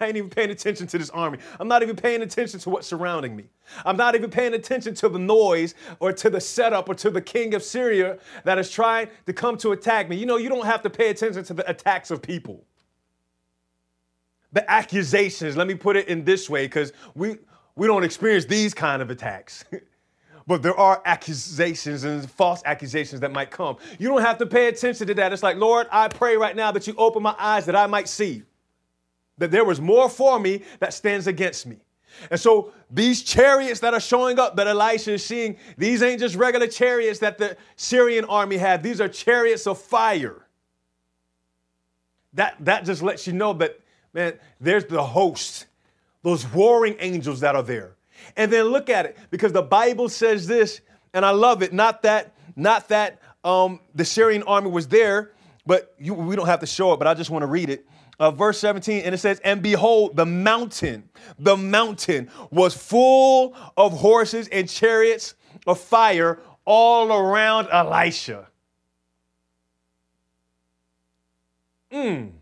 I 0.03 0.07
ain't 0.07 0.17
even 0.17 0.31
paying 0.31 0.51
attention 0.51 0.87
to 0.89 0.99
this 0.99 1.11
army. 1.11 1.39
I'm 1.61 1.69
not 1.69 1.83
even 1.83 1.97
paying 1.97 2.23
attention 2.23 2.59
to 2.61 2.71
what's 2.71 2.87
surrounding 2.87 3.37
me. 3.37 3.45
I'm 3.85 3.97
not 3.97 4.15
even 4.15 4.31
paying 4.31 4.55
attention 4.55 4.95
to 4.97 5.09
the 5.09 5.19
noise 5.19 5.75
or 6.01 6.13
to 6.13 6.29
the 6.29 6.41
setup 6.41 6.89
or 6.89 6.95
to 6.97 7.11
the 7.11 7.21
king 7.21 7.55
of 7.55 7.63
Syria 7.63 8.19
that 8.45 8.59
is 8.59 8.71
trying 8.71 9.09
to 9.27 9.33
come 9.33 9.57
to 9.59 9.73
attack 9.73 10.09
me. 10.09 10.17
You 10.17 10.27
know, 10.27 10.37
you 10.37 10.49
don't 10.49 10.67
have 10.67 10.83
to 10.83 10.91
pay 10.91 11.11
attention 11.11 11.45
to 11.45 11.55
the 11.55 11.69
attacks 11.71 12.11
of 12.11 12.21
people. 12.21 12.65
The 14.53 14.69
accusations, 14.71 15.57
let 15.57 15.67
me 15.67 15.75
put 15.75 15.97
it 15.97 16.09
in 16.09 16.25
this 16.25 16.51
way, 16.51 16.67
because 16.67 16.93
we, 17.15 17.39
we 17.75 17.87
don't 17.87 18.05
experience 18.05 18.45
these 18.45 18.75
kind 18.75 19.01
of 19.01 19.11
attacks. 19.11 19.65
but 20.47 20.63
there 20.63 20.79
are 20.79 21.03
accusations 21.05 22.05
and 22.05 22.31
false 22.31 22.63
accusations 22.65 23.21
that 23.21 23.33
might 23.33 23.51
come. 23.51 23.77
You 23.99 24.09
don't 24.09 24.23
have 24.23 24.39
to 24.39 24.47
pay 24.47 24.69
attention 24.69 25.07
to 25.07 25.15
that. 25.15 25.33
It's 25.33 25.43
like, 25.43 25.57
Lord, 25.57 25.87
I 25.91 26.09
pray 26.09 26.37
right 26.37 26.57
now 26.57 26.73
that 26.73 26.87
you 26.87 26.95
open 26.97 27.23
my 27.23 27.35
eyes 27.39 27.67
that 27.67 27.77
I 27.77 27.87
might 27.87 28.09
see 28.09 28.43
that 29.39 29.51
there 29.51 29.65
was 29.65 29.81
more 29.81 30.09
for 30.09 30.39
me 30.39 30.63
that 30.79 30.95
stands 30.95 31.27
against 31.27 31.67
me. 31.67 31.77
And 32.31 32.39
so 32.39 32.73
these 32.91 33.23
chariots 33.23 33.81
that 33.81 33.95
are 33.95 34.01
showing 34.01 34.39
up 34.39 34.57
that 34.57 34.67
Elisha 34.67 35.15
is 35.15 35.25
seeing, 35.25 35.57
these 35.79 36.03
ain't 36.03 36.21
just 36.21 36.37
regular 36.37 36.67
chariots 36.67 37.19
that 37.21 37.39
the 37.39 37.57
Syrian 37.77 38.25
army 38.27 38.57
had. 38.57 38.83
These 38.83 39.01
are 39.01 39.09
chariots 39.09 39.67
of 39.67 39.81
fire. 39.81 40.47
That, 42.35 42.57
that 42.61 42.85
just 42.85 43.03
lets 43.03 43.27
you 43.27 43.33
know 43.33 43.53
that, 43.55 43.81
man, 44.13 44.35
there's 44.61 44.85
the 44.85 45.03
host, 45.03 45.67
those 46.23 46.47
warring 46.53 46.97
angels 46.99 47.41
that 47.41 47.55
are 47.57 47.63
there. 47.63 47.97
And 48.37 48.53
then 48.53 48.67
look 48.67 48.91
at 48.91 49.07
it, 49.07 49.17
because 49.31 49.53
the 49.53 49.63
Bible 49.63 50.09
says 50.09 50.47
this, 50.47 50.81
and 51.15 51.25
I 51.25 51.31
love 51.31 51.63
it. 51.63 51.73
Not 51.73 52.03
that, 52.03 52.35
not 52.57 52.89
that 52.89 53.21
um, 53.45 53.81
the 53.95 54.05
Syrian 54.05 54.43
army 54.45 54.71
was 54.71 54.89
there, 54.89 55.33
but 55.67 55.95
you, 55.99 56.15
we 56.15 56.37
don't 56.37 56.47
have 56.47 56.61
to 56.61 56.67
show 56.67 56.93
it, 56.93 56.99
but 56.99 57.07
I 57.07 57.15
just 57.15 57.31
want 57.31 57.43
to 57.43 57.47
read 57.47 57.71
it. 57.71 57.87
Uh, 58.19 58.31
verse 58.31 58.59
17, 58.59 59.03
and 59.03 59.15
it 59.15 59.19
says, 59.19 59.41
And 59.41 59.63
behold, 59.63 60.17
the 60.17 60.27
mountain, 60.27 61.09
the 61.39 61.57
mountain 61.57 62.31
was 62.51 62.75
full 62.75 63.57
of 63.77 63.93
horses 63.93 64.49
and 64.49 64.69
chariots 64.69 65.35
of 65.67 65.81
fire 65.81 66.39
all 66.65 67.13
around 67.13 67.69
Elisha. 67.73 68.49
Mm. 71.93 72.33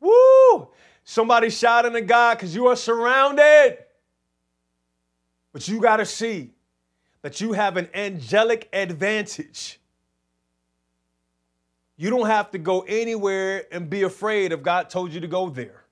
Woo! 0.00 0.68
Somebody 1.04 1.50
shouting 1.50 1.92
to 1.92 2.00
God 2.00 2.36
because 2.36 2.54
you 2.54 2.66
are 2.66 2.76
surrounded. 2.76 3.78
But 5.52 5.68
you 5.68 5.80
got 5.80 5.96
to 5.96 6.06
see 6.06 6.50
that 7.22 7.40
you 7.40 7.52
have 7.52 7.76
an 7.76 7.88
angelic 7.94 8.68
advantage. 8.72 9.80
You 11.96 12.10
don't 12.10 12.28
have 12.28 12.50
to 12.52 12.58
go 12.58 12.82
anywhere 12.82 13.64
and 13.72 13.90
be 13.90 14.02
afraid 14.02 14.52
if 14.52 14.62
God 14.62 14.88
told 14.88 15.12
you 15.12 15.20
to 15.20 15.26
go 15.26 15.50
there 15.50 15.84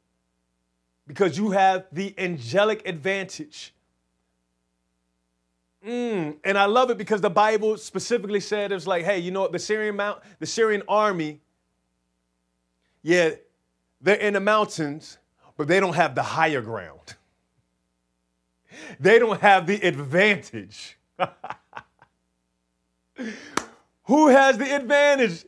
because 1.07 1.37
you 1.39 1.51
have 1.51 1.87
the 1.93 2.15
angelic 2.19 2.87
advantage. 2.87 3.73
Mm, 5.87 6.37
and 6.43 6.59
I 6.59 6.65
love 6.65 6.91
it 6.91 6.99
because 6.99 7.21
the 7.21 7.31
Bible 7.31 7.77
specifically 7.77 8.41
said 8.41 8.73
it's 8.73 8.87
like, 8.87 9.05
hey, 9.05 9.19
you 9.19 9.31
know 9.31 9.43
what? 9.43 9.53
The 9.53 9.59
Syrian 9.59 9.97
mount, 9.97 10.21
the 10.41 10.47
Syrian 10.47 10.83
army, 10.89 11.41
yeah, 13.03 13.31
they're 14.01 14.17
in 14.17 14.35
the 14.35 14.41
mountains, 14.41 15.19
but 15.57 15.69
they 15.69 15.79
don't 15.79 15.95
have 15.95 16.15
the 16.15 16.23
higher 16.23 16.61
ground. 16.61 17.15
They 19.01 19.18
don't 19.18 19.41
have 19.41 19.66
the 19.66 19.81
advantage. 19.87 20.97
Who 24.05 24.29
has 24.29 24.59
the 24.59 24.74
advantage? 24.74 25.45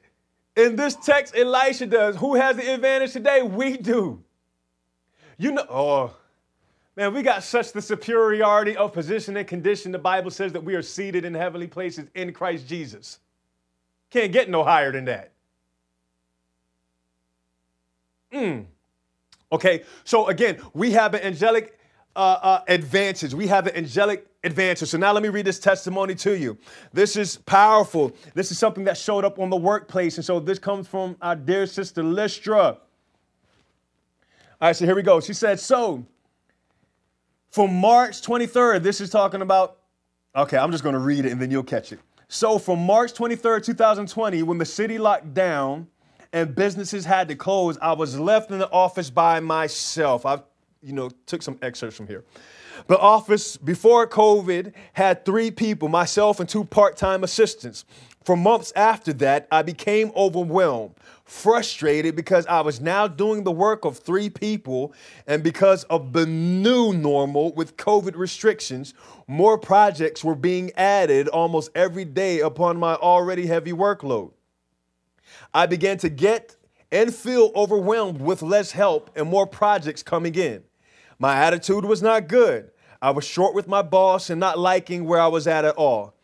In 0.57 0.75
this 0.77 0.97
text, 0.97 1.37
Elisha 1.37 1.87
does. 1.87 2.17
Who 2.17 2.35
has 2.35 2.57
the 2.57 2.75
advantage 2.75 3.13
today? 3.13 3.43
We 3.43 3.77
do. 3.77 4.23
You 5.37 5.53
know, 5.53 5.67
oh, 5.71 6.17
man, 6.97 7.15
we 7.15 7.23
got 7.23 7.45
such 7.45 7.73
the 7.73 7.81
superiority 7.81 8.77
of 8.77 8.93
position 8.93 9.37
and 9.37 9.47
condition. 9.47 9.93
The 9.93 9.99
Bible 9.99 10.33
says 10.33 10.53
that 10.53 10.65
we 10.65 10.75
are 10.75 10.83
seated 10.83 11.25
in 11.25 11.33
heavenly 11.35 11.69
places 11.69 12.09
in 12.15 12.33
Christ 12.33 12.67
Jesus. 12.67 13.21
Can't 14.11 14.33
get 14.33 14.51
no 14.51 14.65
higher 14.65 14.91
than 14.91 15.05
that. 15.05 15.31
Mm. 18.33 18.67
Okay, 19.53 19.85
so 20.05 20.27
again, 20.27 20.59
we 20.75 20.91
have 20.93 21.15
an 21.15 21.23
angelic 21.23 21.78
uh, 22.19 22.39
uh, 22.43 22.63
advantage. 22.67 23.33
We 23.33 23.47
have 23.47 23.69
an 23.69 23.77
angelic 23.77 24.27
advantage. 24.43 24.89
So 24.89 24.99
now 24.99 25.13
let 25.13 25.23
me 25.23 25.29
read 25.29 25.47
this 25.47 25.61
testimony 25.61 26.17
to 26.17 26.37
you. 26.37 26.59
This 26.93 27.15
is 27.15 27.37
powerful. 27.37 28.13
This 28.35 28.51
is 28.51 28.59
something 28.59 28.83
that 28.85 28.97
showed 28.97 29.25
up 29.25 29.39
on 29.39 29.51
the 29.51 29.57
workplace. 29.57 30.17
And 30.17 30.25
so 30.25 30.41
this 30.41 30.59
comes 30.59 30.89
from 30.89 31.17
our 31.23 31.37
dear 31.37 31.65
sister 31.65 32.03
Lystra. 32.03 32.59
All 32.61 32.79
right, 34.61 34.75
so 34.75 34.85
here 34.85 34.97
we 34.97 35.03
go. 35.03 35.21
She 35.21 35.33
said, 35.33 35.61
So 35.61 36.05
for 37.53 37.69
March 37.69 38.21
23rd, 38.21 38.83
this 38.83 39.01
is 39.01 39.11
talking 39.11 39.41
about, 39.41 39.79
okay, 40.35 40.59
I'm 40.59 40.73
just 40.73 40.83
going 40.83 40.95
to 40.95 40.99
read 40.99 41.25
it 41.25 41.31
and 41.31 41.41
then 41.41 41.53
you'll 41.53 41.63
catch 41.63 41.93
it. 41.93 42.01
So 42.27 42.59
from 42.59 42.81
March 42.81 43.15
23rd, 43.15 43.65
2020, 43.65 44.43
when 44.43 44.59
the 44.59 44.67
city 44.67 44.99
locked 44.99 45.35
down 45.35 45.87
and 46.33 46.53
businesses 46.53 47.05
had 47.05 47.29
to 47.29 47.37
close, 47.37 47.79
I 47.81 47.93
was 47.93 48.19
left 48.19 48.51
in 48.51 48.59
the 48.59 48.71
office 48.73 49.09
by 49.09 49.39
myself. 49.39 50.27
I've 50.27 50.43
you 50.83 50.93
know, 50.93 51.11
took 51.27 51.43
some 51.43 51.59
excerpts 51.63 51.97
from 51.97 52.07
here. 52.07 52.25
The 52.87 52.99
office 52.99 53.57
before 53.57 54.07
COVID 54.07 54.73
had 54.93 55.25
three 55.25 55.51
people, 55.51 55.89
myself 55.89 56.41
and 56.41 56.49
two 56.49 56.65
part 56.65 56.97
time 56.97 57.25
assistants. 57.25 57.85
For 58.25 58.37
months 58.37 58.73
after 58.77 59.13
that, 59.15 59.49
I 59.51 59.63
became 59.63 60.13
overwhelmed, 60.15 60.95
frustrated 61.25 62.15
because 62.15 62.47
I 62.47 62.61
was 62.61 62.79
now 62.79 63.09
doing 63.09 63.43
the 63.43 63.51
work 63.51 63.87
of 63.87 63.99
three 63.99 64.29
people, 64.29 64.93
and 65.27 65.43
because 65.43 65.85
of 65.85 66.13
the 66.13 66.27
new 66.27 66.93
normal 66.93 67.55
with 67.55 67.77
COVID 67.79 68.17
restrictions, 68.17 68.93
more 69.27 69.57
projects 69.57 70.23
were 70.23 70.35
being 70.35 70.71
added 70.77 71.29
almost 71.29 71.71
every 71.75 72.05
day 72.05 72.41
upon 72.41 72.77
my 72.77 72.97
already 72.97 73.47
heavy 73.47 73.73
workload. 73.73 74.33
I 75.55 75.67
began 75.67 75.97
to 75.99 76.11
get 76.11 76.55
and 76.93 77.15
feel 77.15 77.51
overwhelmed 77.55 78.21
with 78.21 78.43
less 78.43 78.73
help 78.73 79.11
and 79.17 79.29
more 79.29 79.47
projects 79.47 80.03
coming 80.03 80.35
in. 80.35 80.63
My 81.19 81.37
attitude 81.37 81.85
was 81.85 82.03
not 82.03 82.29
good. 82.29 82.71
I 83.01 83.11
was 83.11 83.25
short 83.25 83.55
with 83.55 83.69
my 83.69 83.83
boss 83.83 84.31
and 84.31 84.41
not 84.41 84.59
liking 84.59 85.05
where 85.05 85.21
I 85.21 85.29
was 85.29 85.47
at 85.47 85.65
at 85.65 85.75
all. 85.77 86.15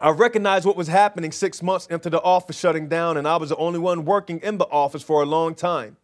I 0.00 0.10
recognized 0.10 0.64
what 0.64 0.76
was 0.76 0.88
happening 0.88 1.32
six 1.32 1.62
months 1.62 1.86
into 1.86 2.08
the 2.08 2.22
office 2.22 2.58
shutting 2.58 2.88
down, 2.88 3.16
and 3.16 3.26
I 3.26 3.36
was 3.36 3.48
the 3.48 3.56
only 3.56 3.78
one 3.78 4.04
working 4.04 4.38
in 4.40 4.58
the 4.58 4.66
office 4.66 5.02
for 5.02 5.22
a 5.22 5.26
long 5.26 5.54
time. 5.54 5.96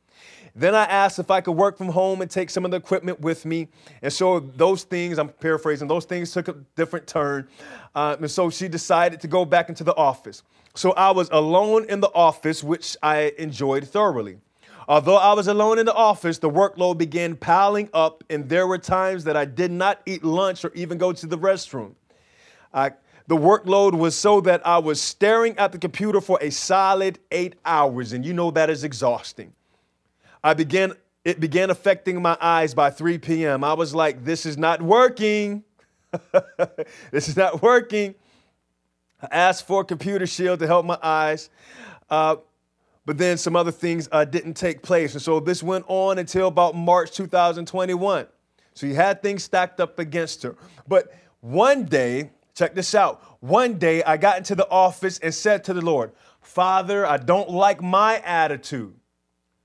Then 0.57 0.75
I 0.75 0.85
asked 0.85 1.19
if 1.19 1.31
I 1.31 1.41
could 1.41 1.53
work 1.53 1.79
from 1.79 1.89
home 1.89 2.21
and 2.21 2.31
take 2.31 2.49
some 2.49 2.65
of 2.65 2.71
the 2.71 2.77
equipment 2.77 3.21
with 3.21 3.45
me. 3.45 3.69
And 4.03 4.13
so 4.13 4.39
those 4.39 4.85
things, 4.85 5.19
I'm 5.19 5.29
paraphrasing, 5.29 5.89
those 5.89 6.05
things 6.05 6.33
took 6.33 6.49
a 6.49 6.55
different 6.77 7.07
turn. 7.07 7.49
Uh, 7.95 8.17
and 8.21 8.31
so 8.31 8.51
she 8.51 8.69
decided 8.69 9.21
to 9.23 9.29
go 9.29 9.45
back 9.45 9.69
into 9.69 9.83
the 9.83 9.95
office. 9.97 10.43
So 10.75 10.93
I 10.93 11.11
was 11.11 11.29
alone 11.33 11.87
in 11.89 12.01
the 12.01 12.11
office, 12.15 12.63
which 12.63 12.97
I 13.03 13.33
enjoyed 13.37 13.89
thoroughly. 13.89 14.39
Although 14.87 15.17
I 15.17 15.33
was 15.33 15.49
alone 15.49 15.79
in 15.79 15.87
the 15.87 15.95
office, 15.95 16.39
the 16.39 16.51
workload 16.51 16.99
began 16.99 17.37
piling 17.37 17.89
up, 17.95 18.23
and 18.29 18.49
there 18.49 18.67
were 18.67 18.79
times 18.79 19.25
that 19.25 19.37
I 19.37 19.45
did 19.45 19.71
not 19.71 20.01
eat 20.05 20.23
lunch 20.23 20.65
or 20.65 20.73
even 20.75 20.99
go 20.99 21.13
to 21.13 21.27
the 21.27 21.39
restroom. 21.39 21.95
I, 22.73 22.93
the 23.27 23.37
workload 23.37 23.97
was 23.97 24.15
so 24.15 24.41
that 24.43 24.67
I 24.67 24.79
was 24.79 25.01
staring 25.01 25.57
at 25.57 25.73
the 25.73 25.79
computer 25.79 26.21
for 26.21 26.39
a 26.43 26.51
solid 26.51 27.19
eight 27.31 27.55
hours, 27.65 28.13
and 28.13 28.25
you 28.27 28.35
know 28.35 28.51
that 28.51 28.69
is 28.69 28.85
exhausting. 28.85 29.55
I 30.43 30.53
began, 30.53 30.93
it 31.25 31.41
began 31.41 31.71
affecting 31.71 32.21
my 32.21 32.37
eyes 32.39 32.75
by 32.75 32.91
3 32.91 33.19
p.m. 33.19 33.65
I 33.65 33.73
was 33.73 33.95
like, 33.95 34.25
this 34.25 34.45
is 34.45 34.59
not 34.59 34.83
working. 34.83 35.65
this 37.11 37.29
is 37.29 37.37
not 37.37 37.63
working. 37.63 38.15
I 39.23 39.29
asked 39.31 39.67
for 39.67 39.81
a 39.81 39.85
computer 39.85 40.27
shield 40.27 40.59
to 40.59 40.67
help 40.67 40.85
my 40.85 40.99
eyes. 41.03 41.49
Uh, 42.11 42.37
but 43.07 43.19
then 43.19 43.37
some 43.37 43.57
other 43.57 43.73
things 43.73 44.09
uh, 44.13 44.25
didn't 44.25 44.55
take 44.55 44.83
place. 44.83 45.13
And 45.13 45.23
so 45.23 45.41
this 45.41 45.63
went 45.63 45.85
on 45.89 46.19
until 46.19 46.49
about 46.49 46.75
March 46.75 47.13
2021. 47.13 48.27
So 48.75 48.87
you 48.87 48.95
had 48.95 49.23
things 49.23 49.45
stacked 49.45 49.81
up 49.81 49.99
against 49.99 50.43
her. 50.43 50.57
But 50.89 51.13
one 51.41 51.85
day, 51.85 52.31
Check 52.55 52.75
this 52.75 52.95
out. 52.95 53.23
One 53.41 53.79
day 53.79 54.03
I 54.05 54.17
got 54.17 54.39
into 54.39 54.55
the 54.55 54.69
office 54.69 55.19
and 55.19 55.35
said 55.35 55.65
to 55.65 55.75
the 55.75 55.81
Lord, 55.81 56.13
Father, 56.41 57.05
I 57.05 57.17
don't 57.17 57.51
like 57.51 57.83
my 57.83 58.19
attitude. 58.19 58.95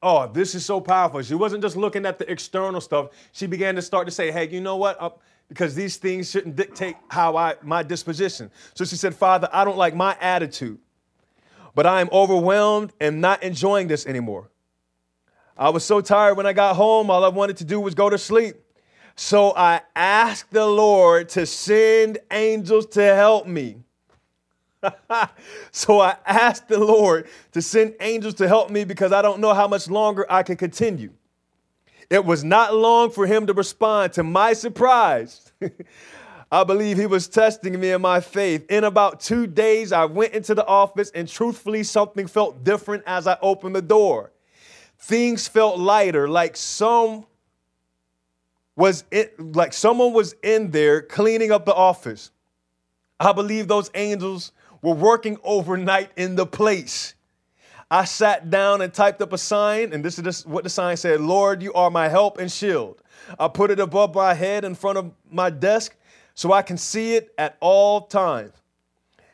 Oh, 0.02 0.28
this 0.28 0.56
is 0.56 0.66
so 0.66 0.82
powerful. 0.82 1.22
She 1.22 1.36
wasn't 1.36 1.62
just 1.62 1.76
looking 1.76 2.06
at 2.06 2.18
the 2.18 2.30
external 2.32 2.82
stuff. 2.82 3.10
She 3.32 3.48
began 3.48 3.76
to 3.76 3.82
start 3.82 4.08
to 4.08 4.12
say, 4.12 4.32
hey, 4.32 4.48
you 4.50 4.62
know 4.62 4.78
what? 4.78 5.00
Uh, 5.00 5.12
because 5.50 5.76
these 5.76 5.98
things 5.98 6.30
shouldn't 6.30 6.56
dictate 6.56 6.96
how 7.10 7.36
I 7.36 7.56
my 7.64 7.84
disposition. 7.84 8.50
So 8.76 8.86
she 8.86 8.96
said, 8.96 9.16
Father, 9.16 9.50
I 9.52 9.66
don't 9.66 9.78
like 9.78 9.96
my 9.96 10.16
attitude, 10.22 10.80
but 11.76 11.86
I 11.86 12.02
am 12.02 12.10
overwhelmed 12.12 12.94
and 13.00 13.22
not 13.22 13.44
enjoying 13.44 13.88
this 13.88 14.06
anymore. 14.06 14.50
I 15.58 15.70
was 15.70 15.84
so 15.84 16.02
tired 16.02 16.36
when 16.36 16.46
I 16.46 16.54
got 16.54 16.76
home, 16.76 17.10
all 17.10 17.24
I 17.26 17.30
wanted 17.30 17.58
to 17.58 17.66
do 17.66 17.80
was 17.80 17.94
go 17.94 18.10
to 18.10 18.18
sleep. 18.18 18.56
So 19.16 19.54
I 19.56 19.82
asked 19.96 20.52
the 20.52 20.66
Lord 20.66 21.28
to 21.30 21.46
send 21.46 22.20
angels 22.32 22.86
to 22.88 23.04
help 23.04 23.46
me. 23.46 23.84
so 25.72 26.00
I 26.00 26.16
asked 26.26 26.70
the 26.70 26.80
Lord 26.80 27.28
to 27.52 27.62
send 27.62 27.96
angels 28.00 28.36
to 28.36 28.48
help 28.48 28.70
me 28.70 28.86
because 28.86 29.12
I 29.12 29.22
don't 29.22 29.42
know 29.42 29.54
how 29.54 29.68
much 29.68 29.90
longer 29.90 30.26
I 30.30 30.44
can 30.44 30.56
continue. 30.56 31.12
It 32.10 32.26
was 32.26 32.44
not 32.44 32.74
long 32.74 33.12
for 33.12 33.28
him 33.28 33.46
to 33.48 33.54
respond. 33.54 34.14
To 34.14 34.24
my 34.24 34.54
surprise, 34.54 35.52
I 36.52 36.64
believe 36.64 36.98
he 36.98 37.06
was 37.06 37.28
testing 37.28 37.80
me 37.80 37.92
in 37.92 38.02
my 38.02 38.20
faith. 38.22 38.66
In 38.72 38.84
about 38.84 39.20
two 39.20 39.46
days, 39.46 39.92
I 39.92 40.06
went 40.06 40.34
into 40.34 40.56
the 40.56 40.66
office 40.66 41.12
and 41.14 41.28
truthfully, 41.28 41.84
something 41.84 42.26
felt 42.26 42.64
different 42.64 43.04
as 43.06 43.28
I 43.28 43.38
opened 43.42 43.76
the 43.76 43.82
door. 43.82 44.32
Things 44.98 45.48
felt 45.48 45.78
lighter, 45.78 46.28
like 46.28 46.58
some 46.58 47.26
was 48.76 49.04
like 49.38 49.74
someone 49.74 50.14
was 50.14 50.36
in 50.42 50.72
there 50.72 51.02
cleaning 51.02 51.52
up 51.52 51.66
the 51.66 51.74
office. 51.74 52.32
I 53.20 53.34
believe 53.34 53.68
those 53.68 53.92
angels 53.94 54.54
were 54.82 54.94
working 54.94 55.38
overnight 55.44 56.12
in 56.16 56.36
the 56.36 56.46
place. 56.46 57.14
I 57.92 58.06
sat 58.06 58.50
down 58.50 58.82
and 58.82 58.94
typed 58.94 59.22
up 59.22 59.34
a 59.34 59.38
sign, 59.38 59.94
and 59.94 60.06
this 60.06 60.18
is 60.20 60.46
what 60.46 60.64
the 60.64 60.70
sign 60.70 60.96
said 60.96 61.22
Lord, 61.22 61.62
you 61.62 61.74
are 61.74 61.92
my 61.92 62.08
help 62.08 62.40
and 62.40 62.52
shield. 62.52 63.02
I 63.38 63.48
put 63.48 63.70
it 63.70 63.80
above 63.80 64.16
my 64.16 64.34
head 64.34 64.64
in 64.64 64.76
front 64.76 64.98
of 64.98 65.12
my 65.30 65.50
desk 65.50 65.96
so 66.40 66.54
I 66.54 66.62
can 66.62 66.78
see 66.78 67.16
it 67.16 67.34
at 67.38 67.58
all 67.60 68.00
times. 68.00 68.54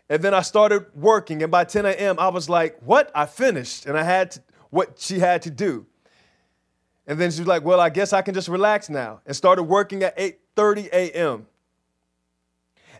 And 0.09 0.23
then 0.23 0.33
I 0.33 0.41
started 0.41 0.87
working, 0.95 1.43
and 1.43 1.51
by 1.51 1.63
10 1.63 1.85
a.m., 1.85 2.17
I 2.17 2.29
was 2.29 2.49
like, 2.49 2.79
What? 2.81 3.11
I 3.13 3.27
finished, 3.27 3.85
and 3.85 3.95
I 3.95 4.01
had 4.01 4.31
to, 4.31 4.41
what 4.71 4.97
she 4.97 5.19
had 5.19 5.43
to 5.43 5.51
do. 5.51 5.85
And 7.05 7.19
then 7.19 7.29
she 7.29 7.41
was 7.41 7.47
like, 7.47 7.63
well, 7.63 7.79
I 7.79 7.89
guess 7.89 8.11
I 8.11 8.23
can 8.23 8.33
just 8.33 8.47
relax 8.47 8.89
now. 8.89 9.21
And 9.27 9.35
started 9.35 9.61
working 9.63 10.01
at 10.01 10.17
8:30 10.17 10.87
a.m. 10.87 11.45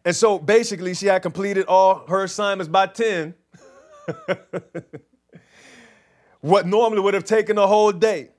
And 0.05 0.15
so 0.15 0.37
basically 0.37 0.93
she 0.93 1.07
had 1.07 1.23
completed 1.23 1.65
all 1.65 2.05
her 2.07 2.25
assignments 2.25 2.69
by 2.69 2.85
10. 2.85 3.33
what 6.41 6.67
normally 6.67 7.01
would 7.01 7.15
have 7.15 7.25
taken 7.25 7.57
a 7.57 7.65
whole 7.65 7.91
day. 7.91 8.29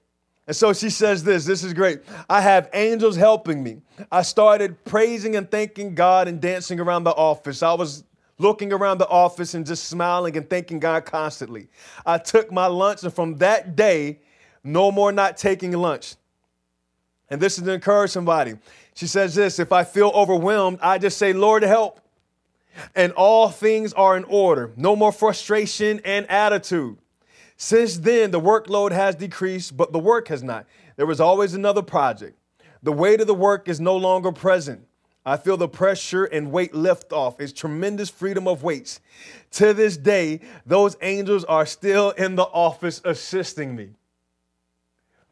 And 0.47 0.55
so 0.55 0.73
she 0.73 0.91
says 0.91 1.25
this, 1.25 1.45
this 1.45 1.65
is 1.65 1.75
great. 1.75 2.01
I 2.31 2.41
have 2.41 2.71
angels 2.73 3.17
helping 3.17 3.63
me. 3.63 3.83
I 4.13 4.23
started 4.23 4.85
praising 4.85 5.35
and 5.35 5.51
thanking 5.51 5.95
God 5.95 6.29
and 6.29 6.41
dancing 6.41 6.79
around 6.79 7.05
the 7.05 7.11
office. 7.11 7.63
I 7.63 7.75
was 7.75 8.05
looking 8.39 8.73
around 8.73 8.99
the 8.99 9.09
office 9.09 9.55
and 9.55 9.67
just 9.67 9.85
smiling 9.85 10.37
and 10.37 10.49
thanking 10.49 10.79
God 10.79 11.05
constantly. 11.05 11.69
I 12.05 12.19
took 12.19 12.53
my 12.53 12.67
lunch, 12.67 13.03
and 13.03 13.13
from 13.13 13.37
that 13.39 13.75
day, 13.75 14.21
no 14.63 14.93
more 14.93 15.11
not 15.11 15.37
taking 15.37 15.73
lunch. 15.73 16.15
And 17.29 17.41
this 17.41 17.59
is 17.59 17.65
to 17.65 17.73
encourage 17.73 18.11
somebody. 18.11 18.55
She 18.95 19.07
says 19.07 19.35
this 19.35 19.59
If 19.59 19.73
I 19.73 19.85
feel 19.85 20.09
overwhelmed, 20.15 20.79
I 20.81 20.99
just 20.99 21.19
say, 21.19 21.33
Lord, 21.33 21.63
help. 21.63 22.01
And 22.95 23.13
all 23.13 23.49
things 23.49 23.95
are 23.95 24.19
in 24.19 24.25
order. 24.25 24.71
No 24.77 24.95
more 24.95 25.11
frustration 25.11 26.01
and 26.05 26.31
attitude. 26.31 26.99
Since 27.57 27.99
then, 27.99 28.31
the 28.31 28.41
workload 28.41 28.93
has 28.93 29.15
decreased, 29.15 29.77
but 29.77 29.93
the 29.93 29.99
work 29.99 30.29
has 30.29 30.43
not. 30.43 30.67
There 30.97 31.07
was 31.07 31.21
always 31.21 31.55
another 31.55 31.83
project. 31.83 32.39
The 32.83 32.93
weight 32.93 33.21
of 33.21 33.27
the 33.27 33.35
work 33.35 33.69
is 33.69 33.81
no 33.81 33.97
longer 33.97 34.31
present. 34.33 34.87
I 35.25 35.37
feel 35.37 35.57
the 35.57 35.69
pressure 35.69 36.25
and 36.25 36.53
weight 36.53 36.75
lift 36.75 37.13
off. 37.13 37.41
It's 37.41 37.53
tremendous 37.53 38.09
freedom 38.09 38.47
of 38.47 38.63
weights. 38.63 39.01
To 39.53 39.75
this 39.75 39.97
day, 39.97 40.41
those 40.65 40.97
angels 41.03 41.45
are 41.45 41.67
still 41.67 42.11
in 42.11 42.37
the 42.37 42.45
office 42.45 43.01
assisting 43.05 43.75
me. 43.75 43.91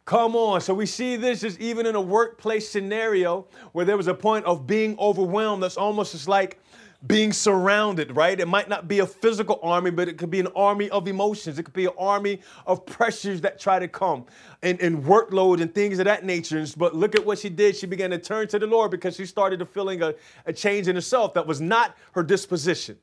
Come 0.04 0.34
on. 0.34 0.60
So 0.60 0.74
we 0.74 0.86
see 0.86 1.16
this 1.16 1.44
is 1.44 1.58
even 1.60 1.86
in 1.86 1.94
a 1.94 2.00
workplace 2.00 2.68
scenario 2.68 3.46
where 3.72 3.84
there 3.84 3.96
was 3.96 4.08
a 4.08 4.14
point 4.14 4.44
of 4.46 4.66
being 4.66 4.98
overwhelmed. 4.98 5.62
That's 5.62 5.76
almost 5.76 6.12
just 6.12 6.28
like 6.28 6.58
being 7.07 7.32
surrounded, 7.32 8.16
right? 8.16 8.38
It 8.38 8.48
might 8.48 8.68
not 8.68 8.88
be 8.88 9.00
a 9.00 9.07
physical 9.07 9.59
army, 9.62 9.90
but 9.90 10.09
it 10.09 10.16
could 10.16 10.30
be 10.30 10.40
an 10.40 10.48
army 10.57 10.88
of 10.90 11.07
emotions. 11.07 11.59
It 11.59 11.64
could 11.64 11.74
be 11.74 11.86
an 11.86 11.92
army 11.98 12.40
of 12.66 12.86
pressures 12.86 13.40
that 13.42 13.59
try 13.59 13.78
to 13.78 13.88
come 13.88 14.24
and, 14.62 14.80
and 14.80 15.05
workload 15.05 15.61
and 15.61 15.74
things 15.74 15.98
of 15.98 16.07
that 16.07 16.24
nature. 16.24 16.64
But 16.76 16.94
look 16.94 17.14
at 17.14 17.24
what 17.24 17.38
she 17.38 17.50
did. 17.50 17.76
She 17.76 17.86
began 17.86 18.11
to 18.11 18.18
turn 18.18 18.48
to 18.48 18.59
the 18.59 18.66
Lord 18.66 18.90
because 18.90 19.16
she 19.16 19.26
started 19.26 19.59
to 19.59 19.66
feeling 19.66 20.02
a, 20.02 20.14
a 20.46 20.52
change 20.52 20.88
in 20.88 20.94
herself 20.94 21.34
that 21.34 21.46
was 21.46 21.61
not 21.61 21.96
her 22.12 22.22
disposition. 22.22 22.96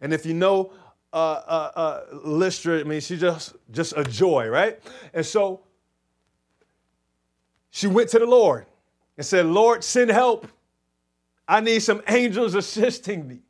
And 0.00 0.12
if 0.12 0.26
you 0.26 0.34
know 0.34 0.72
uh, 1.12 1.16
uh, 1.16 1.70
uh, 1.74 2.00
Lystra, 2.24 2.80
I 2.80 2.84
mean, 2.84 3.00
she's 3.00 3.20
just, 3.20 3.54
just 3.70 3.94
a 3.96 4.04
joy, 4.04 4.48
right? 4.48 4.80
And 5.14 5.24
so 5.24 5.60
she 7.70 7.86
went 7.86 8.10
to 8.10 8.18
the 8.18 8.26
Lord 8.26 8.66
and 9.16 9.24
said, 9.24 9.46
Lord, 9.46 9.84
send 9.84 10.10
help. 10.10 10.48
I 11.52 11.60
need 11.60 11.80
some 11.80 12.00
angels 12.08 12.54
assisting 12.62 13.28
me. 13.28 13.40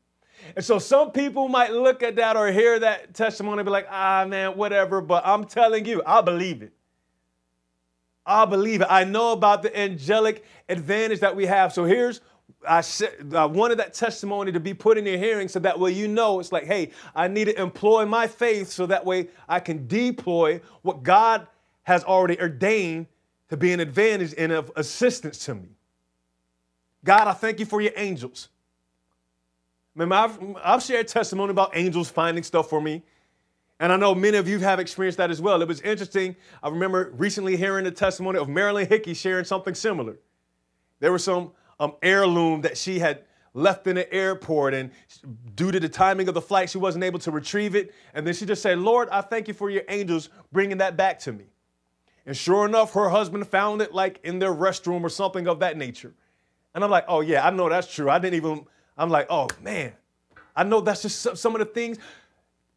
And 0.56 0.64
so 0.64 0.80
some 0.80 1.12
people 1.12 1.46
might 1.46 1.72
look 1.72 2.02
at 2.02 2.16
that 2.16 2.36
or 2.36 2.50
hear 2.50 2.80
that 2.80 3.14
testimony 3.14 3.60
and 3.60 3.64
be 3.64 3.70
like, 3.70 3.86
ah, 3.88 4.26
man, 4.28 4.56
whatever. 4.56 5.00
But 5.00 5.24
I'm 5.24 5.44
telling 5.44 5.86
you, 5.86 6.02
I 6.04 6.20
believe 6.20 6.62
it. 6.62 6.72
I 8.26 8.44
believe 8.44 8.80
it. 8.80 8.88
I 8.90 9.04
know 9.04 9.32
about 9.32 9.62
the 9.62 9.76
angelic 9.78 10.44
advantage 10.68 11.20
that 11.20 11.34
we 11.36 11.46
have. 11.46 11.72
So 11.72 11.84
here's, 11.84 12.20
I, 12.68 12.80
said, 12.80 13.34
I 13.34 13.44
wanted 13.44 13.78
that 13.78 13.94
testimony 13.94 14.50
to 14.50 14.60
be 14.60 14.74
put 14.74 14.98
in 14.98 15.06
your 15.06 15.16
hearing 15.16 15.46
so 15.46 15.60
that 15.60 15.78
way 15.78 15.92
you 15.92 16.08
know 16.08 16.40
it's 16.40 16.50
like, 16.50 16.64
hey, 16.64 16.90
I 17.14 17.28
need 17.28 17.44
to 17.44 17.60
employ 17.60 18.04
my 18.04 18.26
faith 18.26 18.68
so 18.68 18.86
that 18.86 19.04
way 19.04 19.28
I 19.48 19.60
can 19.60 19.86
deploy 19.86 20.60
what 20.82 21.04
God 21.04 21.46
has 21.84 22.02
already 22.02 22.40
ordained 22.40 23.06
to 23.48 23.56
be 23.56 23.72
an 23.72 23.78
advantage 23.78 24.34
and 24.36 24.50
of 24.50 24.72
assistance 24.74 25.44
to 25.46 25.54
me. 25.54 25.68
God, 27.04 27.28
I 27.28 27.32
thank 27.32 27.60
you 27.60 27.66
for 27.66 27.80
your 27.80 27.92
angels. 27.96 28.48
Remember, 29.94 30.14
I've, 30.14 30.56
I've 30.62 30.82
shared 30.82 31.08
testimony 31.08 31.50
about 31.50 31.76
angels 31.76 32.10
finding 32.10 32.44
stuff 32.44 32.70
for 32.70 32.80
me. 32.80 33.02
And 33.80 33.92
I 33.92 33.96
know 33.96 34.14
many 34.14 34.36
of 34.36 34.46
you 34.46 34.60
have 34.60 34.78
experienced 34.78 35.18
that 35.18 35.30
as 35.30 35.40
well. 35.40 35.60
It 35.60 35.66
was 35.66 35.80
interesting. 35.80 36.36
I 36.62 36.68
remember 36.68 37.12
recently 37.16 37.56
hearing 37.56 37.84
the 37.84 37.90
testimony 37.90 38.38
of 38.38 38.48
Marilyn 38.48 38.86
Hickey 38.86 39.12
sharing 39.12 39.44
something 39.44 39.74
similar. 39.74 40.18
There 41.00 41.10
was 41.10 41.24
some 41.24 41.50
um, 41.80 41.94
heirloom 42.00 42.60
that 42.60 42.78
she 42.78 43.00
had 43.00 43.24
left 43.54 43.88
in 43.88 43.96
the 43.96 44.10
airport, 44.14 44.72
and 44.72 44.92
due 45.56 45.72
to 45.72 45.80
the 45.80 45.88
timing 45.88 46.28
of 46.28 46.34
the 46.34 46.40
flight, 46.40 46.70
she 46.70 46.78
wasn't 46.78 47.02
able 47.02 47.18
to 47.18 47.32
retrieve 47.32 47.74
it. 47.74 47.92
And 48.14 48.24
then 48.24 48.34
she 48.34 48.46
just 48.46 48.62
said, 48.62 48.78
Lord, 48.78 49.08
I 49.10 49.20
thank 49.20 49.48
you 49.48 49.54
for 49.54 49.68
your 49.68 49.82
angels 49.88 50.28
bringing 50.52 50.78
that 50.78 50.96
back 50.96 51.18
to 51.20 51.32
me. 51.32 51.46
And 52.24 52.36
sure 52.36 52.64
enough, 52.64 52.92
her 52.94 53.08
husband 53.08 53.48
found 53.48 53.82
it 53.82 53.92
like 53.92 54.20
in 54.22 54.38
their 54.38 54.54
restroom 54.54 55.02
or 55.02 55.08
something 55.08 55.48
of 55.48 55.58
that 55.58 55.76
nature. 55.76 56.14
And 56.74 56.82
I'm 56.82 56.90
like, 56.90 57.04
oh, 57.08 57.20
yeah, 57.20 57.46
I 57.46 57.50
know 57.50 57.68
that's 57.68 57.92
true. 57.92 58.08
I 58.08 58.18
didn't 58.18 58.34
even, 58.34 58.64
I'm 58.96 59.10
like, 59.10 59.26
oh, 59.30 59.48
man, 59.62 59.92
I 60.56 60.64
know 60.64 60.80
that's 60.80 61.02
just 61.02 61.36
some 61.36 61.54
of 61.54 61.58
the 61.58 61.64
things. 61.64 61.98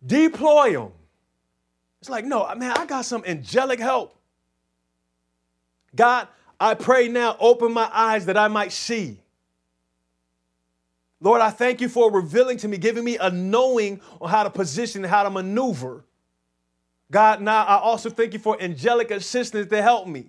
Deploy 0.06 0.74
them. 0.74 0.92
It's 2.02 2.10
like, 2.10 2.26
no, 2.26 2.54
man, 2.56 2.74
I 2.78 2.86
got 2.86 3.06
some 3.06 3.24
angelic 3.26 3.80
help. 3.80 4.16
God, 5.96 6.28
I 6.60 6.74
pray 6.74 7.08
now, 7.08 7.38
open 7.40 7.72
my 7.72 7.90
eyes 7.92 8.26
that 8.26 8.38
I 8.38 8.48
might 8.48 8.72
see. 8.72 9.20
Lord, 11.22 11.42
I 11.42 11.50
thank 11.50 11.82
you 11.82 11.90
for 11.90 12.12
revealing 12.12 12.58
to 12.58 12.68
me, 12.68 12.78
giving 12.78 13.04
me 13.04 13.18
a 13.18 13.32
knowing 13.32 14.02
on 14.20 14.30
how 14.30 14.44
to 14.44 14.50
position, 14.50 15.04
how 15.04 15.24
to 15.24 15.30
maneuver 15.30 16.04
God, 17.12 17.42
now 17.42 17.64
I 17.64 17.78
also 17.78 18.10
thank 18.10 18.34
you 18.34 18.40
for 18.40 18.62
angelic 18.62 19.12
assistance 19.12 19.70
to 19.70 19.82
help 19.82 20.08
me. 20.08 20.26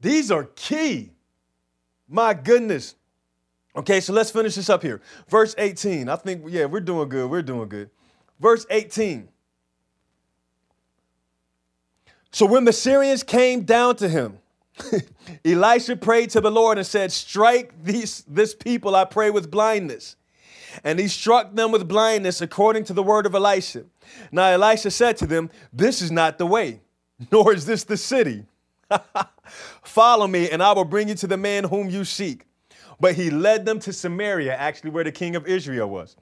These 0.00 0.30
are 0.30 0.44
key. 0.44 1.10
My 2.08 2.34
goodness. 2.34 2.94
Okay, 3.76 4.00
so 4.00 4.12
let's 4.12 4.30
finish 4.30 4.54
this 4.54 4.70
up 4.70 4.82
here. 4.82 5.00
Verse 5.28 5.54
18. 5.58 6.08
I 6.08 6.16
think, 6.16 6.44
yeah, 6.48 6.64
we're 6.64 6.80
doing 6.80 7.08
good. 7.08 7.30
We're 7.30 7.42
doing 7.42 7.68
good. 7.68 7.90
Verse 8.40 8.66
18. 8.70 9.28
So 12.30 12.46
when 12.46 12.64
the 12.64 12.72
Syrians 12.72 13.22
came 13.22 13.62
down 13.62 13.96
to 13.96 14.08
him, 14.08 14.38
Elisha 15.44 15.96
prayed 15.96 16.30
to 16.30 16.40
the 16.40 16.50
Lord 16.50 16.78
and 16.78 16.86
said, 16.86 17.12
Strike 17.12 17.72
these, 17.82 18.24
this 18.28 18.54
people, 18.54 18.96
I 18.96 19.04
pray, 19.04 19.30
with 19.30 19.50
blindness. 19.50 20.16
And 20.84 20.98
he 20.98 21.08
struck 21.08 21.54
them 21.54 21.72
with 21.72 21.88
blindness 21.88 22.40
according 22.40 22.84
to 22.84 22.92
the 22.92 23.02
word 23.02 23.26
of 23.26 23.34
Elisha. 23.34 23.84
Now 24.30 24.46
Elisha 24.48 24.90
said 24.90 25.16
to 25.18 25.26
them, 25.26 25.50
This 25.72 26.00
is 26.02 26.10
not 26.10 26.38
the 26.38 26.46
way, 26.46 26.80
nor 27.32 27.52
is 27.52 27.66
this 27.66 27.84
the 27.84 27.96
city. 27.96 28.44
Follow 29.82 30.26
me, 30.26 30.50
and 30.50 30.62
I 30.62 30.72
will 30.72 30.84
bring 30.84 31.08
you 31.08 31.14
to 31.16 31.26
the 31.26 31.36
man 31.36 31.64
whom 31.64 31.88
you 31.90 32.04
seek. 32.04 32.44
but 33.00 33.14
he 33.14 33.30
led 33.30 33.64
them 33.64 33.78
to 33.80 33.92
Samaria, 33.92 34.54
actually 34.56 34.90
where 34.90 35.04
the 35.04 35.12
king 35.12 35.36
of 35.36 35.46
Israel 35.46 35.88
was. 35.88 36.16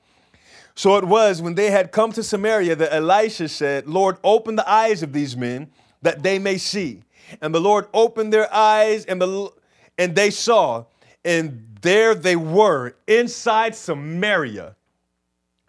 So 0.74 0.96
it 0.96 1.04
was 1.04 1.40
when 1.40 1.54
they 1.54 1.70
had 1.70 1.90
come 1.90 2.12
to 2.12 2.22
Samaria 2.22 2.76
that 2.76 2.94
Elisha 2.94 3.48
said, 3.48 3.86
Lord, 3.86 4.18
open 4.22 4.56
the 4.56 4.70
eyes 4.70 5.02
of 5.02 5.12
these 5.12 5.36
men 5.36 5.70
that 6.02 6.22
they 6.22 6.38
may 6.38 6.58
see. 6.58 7.02
And 7.40 7.54
the 7.54 7.60
Lord 7.60 7.86
opened 7.94 8.32
their 8.32 8.52
eyes 8.52 9.04
and 9.06 9.20
the 9.20 9.50
and 9.98 10.14
they 10.14 10.30
saw, 10.30 10.84
and 11.24 11.78
there 11.80 12.14
they 12.14 12.36
were 12.36 12.96
inside 13.06 13.74
Samaria. 13.74 14.76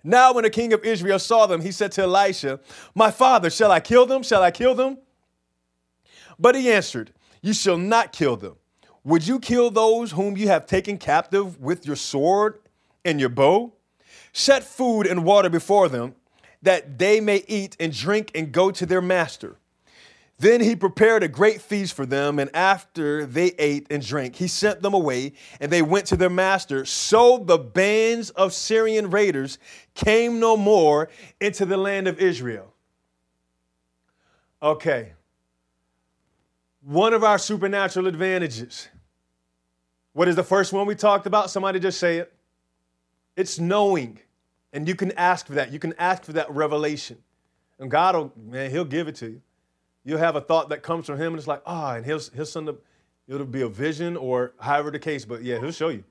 Now, 0.04 0.34
when 0.34 0.44
the 0.44 0.50
king 0.50 0.74
of 0.74 0.84
Israel 0.84 1.20
saw 1.20 1.48
them, 1.48 1.62
he 1.62 1.72
said 1.72 1.94
to 1.94 2.02
Elisha, 2.02 2.60
My 2.94 3.10
father, 3.10 3.50
shall 3.50 3.72
I 3.72 3.80
kill 3.80 4.06
them? 4.06 4.24
Shall 4.24 4.44
I 4.44 4.52
kill 4.52 4.76
them? 4.76 4.98
But 6.38 6.56
he 6.56 6.70
answered, 6.70 7.14
You 7.42 7.54
shall 7.54 7.78
not 7.78 8.12
kill 8.12 8.36
them. 8.36 8.56
Would 9.04 9.28
you 9.28 9.40
kill 9.40 9.72
those 9.72 10.12
whom 10.12 10.36
you 10.36 10.48
have 10.50 10.66
taken 10.66 10.98
captive 10.98 11.60
with 11.60 11.86
your 11.86 11.96
sword 11.96 12.60
and 13.06 13.20
your 13.20 13.30
bow? 13.30 13.74
Set 14.34 14.64
food 14.64 15.08
and 15.08 15.24
water 15.24 15.50
before 15.50 15.88
them, 15.88 16.16
that 16.62 17.00
they 17.00 17.22
may 17.22 17.44
eat 17.48 17.78
and 17.80 17.94
drink 17.94 18.32
and 18.36 18.52
go 18.52 18.70
to 18.72 18.86
their 18.86 19.02
master. 19.02 19.58
Then 20.40 20.62
he 20.62 20.76
prepared 20.76 21.24
a 21.24 21.28
great 21.28 21.62
feast 21.62 21.96
for 21.96 22.06
them, 22.06 22.38
and 22.38 22.56
after 22.56 23.26
they 23.26 23.48
ate 23.58 23.88
and 23.90 24.06
drank, 24.06 24.36
he 24.36 24.48
sent 24.48 24.82
them 24.82 24.94
away, 24.94 25.34
and 25.60 25.72
they 25.72 25.82
went 25.82 26.06
to 26.08 26.18
their 26.18 26.30
master. 26.30 26.86
So 26.86 27.40
the 27.40 27.58
bands 27.58 28.30
of 28.32 28.54
Syrian 28.54 29.10
raiders 29.10 29.58
came 29.96 30.40
no 30.40 30.56
more 30.56 31.10
into 31.42 31.66
the 31.66 31.78
land 31.78 32.08
of 32.08 32.20
Israel. 32.20 32.72
Okay. 34.62 35.14
One 36.82 37.14
of 37.14 37.24
our 37.24 37.38
supernatural 37.38 38.08
advantages. 38.08 38.88
What 40.14 40.28
is 40.28 40.36
the 40.36 40.44
first 40.44 40.74
one 40.74 40.88
we 40.88 40.96
talked 40.96 41.28
about? 41.28 41.50
Somebody 41.50 41.80
just 41.80 42.00
say 42.00 42.18
it. 42.18 42.34
It's 43.36 43.60
knowing. 43.60 44.20
And 44.74 44.88
you 44.88 44.96
can 44.96 45.12
ask 45.14 45.48
for 45.48 45.54
that. 45.54 45.72
You 45.72 45.80
can 45.80 45.94
ask 46.00 46.24
for 46.24 46.34
that 46.34 46.50
revelation. 46.52 47.18
And 47.80 47.92
God 47.92 48.16
will, 48.16 48.34
man, 48.36 48.72
He'll 48.72 48.86
give 48.86 49.08
it 49.08 49.16
to 49.18 49.28
you 49.28 49.42
you'll 50.08 50.18
have 50.18 50.38
a 50.38 50.42
thought 50.42 50.70
that 50.70 50.82
comes 50.82 51.06
from 51.06 51.18
him, 51.18 51.34
and 51.34 51.38
it's 51.38 51.48
like, 51.48 51.62
ah, 51.66 51.92
oh, 51.92 51.96
and 51.98 52.06
he'll, 52.06 52.22
he'll 52.34 52.46
send 52.46 52.70
up, 52.70 52.78
it'll 53.28 53.46
be 53.46 53.62
a 53.62 53.68
vision 53.68 54.16
or 54.16 54.54
however 54.58 54.90
the 54.90 54.98
case, 54.98 55.26
but 55.26 55.44
yeah, 55.44 55.60
he'll 55.60 55.70
show 55.70 55.90
you. 55.90 56.04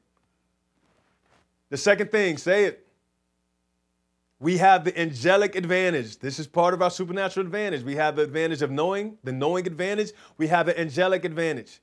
The 1.71 1.79
second 1.79 2.13
thing, 2.13 2.37
say 2.37 2.67
it. 2.67 2.86
We 4.39 4.59
have 4.59 4.85
the 4.85 4.99
angelic 4.99 5.55
advantage. 5.57 6.19
This 6.19 6.39
is 6.39 6.47
part 6.47 6.75
of 6.75 6.83
our 6.83 6.91
supernatural 6.91 7.47
advantage. 7.47 7.83
We 7.83 7.97
have 7.97 8.17
the 8.17 8.23
advantage 8.23 8.61
of 8.63 8.71
knowing, 8.71 9.17
the 9.25 9.33
knowing 9.33 9.67
advantage. 9.67 10.13
We 10.37 10.49
have 10.49 10.67
the 10.67 10.79
angelic 10.79 11.25
advantage. 11.25 11.81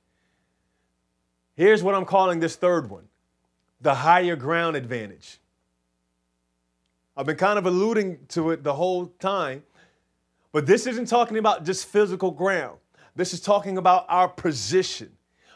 Here's 1.56 1.82
what 1.82 1.94
I'm 1.94 2.04
calling 2.04 2.40
this 2.40 2.56
third 2.56 2.90
one 2.90 3.08
the 3.80 3.94
higher 3.94 4.36
ground 4.36 4.76
advantage. 4.76 5.38
I've 7.16 7.26
been 7.26 7.36
kind 7.36 7.58
of 7.58 7.66
alluding 7.66 8.26
to 8.28 8.50
it 8.50 8.64
the 8.64 8.74
whole 8.74 9.06
time 9.18 9.62
but 10.54 10.66
this 10.66 10.86
isn't 10.86 11.06
talking 11.06 11.38
about 11.38 11.64
just 11.64 11.88
physical 11.88 12.30
ground. 12.30 12.78
This 13.16 13.34
is 13.34 13.40
talking 13.40 13.76
about 13.76 14.06
our 14.08 14.28
position. 14.28 15.10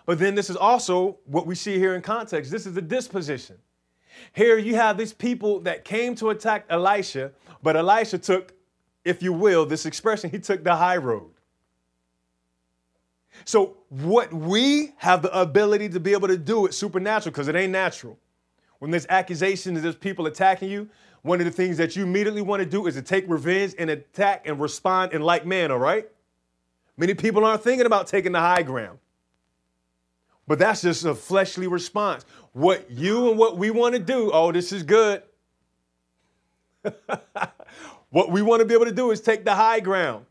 But 0.06 0.18
then 0.18 0.34
this 0.34 0.50
is 0.50 0.56
also 0.56 1.18
what 1.24 1.46
we 1.46 1.54
see 1.54 1.78
here 1.78 1.94
in 1.94 2.02
context. 2.02 2.50
This 2.50 2.66
is 2.66 2.74
the 2.74 2.82
disposition. 2.82 3.58
Here 4.32 4.58
you 4.58 4.74
have 4.76 4.98
these 4.98 5.12
people 5.12 5.60
that 5.60 5.84
came 5.84 6.14
to 6.16 6.30
attack 6.30 6.64
Elisha, 6.70 7.32
but 7.62 7.76
Elisha 7.76 8.18
took, 8.18 8.52
if 9.04 9.22
you 9.22 9.32
will, 9.32 9.66
this 9.66 9.86
expression, 9.86 10.30
he 10.30 10.38
took 10.38 10.64
the 10.64 10.76
high 10.76 10.96
road. 10.96 11.30
So, 13.44 13.76
what 13.88 14.32
we 14.32 14.92
have 14.96 15.22
the 15.22 15.38
ability 15.38 15.88
to 15.90 16.00
be 16.00 16.12
able 16.12 16.28
to 16.28 16.36
do 16.36 16.66
it 16.66 16.74
supernatural 16.74 17.32
because 17.32 17.48
it 17.48 17.54
ain't 17.54 17.72
natural. 17.72 18.18
When 18.78 18.90
there's 18.90 19.06
accusations, 19.08 19.80
there's 19.82 19.96
people 19.96 20.26
attacking 20.26 20.70
you, 20.70 20.88
one 21.22 21.40
of 21.40 21.46
the 21.46 21.52
things 21.52 21.76
that 21.78 21.96
you 21.96 22.04
immediately 22.04 22.42
want 22.42 22.62
to 22.62 22.68
do 22.68 22.86
is 22.86 22.94
to 22.94 23.02
take 23.02 23.28
revenge 23.28 23.74
and 23.78 23.90
attack 23.90 24.46
and 24.46 24.60
respond 24.60 25.12
in 25.12 25.22
like 25.22 25.44
manner, 25.44 25.78
right? 25.78 26.08
Many 26.96 27.14
people 27.14 27.44
aren't 27.44 27.62
thinking 27.62 27.86
about 27.86 28.06
taking 28.06 28.32
the 28.32 28.40
high 28.40 28.62
ground. 28.62 28.98
But 30.46 30.58
that's 30.58 30.80
just 30.82 31.04
a 31.04 31.14
fleshly 31.14 31.66
response. 31.66 32.24
What 32.58 32.90
you 32.90 33.30
and 33.30 33.38
what 33.38 33.56
we 33.56 33.70
want 33.70 33.94
to 33.94 34.00
do, 34.00 34.32
oh, 34.32 34.50
this 34.50 34.72
is 34.72 34.82
good. 34.82 35.22
what 38.10 38.32
we 38.32 38.42
want 38.42 38.60
to 38.60 38.66
be 38.66 38.74
able 38.74 38.86
to 38.86 38.92
do 38.92 39.12
is 39.12 39.20
take 39.20 39.44
the 39.44 39.54
high 39.54 39.78
ground. 39.78 40.26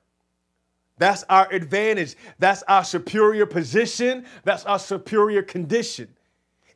That's 0.97 1.23
our 1.29 1.49
advantage. 1.53 2.15
That's 2.37 2.63
our 2.63 2.83
superior 2.83 3.45
position. 3.45 4.25
That's 4.43 4.65
our 4.65 4.77
superior 4.77 5.41
condition 5.41 6.09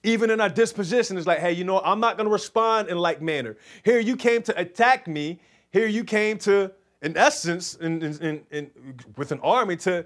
even 0.03 0.31
in 0.31 0.41
our 0.41 0.49
disposition, 0.49 1.17
it's 1.17 1.27
like, 1.27 1.39
hey, 1.39 1.51
you 1.51 1.63
know, 1.63 1.79
I'm 1.81 1.99
not 1.99 2.17
going 2.17 2.25
to 2.25 2.31
respond 2.31 2.89
in 2.89 2.97
like 2.97 3.21
manner. 3.21 3.55
Here 3.83 3.99
you 3.99 4.15
came 4.15 4.41
to 4.43 4.59
attack 4.59 5.07
me. 5.07 5.39
Here 5.71 5.85
you 5.85 6.03
came 6.03 6.37
to, 6.39 6.71
in 7.03 7.15
essence, 7.15 7.75
in, 7.75 8.01
in, 8.01 8.41
in, 8.49 8.71
with 9.15 9.31
an 9.31 9.39
army 9.41 9.75
to 9.77 10.05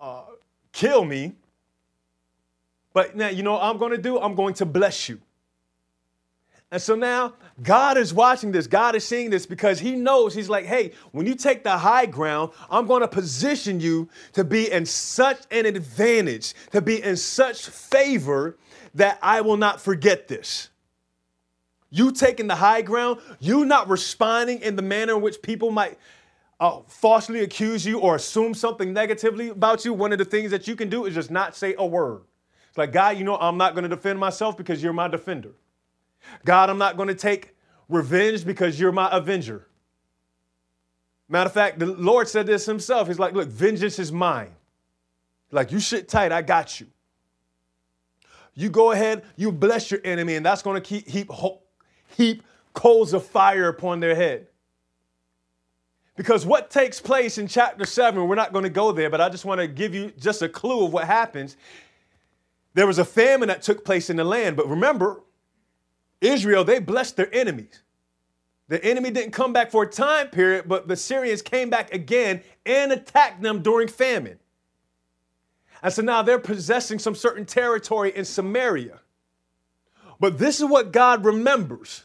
uh, 0.00 0.22
kill 0.72 1.04
me. 1.04 1.34
But 2.98 3.14
now, 3.14 3.28
you 3.28 3.44
know 3.44 3.52
what 3.52 3.62
I'm 3.62 3.78
going 3.78 3.92
to 3.92 4.02
do? 4.02 4.18
I'm 4.18 4.34
going 4.34 4.54
to 4.54 4.66
bless 4.66 5.08
you. 5.08 5.20
And 6.72 6.82
so 6.82 6.96
now 6.96 7.34
God 7.62 7.96
is 7.96 8.12
watching 8.12 8.50
this. 8.50 8.66
God 8.66 8.96
is 8.96 9.06
seeing 9.06 9.30
this 9.30 9.46
because 9.46 9.78
He 9.78 9.92
knows 9.92 10.34
He's 10.34 10.48
like, 10.48 10.64
hey, 10.64 10.90
when 11.12 11.24
you 11.24 11.36
take 11.36 11.62
the 11.62 11.78
high 11.78 12.06
ground, 12.06 12.50
I'm 12.68 12.88
going 12.88 13.02
to 13.02 13.06
position 13.06 13.78
you 13.78 14.08
to 14.32 14.42
be 14.42 14.72
in 14.72 14.84
such 14.84 15.42
an 15.52 15.64
advantage, 15.64 16.54
to 16.72 16.80
be 16.82 17.00
in 17.00 17.16
such 17.16 17.66
favor 17.68 18.56
that 18.96 19.20
I 19.22 19.42
will 19.42 19.58
not 19.58 19.80
forget 19.80 20.26
this. 20.26 20.68
You 21.90 22.10
taking 22.10 22.48
the 22.48 22.56
high 22.56 22.82
ground, 22.82 23.20
you 23.38 23.64
not 23.64 23.88
responding 23.88 24.60
in 24.60 24.74
the 24.74 24.82
manner 24.82 25.14
in 25.14 25.22
which 25.22 25.40
people 25.40 25.70
might 25.70 26.00
uh, 26.58 26.80
falsely 26.88 27.44
accuse 27.44 27.86
you 27.86 28.00
or 28.00 28.16
assume 28.16 28.54
something 28.54 28.92
negatively 28.92 29.50
about 29.50 29.84
you. 29.84 29.94
One 29.94 30.10
of 30.10 30.18
the 30.18 30.24
things 30.24 30.50
that 30.50 30.66
you 30.66 30.74
can 30.74 30.88
do 30.88 31.04
is 31.04 31.14
just 31.14 31.30
not 31.30 31.54
say 31.54 31.76
a 31.78 31.86
word. 31.86 32.22
Like, 32.78 32.92
God, 32.92 33.18
you 33.18 33.24
know, 33.24 33.36
I'm 33.36 33.56
not 33.56 33.74
going 33.74 33.82
to 33.82 33.88
defend 33.88 34.20
myself 34.20 34.56
because 34.56 34.80
you're 34.80 34.92
my 34.92 35.08
defender. 35.08 35.50
God, 36.44 36.70
I'm 36.70 36.78
not 36.78 36.96
going 36.96 37.08
to 37.08 37.14
take 37.14 37.56
revenge 37.88 38.44
because 38.44 38.78
you're 38.78 38.92
my 38.92 39.08
avenger. 39.10 39.66
Matter 41.28 41.48
of 41.48 41.52
fact, 41.52 41.80
the 41.80 41.86
Lord 41.86 42.28
said 42.28 42.46
this 42.46 42.66
himself. 42.66 43.08
He's 43.08 43.18
like, 43.18 43.34
look, 43.34 43.48
vengeance 43.48 43.98
is 43.98 44.12
mine. 44.12 44.54
Like, 45.50 45.72
you 45.72 45.80
sit 45.80 46.08
tight, 46.08 46.30
I 46.30 46.40
got 46.40 46.78
you. 46.78 46.86
You 48.54 48.70
go 48.70 48.92
ahead, 48.92 49.24
you 49.34 49.50
bless 49.50 49.90
your 49.90 50.00
enemy, 50.04 50.36
and 50.36 50.46
that's 50.46 50.62
going 50.62 50.80
to 50.80 50.80
keep 50.80 51.08
heap, 51.08 51.30
heap 52.16 52.44
coals 52.74 53.12
of 53.12 53.26
fire 53.26 53.68
upon 53.68 53.98
their 53.98 54.14
head. 54.14 54.46
Because 56.14 56.46
what 56.46 56.70
takes 56.70 57.00
place 57.00 57.38
in 57.38 57.48
chapter 57.48 57.84
7, 57.84 58.28
we're 58.28 58.36
not 58.36 58.52
going 58.52 58.64
to 58.64 58.70
go 58.70 58.92
there, 58.92 59.10
but 59.10 59.20
I 59.20 59.28
just 59.28 59.44
want 59.44 59.60
to 59.60 59.66
give 59.66 59.96
you 59.96 60.12
just 60.16 60.42
a 60.42 60.48
clue 60.48 60.84
of 60.84 60.92
what 60.92 61.06
happens. 61.06 61.56
There 62.78 62.86
was 62.86 63.00
a 63.00 63.04
famine 63.04 63.48
that 63.48 63.62
took 63.62 63.84
place 63.84 64.08
in 64.08 64.14
the 64.14 64.22
land, 64.22 64.56
but 64.56 64.68
remember, 64.68 65.24
Israel, 66.20 66.62
they 66.62 66.78
blessed 66.78 67.16
their 67.16 67.28
enemies. 67.34 67.82
The 68.68 68.80
enemy 68.84 69.10
didn't 69.10 69.32
come 69.32 69.52
back 69.52 69.72
for 69.72 69.82
a 69.82 69.90
time 69.90 70.28
period, 70.28 70.68
but 70.68 70.86
the 70.86 70.94
Syrians 70.94 71.42
came 71.42 71.70
back 71.70 71.92
again 71.92 72.40
and 72.64 72.92
attacked 72.92 73.42
them 73.42 73.62
during 73.62 73.88
famine. 73.88 74.38
And 75.82 75.92
so 75.92 76.02
now 76.02 76.22
they're 76.22 76.38
possessing 76.38 77.00
some 77.00 77.16
certain 77.16 77.44
territory 77.44 78.12
in 78.14 78.24
Samaria. 78.24 79.00
But 80.20 80.38
this 80.38 80.60
is 80.60 80.66
what 80.66 80.92
God 80.92 81.24
remembers. 81.24 82.04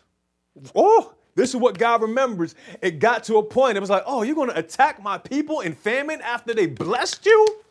Oh, 0.73 1.13
this 1.35 1.51
is 1.51 1.55
what 1.55 1.77
God 1.77 2.01
remembers. 2.01 2.55
It 2.81 2.97
got 2.97 3.25
to 3.25 3.37
a 3.37 3.43
point, 3.43 3.77
it 3.77 3.79
was 3.79 3.91
like, 3.91 4.05
oh, 4.07 4.23
you're 4.23 4.33
going 4.33 4.49
to 4.49 4.57
attack 4.57 5.03
my 5.03 5.19
people 5.19 5.59
in 5.59 5.75
famine 5.75 6.19
after 6.21 6.51
they 6.51 6.65
blessed 6.65 7.27
you? 7.27 7.62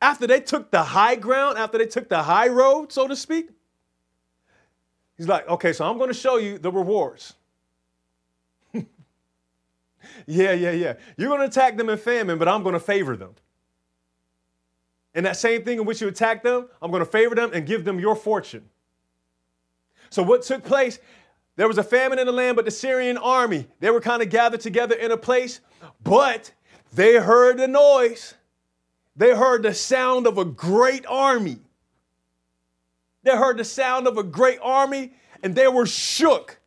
After 0.00 0.26
they 0.26 0.40
took 0.40 0.70
the 0.70 0.82
high 0.82 1.16
ground, 1.16 1.58
after 1.58 1.78
they 1.78 1.86
took 1.86 2.08
the 2.08 2.22
high 2.22 2.48
road, 2.48 2.92
so 2.92 3.08
to 3.08 3.16
speak? 3.16 3.50
He's 5.16 5.26
like, 5.26 5.48
okay, 5.48 5.72
so 5.72 5.84
I'm 5.84 5.98
going 5.98 6.08
to 6.08 6.14
show 6.14 6.36
you 6.36 6.58
the 6.58 6.70
rewards. 6.70 7.34
yeah, 8.72 8.84
yeah, 10.26 10.70
yeah. 10.70 10.94
You're 11.16 11.28
going 11.28 11.40
to 11.40 11.46
attack 11.46 11.76
them 11.76 11.88
in 11.88 11.98
famine, 11.98 12.38
but 12.38 12.46
I'm 12.46 12.62
going 12.62 12.74
to 12.74 12.80
favor 12.80 13.16
them. 13.16 13.34
And 15.14 15.26
that 15.26 15.36
same 15.36 15.64
thing 15.64 15.78
in 15.78 15.84
which 15.84 16.00
you 16.00 16.06
attack 16.06 16.44
them, 16.44 16.68
I'm 16.80 16.92
going 16.92 17.04
to 17.04 17.10
favor 17.10 17.34
them 17.34 17.50
and 17.52 17.66
give 17.66 17.84
them 17.84 17.98
your 17.98 18.14
fortune. 18.14 18.68
So, 20.10 20.22
what 20.22 20.42
took 20.42 20.64
place? 20.64 21.00
There 21.56 21.66
was 21.66 21.78
a 21.78 21.82
famine 21.82 22.20
in 22.20 22.26
the 22.26 22.32
land, 22.32 22.54
but 22.54 22.64
the 22.64 22.70
Syrian 22.70 23.18
army, 23.18 23.66
they 23.80 23.90
were 23.90 24.00
kind 24.00 24.22
of 24.22 24.30
gathered 24.30 24.60
together 24.60 24.94
in 24.94 25.10
a 25.10 25.16
place, 25.16 25.58
but 26.04 26.52
they 26.92 27.14
heard 27.14 27.58
the 27.58 27.66
noise. 27.66 28.34
They 29.18 29.34
heard 29.34 29.64
the 29.64 29.74
sound 29.74 30.28
of 30.28 30.38
a 30.38 30.44
great 30.44 31.04
army. 31.06 31.58
They 33.24 33.32
heard 33.32 33.58
the 33.58 33.64
sound 33.64 34.06
of 34.06 34.16
a 34.16 34.22
great 34.22 34.60
army 34.62 35.12
and 35.42 35.56
they 35.56 35.66
were 35.66 35.86
shook. 35.86 36.60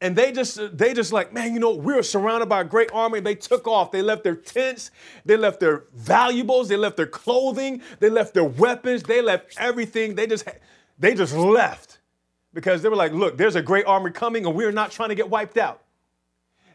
And 0.00 0.14
they 0.14 0.30
just 0.30 0.78
they 0.78 0.94
just 0.94 1.12
like 1.12 1.34
man 1.34 1.52
you 1.52 1.58
know 1.58 1.74
we 1.74 1.92
are 1.94 2.02
surrounded 2.04 2.48
by 2.48 2.60
a 2.60 2.64
great 2.64 2.90
army 2.92 3.18
they 3.18 3.34
took 3.34 3.66
off. 3.66 3.90
They 3.90 4.02
left 4.02 4.22
their 4.22 4.36
tents. 4.36 4.92
They 5.24 5.36
left 5.36 5.58
their 5.58 5.84
valuables. 5.92 6.68
They 6.68 6.76
left 6.76 6.96
their 6.96 7.08
clothing. 7.08 7.82
They 7.98 8.08
left 8.08 8.34
their 8.34 8.44
weapons. 8.44 9.02
They 9.02 9.20
left 9.20 9.56
everything. 9.58 10.14
They 10.14 10.28
just 10.28 10.48
They 10.96 11.14
just 11.14 11.34
left. 11.34 11.98
Because 12.54 12.82
they 12.82 12.88
were 12.88 12.96
like, 12.96 13.12
look, 13.12 13.36
there's 13.36 13.56
a 13.56 13.62
great 13.62 13.86
army 13.86 14.12
coming 14.12 14.46
and 14.46 14.54
we're 14.54 14.72
not 14.72 14.92
trying 14.92 15.08
to 15.08 15.16
get 15.16 15.28
wiped 15.28 15.58
out. 15.58 15.82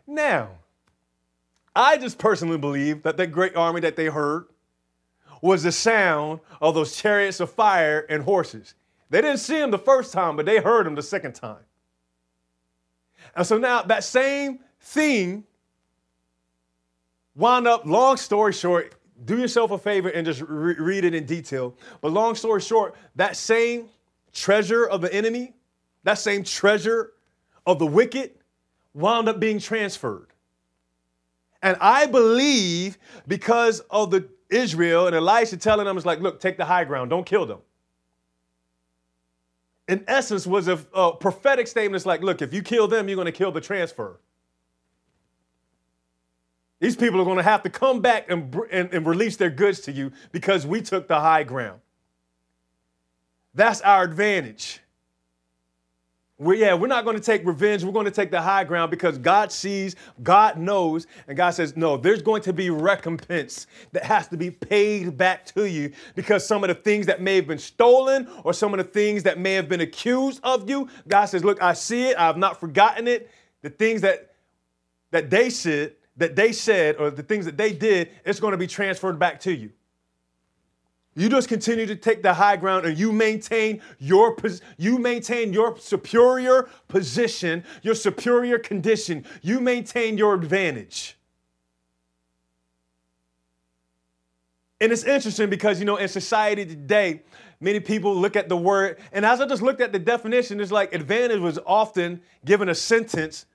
Now, 0.05 0.49
I 1.73 1.97
just 1.97 2.17
personally 2.17 2.57
believe 2.57 3.03
that 3.03 3.15
that 3.15 3.27
great 3.27 3.55
army 3.55 3.79
that 3.79 3.95
they 3.95 4.07
heard 4.07 4.45
was 5.41 5.63
the 5.63 5.71
sound 5.71 6.39
of 6.61 6.75
those 6.75 6.95
chariots 6.95 7.39
of 7.39 7.51
fire 7.51 8.05
and 8.09 8.23
horses. 8.23 8.73
They 9.09 9.21
didn't 9.21 9.37
see 9.37 9.59
them 9.59 9.71
the 9.71 9.77
first 9.77 10.11
time, 10.13 10.35
but 10.35 10.45
they 10.45 10.57
heard 10.57 10.85
them 10.85 10.95
the 10.95 11.03
second 11.03 11.33
time. 11.33 11.63
And 13.35 13.45
so 13.45 13.57
now 13.57 13.81
that 13.83 14.03
same 14.03 14.59
thing 14.79 15.43
wound 17.35 17.67
up, 17.67 17.85
long 17.85 18.17
story 18.17 18.53
short, 18.53 18.95
do 19.25 19.37
yourself 19.37 19.71
a 19.71 19.77
favor 19.77 20.09
and 20.09 20.25
just 20.25 20.41
re- 20.41 20.75
read 20.75 21.05
it 21.05 21.13
in 21.13 21.25
detail. 21.25 21.75
But 22.01 22.11
long 22.11 22.35
story 22.35 22.61
short, 22.61 22.95
that 23.15 23.37
same 23.37 23.89
treasure 24.33 24.85
of 24.85 25.01
the 25.01 25.13
enemy, 25.13 25.53
that 26.03 26.15
same 26.15 26.43
treasure 26.43 27.13
of 27.65 27.79
the 27.79 27.85
wicked, 27.85 28.31
wound 28.93 29.29
up 29.29 29.39
being 29.39 29.59
transferred. 29.59 30.27
And 31.61 31.77
I 31.81 32.05
believe 32.05 32.97
because 33.27 33.79
of 33.89 34.11
the 34.11 34.27
Israel 34.49 35.07
and 35.07 35.15
Elisha 35.15 35.57
telling 35.57 35.85
them, 35.85 35.97
it's 35.97 36.05
like, 36.05 36.19
look, 36.19 36.39
take 36.39 36.57
the 36.57 36.65
high 36.65 36.83
ground, 36.83 37.09
don't 37.09 37.25
kill 37.25 37.45
them. 37.45 37.59
In 39.87 40.03
essence, 40.07 40.47
was 40.47 40.67
a, 40.67 40.79
a 40.93 41.13
prophetic 41.13 41.67
statement. 41.67 41.95
It's 41.95 42.05
like, 42.05 42.21
look, 42.21 42.41
if 42.41 42.53
you 42.53 42.61
kill 42.63 42.87
them, 42.87 43.07
you're 43.07 43.15
going 43.15 43.27
to 43.27 43.31
kill 43.31 43.51
the 43.51 43.61
transfer. 43.61 44.19
These 46.79 46.95
people 46.95 47.21
are 47.21 47.25
going 47.25 47.37
to 47.37 47.43
have 47.43 47.63
to 47.63 47.69
come 47.69 48.01
back 48.01 48.29
and, 48.29 48.55
and, 48.71 48.93
and 48.93 49.05
release 49.05 49.37
their 49.37 49.49
goods 49.49 49.79
to 49.81 49.91
you 49.91 50.11
because 50.31 50.65
we 50.65 50.81
took 50.81 51.07
the 51.07 51.19
high 51.19 51.43
ground. 51.43 51.79
That's 53.53 53.81
our 53.81 54.03
advantage. 54.03 54.81
We 56.37 56.59
yeah, 56.59 56.73
we're 56.73 56.87
not 56.87 57.05
going 57.05 57.15
to 57.15 57.23
take 57.23 57.45
revenge. 57.45 57.83
We're 57.83 57.93
going 57.93 58.05
to 58.05 58.11
take 58.11 58.29
the 58.29 58.41
high 58.41 58.65
ground 58.65 58.91
because 58.91 59.17
God 59.17 59.53
sees, 59.53 59.95
God 60.21 60.57
knows, 60.57 61.07
and 61.27 61.37
God 61.37 61.51
says, 61.51 61.77
no, 61.77 61.95
there's 61.95 62.21
going 62.21 62.41
to 62.41 62.51
be 62.51 62.69
recompense 62.69 63.67
that 63.93 64.03
has 64.03 64.27
to 64.29 64.37
be 64.37 64.51
paid 64.51 65.17
back 65.17 65.45
to 65.53 65.69
you 65.69 65.93
because 66.13 66.45
some 66.45 66.63
of 66.63 66.67
the 66.67 66.75
things 66.75 67.05
that 67.05 67.21
may 67.21 67.37
have 67.37 67.47
been 67.47 67.57
stolen 67.57 68.27
or 68.43 68.51
some 68.51 68.73
of 68.73 68.79
the 68.79 68.83
things 68.83 69.23
that 69.23 69.39
may 69.39 69.53
have 69.53 69.69
been 69.69 69.79
accused 69.79 70.41
of 70.43 70.69
you, 70.69 70.89
God 71.07 71.25
says, 71.25 71.45
look, 71.45 71.61
I 71.61 71.71
see 71.71 72.09
it. 72.09 72.17
I 72.17 72.25
have 72.27 72.37
not 72.37 72.59
forgotten 72.59 73.07
it. 73.07 73.31
The 73.61 73.69
things 73.69 74.01
that 74.01 74.31
that 75.11 75.29
they 75.29 75.49
said, 75.49 75.93
that 76.17 76.35
they 76.35 76.51
said, 76.51 76.97
or 76.97 77.09
the 77.09 77.23
things 77.23 77.45
that 77.45 77.55
they 77.55 77.71
did, 77.71 78.09
it's 78.25 78.41
going 78.41 78.51
to 78.51 78.57
be 78.57 78.67
transferred 78.67 79.17
back 79.17 79.39
to 79.41 79.55
you. 79.55 79.71
You 81.17 81.29
just 81.29 81.47
continue 81.47 81.85
to 81.85 81.95
take 81.95 82.21
the 82.21 82.33
high 82.33 82.57
ground 82.57 82.85
and 82.85 82.97
you 82.97 83.13
maintain 83.13 83.81
your 83.99 84.35
you 84.77 84.97
maintain 84.97 85.53
your 85.53 85.77
superior 85.77 86.69
position, 86.89 87.63
your 87.81 87.95
superior 87.95 88.59
condition. 88.59 89.25
You 89.41 89.61
maintain 89.61 90.17
your 90.17 90.33
advantage. 90.33 91.17
And 94.81 94.91
it's 94.91 95.05
interesting 95.05 95.49
because 95.49 95.79
you 95.79 95.85
know 95.85 95.95
in 95.95 96.09
society 96.09 96.65
today, 96.65 97.21
many 97.61 97.79
people 97.79 98.13
look 98.13 98.35
at 98.35 98.49
the 98.49 98.57
word 98.57 98.99
and 99.13 99.25
as 99.25 99.39
I 99.39 99.47
just 99.47 99.61
looked 99.61 99.79
at 99.79 99.93
the 99.93 99.99
definition, 99.99 100.59
it's 100.59 100.71
like 100.71 100.93
advantage 100.93 101.39
was 101.39 101.59
often 101.65 102.21
given 102.43 102.67
a 102.67 102.75
sentence 102.75 103.45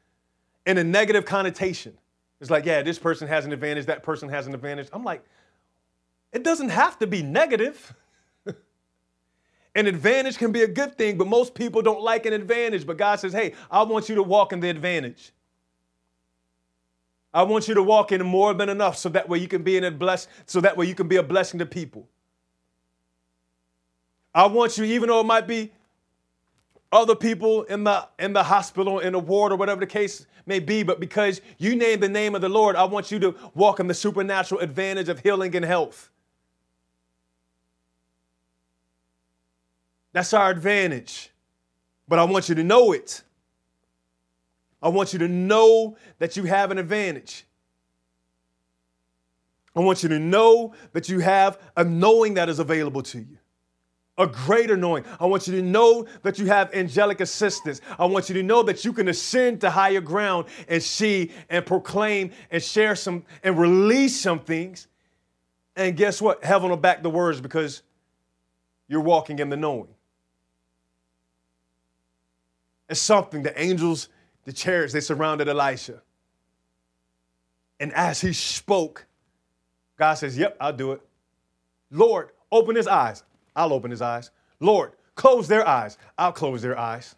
in 0.64 0.78
a 0.78 0.84
negative 0.84 1.26
connotation. 1.26 1.96
It's 2.40 2.50
like, 2.50 2.64
yeah, 2.64 2.80
this 2.80 2.98
person 2.98 3.28
has 3.28 3.44
an 3.44 3.52
advantage, 3.52 3.84
that 3.84 4.02
person 4.02 4.30
has 4.30 4.46
an 4.46 4.54
advantage. 4.54 4.88
I'm 4.94 5.04
like, 5.04 5.22
it 6.32 6.44
doesn't 6.44 6.68
have 6.70 6.98
to 7.00 7.06
be 7.06 7.22
negative. 7.22 7.94
an 9.74 9.86
advantage 9.86 10.38
can 10.38 10.52
be 10.52 10.62
a 10.62 10.68
good 10.68 10.96
thing, 10.96 11.18
but 11.18 11.26
most 11.26 11.54
people 11.54 11.82
don't 11.82 12.02
like 12.02 12.26
an 12.26 12.32
advantage. 12.32 12.86
But 12.86 12.96
God 12.96 13.20
says, 13.20 13.32
hey, 13.32 13.54
I 13.70 13.82
want 13.82 14.08
you 14.08 14.14
to 14.16 14.22
walk 14.22 14.52
in 14.52 14.60
the 14.60 14.68
advantage. 14.68 15.32
I 17.32 17.44
want 17.44 17.68
you 17.68 17.74
to 17.74 17.82
walk 17.82 18.10
in 18.12 18.24
more 18.26 18.54
than 18.54 18.68
enough 18.68 18.96
so 18.96 19.08
that 19.10 19.28
way 19.28 19.38
you 19.38 19.48
can 19.48 19.62
be 19.62 19.76
in 19.76 19.84
a 19.84 19.90
bless, 19.90 20.26
so 20.46 20.60
that 20.60 20.76
way 20.76 20.86
you 20.86 20.94
can 20.94 21.06
be 21.06 21.16
a 21.16 21.22
blessing 21.22 21.58
to 21.60 21.66
people. 21.66 22.08
I 24.34 24.46
want 24.46 24.78
you, 24.78 24.84
even 24.84 25.08
though 25.08 25.20
it 25.20 25.26
might 25.26 25.46
be 25.46 25.72
other 26.92 27.14
people 27.14 27.62
in 27.64 27.84
the 27.84 28.08
in 28.18 28.32
the 28.32 28.42
hospital, 28.42 28.98
in 28.98 29.12
the 29.12 29.18
ward, 29.18 29.52
or 29.52 29.56
whatever 29.56 29.80
the 29.80 29.86
case 29.86 30.26
may 30.46 30.58
be, 30.58 30.82
but 30.82 30.98
because 30.98 31.40
you 31.58 31.76
name 31.76 32.00
the 32.00 32.08
name 32.08 32.34
of 32.34 32.40
the 32.40 32.48
Lord, 32.48 32.74
I 32.74 32.84
want 32.84 33.12
you 33.12 33.18
to 33.20 33.34
walk 33.54 33.78
in 33.78 33.86
the 33.86 33.94
supernatural 33.94 34.60
advantage 34.60 35.08
of 35.08 35.20
healing 35.20 35.54
and 35.54 35.64
health. 35.64 36.09
That's 40.12 40.32
our 40.32 40.50
advantage. 40.50 41.30
But 42.08 42.18
I 42.18 42.24
want 42.24 42.48
you 42.48 42.54
to 42.56 42.64
know 42.64 42.92
it. 42.92 43.22
I 44.82 44.88
want 44.88 45.12
you 45.12 45.18
to 45.20 45.28
know 45.28 45.96
that 46.18 46.36
you 46.36 46.44
have 46.44 46.70
an 46.70 46.78
advantage. 46.78 47.44
I 49.76 49.80
want 49.80 50.02
you 50.02 50.08
to 50.08 50.18
know 50.18 50.74
that 50.92 51.08
you 51.08 51.20
have 51.20 51.60
a 51.76 51.84
knowing 51.84 52.34
that 52.34 52.48
is 52.48 52.58
available 52.58 53.02
to 53.04 53.18
you. 53.18 53.38
A 54.18 54.26
greater 54.26 54.76
knowing. 54.76 55.04
I 55.18 55.26
want 55.26 55.46
you 55.46 55.54
to 55.54 55.62
know 55.62 56.06
that 56.22 56.38
you 56.38 56.46
have 56.46 56.74
angelic 56.74 57.20
assistance. 57.20 57.80
I 57.98 58.04
want 58.06 58.28
you 58.28 58.34
to 58.34 58.42
know 58.42 58.62
that 58.64 58.84
you 58.84 58.92
can 58.92 59.08
ascend 59.08 59.60
to 59.62 59.70
higher 59.70 60.00
ground 60.00 60.46
and 60.68 60.82
see 60.82 61.30
and 61.48 61.64
proclaim 61.64 62.32
and 62.50 62.62
share 62.62 62.96
some 62.96 63.24
and 63.42 63.58
release 63.58 64.20
some 64.20 64.40
things. 64.40 64.88
And 65.76 65.96
guess 65.96 66.20
what? 66.20 66.44
Heaven 66.44 66.68
will 66.68 66.76
back 66.76 67.02
the 67.02 67.08
words 67.08 67.40
because 67.40 67.82
you're 68.88 69.00
walking 69.00 69.38
in 69.38 69.48
the 69.48 69.56
knowing. 69.56 69.88
It's 72.90 73.00
something 73.00 73.42
the 73.42 73.58
angels, 73.60 74.08
the 74.44 74.52
chariots, 74.52 74.92
they 74.92 75.00
surrounded 75.00 75.48
Elisha. 75.48 76.02
And 77.78 77.92
as 77.94 78.20
he 78.20 78.32
spoke, 78.32 79.06
God 79.96 80.14
says, 80.14 80.36
Yep, 80.36 80.56
I'll 80.60 80.72
do 80.72 80.92
it. 80.92 81.00
Lord, 81.90 82.30
open 82.52 82.76
his 82.76 82.86
eyes. 82.86 83.22
I'll 83.56 83.72
open 83.72 83.90
his 83.90 84.02
eyes. 84.02 84.30
Lord, 84.58 84.92
close 85.14 85.48
their 85.48 85.66
eyes. 85.66 85.96
I'll 86.18 86.32
close 86.32 86.62
their 86.62 86.78
eyes. 86.78 87.14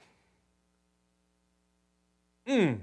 Mm. 2.47 2.79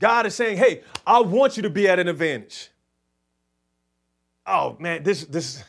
God 0.00 0.26
is 0.26 0.34
saying, 0.34 0.58
hey, 0.58 0.82
I 1.06 1.20
want 1.20 1.56
you 1.56 1.62
to 1.62 1.70
be 1.70 1.88
at 1.88 1.98
an 1.98 2.08
advantage. 2.08 2.70
Oh 4.46 4.76
man, 4.78 5.02
this 5.02 5.24
this 5.24 5.64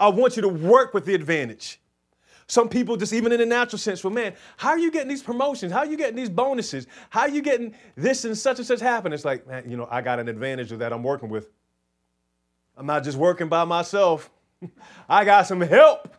I 0.00 0.08
want 0.08 0.36
you 0.36 0.42
to 0.42 0.48
work 0.48 0.94
with 0.94 1.04
the 1.04 1.14
advantage. 1.14 1.80
Some 2.48 2.68
people 2.68 2.96
just 2.96 3.12
even 3.12 3.32
in 3.32 3.40
the 3.40 3.46
natural 3.46 3.78
sense, 3.78 4.04
well, 4.04 4.12
man, 4.12 4.34
how 4.56 4.70
are 4.70 4.78
you 4.78 4.90
getting 4.90 5.08
these 5.08 5.22
promotions? 5.22 5.72
How 5.72 5.80
are 5.80 5.86
you 5.86 5.96
getting 5.96 6.14
these 6.14 6.30
bonuses? 6.30 6.86
How 7.10 7.22
are 7.22 7.28
you 7.28 7.42
getting 7.42 7.74
this 7.96 8.24
and 8.24 8.38
such 8.38 8.58
and 8.58 8.66
such 8.66 8.80
happen? 8.80 9.12
It's 9.12 9.24
like, 9.24 9.46
man, 9.48 9.68
you 9.68 9.76
know, 9.76 9.88
I 9.90 10.00
got 10.00 10.20
an 10.20 10.28
advantage 10.28 10.70
of 10.70 10.78
that 10.78 10.92
I'm 10.92 11.02
working 11.02 11.28
with. 11.28 11.50
I'm 12.76 12.86
not 12.86 13.02
just 13.02 13.18
working 13.18 13.48
by 13.48 13.64
myself. 13.64 14.30
I 15.08 15.24
got 15.24 15.46
some 15.46 15.60
help. 15.60 16.14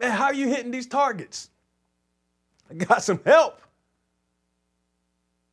Man, 0.00 0.10
how 0.10 0.26
are 0.26 0.34
you 0.34 0.48
hitting 0.48 0.72
these 0.72 0.86
targets? 0.86 1.50
I 2.68 2.74
got 2.74 3.02
some 3.02 3.20
help. 3.24 3.60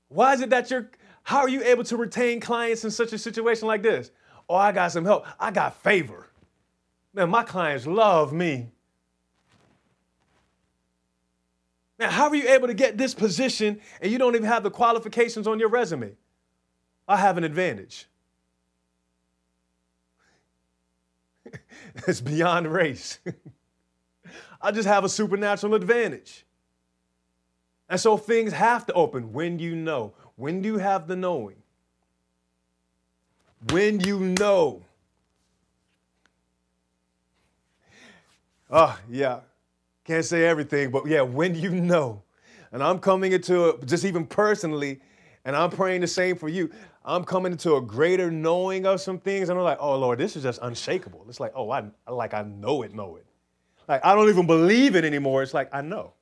Why 0.10 0.34
is 0.34 0.42
it 0.42 0.50
that 0.50 0.72
you're, 0.72 0.90
how 1.22 1.40
are 1.40 1.50
you 1.50 1.64
able 1.64 1.84
to 1.86 1.98
retain 1.98 2.40
clients 2.40 2.84
in 2.84 2.90
such 2.92 3.14
a 3.14 3.18
situation 3.18 3.68
like 3.68 3.84
this? 3.84 4.12
Oh, 4.50 4.56
I 4.56 4.72
got 4.72 4.92
some 4.92 5.06
help. 5.06 5.26
I 5.40 5.52
got 5.52 5.82
favor. 5.84 6.30
Man, 7.14 7.30
my 7.30 7.44
clients 7.44 7.86
love 7.86 8.34
me. 8.34 8.70
How 12.10 12.30
are 12.30 12.36
you 12.36 12.50
able 12.50 12.68
to 12.68 12.74
get 12.74 12.98
this 12.98 13.14
position 13.14 13.80
and 14.02 14.12
you 14.12 14.18
don't 14.18 14.36
even 14.36 14.48
have 14.48 14.64
the 14.64 14.72
qualifications 14.72 15.48
on 15.48 15.60
your 15.60 15.70
resume? 15.70 16.14
I 17.08 17.18
have 17.18 17.38
an 17.38 17.44
advantage. 17.44 18.08
it's 22.08 22.22
beyond 22.22 22.72
race. 22.72 23.20
I 24.62 24.72
just 24.72 24.88
have 24.88 25.04
a 25.04 25.10
supernatural 25.10 25.76
advantage. 25.76 26.46
And 27.90 28.00
so 28.00 28.18
things 28.18 28.54
have 28.54 28.86
to 28.88 28.94
open 28.94 29.34
when 29.34 29.60
you 29.60 29.76
know. 29.76 30.14
When 30.36 30.62
do 30.62 30.68
you 30.70 30.78
have 30.78 31.08
the 31.08 31.16
knowing? 31.16 31.58
When 33.70 34.00
you 34.00 34.20
know. 34.20 34.82
Oh, 38.70 38.98
yeah. 39.10 39.42
Can't 40.04 40.26
say 40.26 40.46
everything, 40.46 40.92
but 40.92 41.08
yeah, 41.08 41.22
when 41.22 41.56
you 41.56 41.70
know. 41.70 42.24
And 42.72 42.84
I'm 42.84 43.00
coming 43.00 43.32
into 43.32 43.70
it 43.70 43.86
just 43.86 44.04
even 44.04 44.26
personally, 44.26 45.00
and 45.46 45.56
I'm 45.56 45.70
praying 45.70 46.02
the 46.02 46.08
same 46.08 46.36
for 46.36 46.50
you. 46.50 46.72
I'm 47.06 47.24
coming 47.24 47.52
into 47.52 47.76
a 47.76 47.82
greater 47.82 48.32
knowing 48.32 48.86
of 48.86 49.00
some 49.00 49.20
things, 49.20 49.50
and 49.50 49.58
I'm 49.58 49.64
like, 49.64 49.78
oh 49.80 49.98
Lord, 49.98 50.20
this 50.20 50.36
is 50.36 50.44
just 50.44 50.60
unshakable. 50.62 51.26
It's 51.30 51.40
like, 51.40 51.54
oh, 51.56 51.70
I 51.70 51.84
like 52.10 52.34
I 52.34 52.44
know 52.44 52.82
it, 52.82 52.94
know 52.94 53.18
it. 53.18 53.26
Like 53.88 54.04
I 54.04 54.16
don't 54.16 54.30
even 54.30 54.48
believe 54.48 54.96
it 54.96 55.06
anymore. 55.06 55.44
It's 55.44 55.54
like 55.54 55.70
I 55.72 55.82
know. 55.82 56.14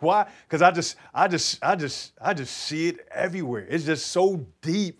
Why? 0.00 0.26
Because 0.44 0.62
I 0.62 0.72
just, 0.72 0.96
I 1.14 1.28
just, 1.28 1.62
I 1.62 1.76
just, 1.76 2.12
I 2.20 2.34
just 2.34 2.56
see 2.56 2.88
it 2.88 3.06
everywhere. 3.12 3.66
It's 3.68 3.84
just 3.84 4.08
so 4.08 4.44
deep. 4.60 4.98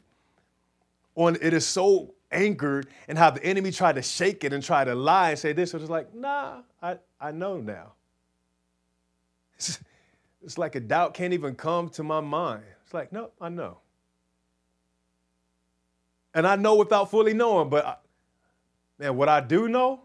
On 1.14 1.36
it 1.42 1.52
is 1.52 1.66
so 1.66 2.14
anchored 2.32 2.88
and 3.08 3.18
how 3.18 3.30
the 3.30 3.44
enemy 3.44 3.70
tried 3.70 3.96
to 3.96 4.02
shake 4.02 4.44
it 4.44 4.52
and 4.52 4.62
try 4.62 4.84
to 4.84 4.94
lie 4.94 5.30
and 5.30 5.38
say 5.38 5.52
this. 5.52 5.74
It 5.74 5.80
was 5.80 5.90
like, 5.90 6.14
nah, 6.14 6.62
I, 6.82 6.98
I 7.20 7.32
know 7.32 7.58
now. 7.58 7.92
It's, 9.56 9.78
it's 10.42 10.58
like 10.58 10.74
a 10.74 10.80
doubt 10.80 11.14
can't 11.14 11.32
even 11.32 11.54
come 11.54 11.88
to 11.90 12.02
my 12.02 12.20
mind. 12.20 12.64
It's 12.84 12.94
like, 12.94 13.12
no, 13.12 13.30
I 13.40 13.48
know. 13.48 13.78
And 16.34 16.46
I 16.46 16.56
know 16.56 16.76
without 16.76 17.10
fully 17.10 17.34
knowing, 17.34 17.68
but 17.68 17.86
I, 17.86 17.96
man, 18.98 19.16
what 19.16 19.28
I 19.28 19.40
do 19.40 19.68
know 19.68 20.00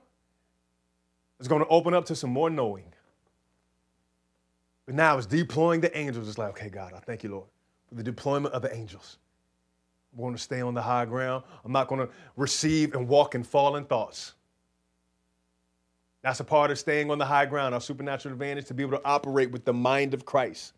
is 1.39 1.47
going 1.47 1.61
to 1.61 1.67
open 1.69 1.93
up 1.93 2.05
to 2.05 2.15
some 2.15 2.32
more 2.32 2.49
knowing. 2.49 2.93
But 4.86 4.95
now 4.95 5.17
it's 5.17 5.28
deploying 5.28 5.82
the 5.82 5.95
angels. 5.97 6.28
It's 6.28 6.38
like, 6.38 6.49
okay, 6.49 6.69
God, 6.69 6.93
I 6.95 6.99
thank 6.99 7.23
you, 7.23 7.32
Lord, 7.32 7.47
for 7.89 7.95
the 7.95 8.03
deployment 8.03 8.53
of 8.53 8.61
the 8.61 8.73
angels. 8.73 9.17
I'm 10.14 10.22
going 10.22 10.36
to 10.36 10.41
stay 10.41 10.62
on 10.62 10.74
the 10.74 10.82
high 10.82 11.05
ground. 11.05 11.43
I'm 11.64 11.72
not 11.72 11.88
going 11.88 12.05
to 12.05 12.10
receive 12.36 12.95
and 12.95 13.08
walk 13.08 13.36
in 13.36 13.43
fallen 13.43 13.86
thoughts. 13.86 14.34
That's 16.24 16.39
a 16.39 16.43
part 16.43 16.72
of 16.72 16.80
staying 16.80 17.12
on 17.12 17.20
the 17.20 17.26
high 17.26 17.45
ground, 17.45 17.74
our 17.74 17.82
supernatural 17.82 18.34
advantage 18.34 18.66
to 18.68 18.74
be 18.74 18.84
able 18.84 18.97
to 18.97 19.05
operate 19.05 19.51
with 19.51 19.66
the 19.66 19.74
mind 19.74 20.14
of 20.14 20.26
Christ. 20.26 20.74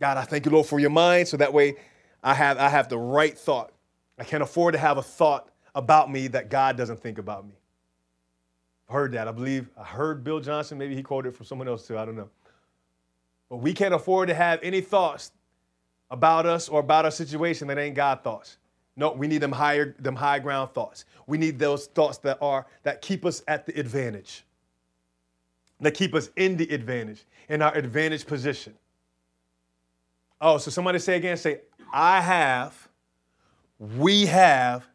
God, 0.00 0.16
I 0.16 0.22
thank 0.24 0.44
you, 0.44 0.52
Lord, 0.52 0.66
for 0.66 0.78
your 0.78 0.90
mind, 0.90 1.28
so 1.28 1.36
that 1.38 1.52
way 1.52 1.76
I 2.22 2.34
have, 2.34 2.58
I 2.58 2.68
have 2.68 2.88
the 2.88 2.98
right 2.98 3.36
thought. 3.36 3.72
I 4.18 4.24
can't 4.24 4.42
afford 4.42 4.74
to 4.74 4.78
have 4.78 4.98
a 4.98 5.02
thought 5.02 5.48
about 5.74 6.10
me 6.10 6.28
that 6.28 6.50
God 6.50 6.76
doesn't 6.76 7.00
think 7.00 7.18
about 7.18 7.46
me. 7.46 7.54
I've 8.88 8.94
heard 8.94 9.12
that. 9.12 9.28
I 9.28 9.32
believe 9.32 9.68
I 9.78 9.84
heard 9.84 10.22
Bill 10.22 10.40
Johnson, 10.40 10.78
maybe 10.78 10.94
he 10.94 11.02
quoted 11.02 11.30
it 11.30 11.36
from 11.36 11.46
someone 11.46 11.68
else 11.68 11.86
too, 11.86 11.98
I 11.98 12.04
don't 12.04 12.16
know. 12.16 12.28
But 13.48 13.56
we 13.58 13.72
can't 13.72 13.94
afford 13.94 14.28
to 14.28 14.34
have 14.34 14.60
any 14.62 14.80
thoughts 14.80 15.32
about 16.14 16.46
us 16.46 16.68
or 16.68 16.78
about 16.80 17.04
our 17.04 17.10
situation 17.10 17.68
that 17.68 17.76
ain't 17.76 17.96
God 17.96 18.22
thoughts. 18.22 18.56
No, 18.96 19.10
we 19.10 19.26
need 19.26 19.38
them 19.38 19.50
higher, 19.50 19.96
them 19.98 20.14
high 20.14 20.38
ground 20.38 20.70
thoughts. 20.72 21.04
We 21.26 21.36
need 21.36 21.58
those 21.58 21.86
thoughts 21.86 22.18
that 22.18 22.38
are 22.40 22.66
that 22.84 23.02
keep 23.02 23.26
us 23.26 23.42
at 23.48 23.66
the 23.66 23.76
advantage. 23.78 24.44
That 25.80 25.90
keep 25.90 26.14
us 26.14 26.30
in 26.36 26.56
the 26.56 26.72
advantage, 26.72 27.24
in 27.48 27.60
our 27.60 27.76
advantage 27.76 28.26
position. 28.26 28.74
Oh, 30.40 30.58
so 30.58 30.70
somebody 30.70 31.00
say 31.00 31.16
again, 31.16 31.36
say, 31.36 31.62
I 31.92 32.20
have, 32.20 32.88
we 33.78 34.26
have 34.26 34.86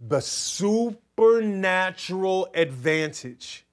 the 0.00 0.20
supernatural 0.20 2.48
advantage. 2.54 3.66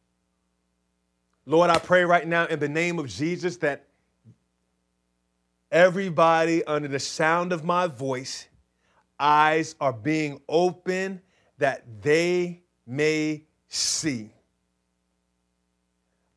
Lord, 1.46 1.70
I 1.70 1.78
pray 1.78 2.04
right 2.04 2.28
now 2.28 2.48
in 2.48 2.60
the 2.60 2.68
name 2.68 3.00
of 3.00 3.08
Jesus 3.08 3.56
that 3.58 3.85
everybody 5.72 6.64
under 6.66 6.88
the 6.88 7.00
sound 7.00 7.52
of 7.52 7.64
my 7.64 7.88
voice, 7.88 8.48
eyes 9.20 9.76
are 9.80 9.94
being 9.94 10.42
open 10.48 11.22
that 11.58 11.84
they 12.02 12.62
may 12.86 13.44
see. 13.68 14.32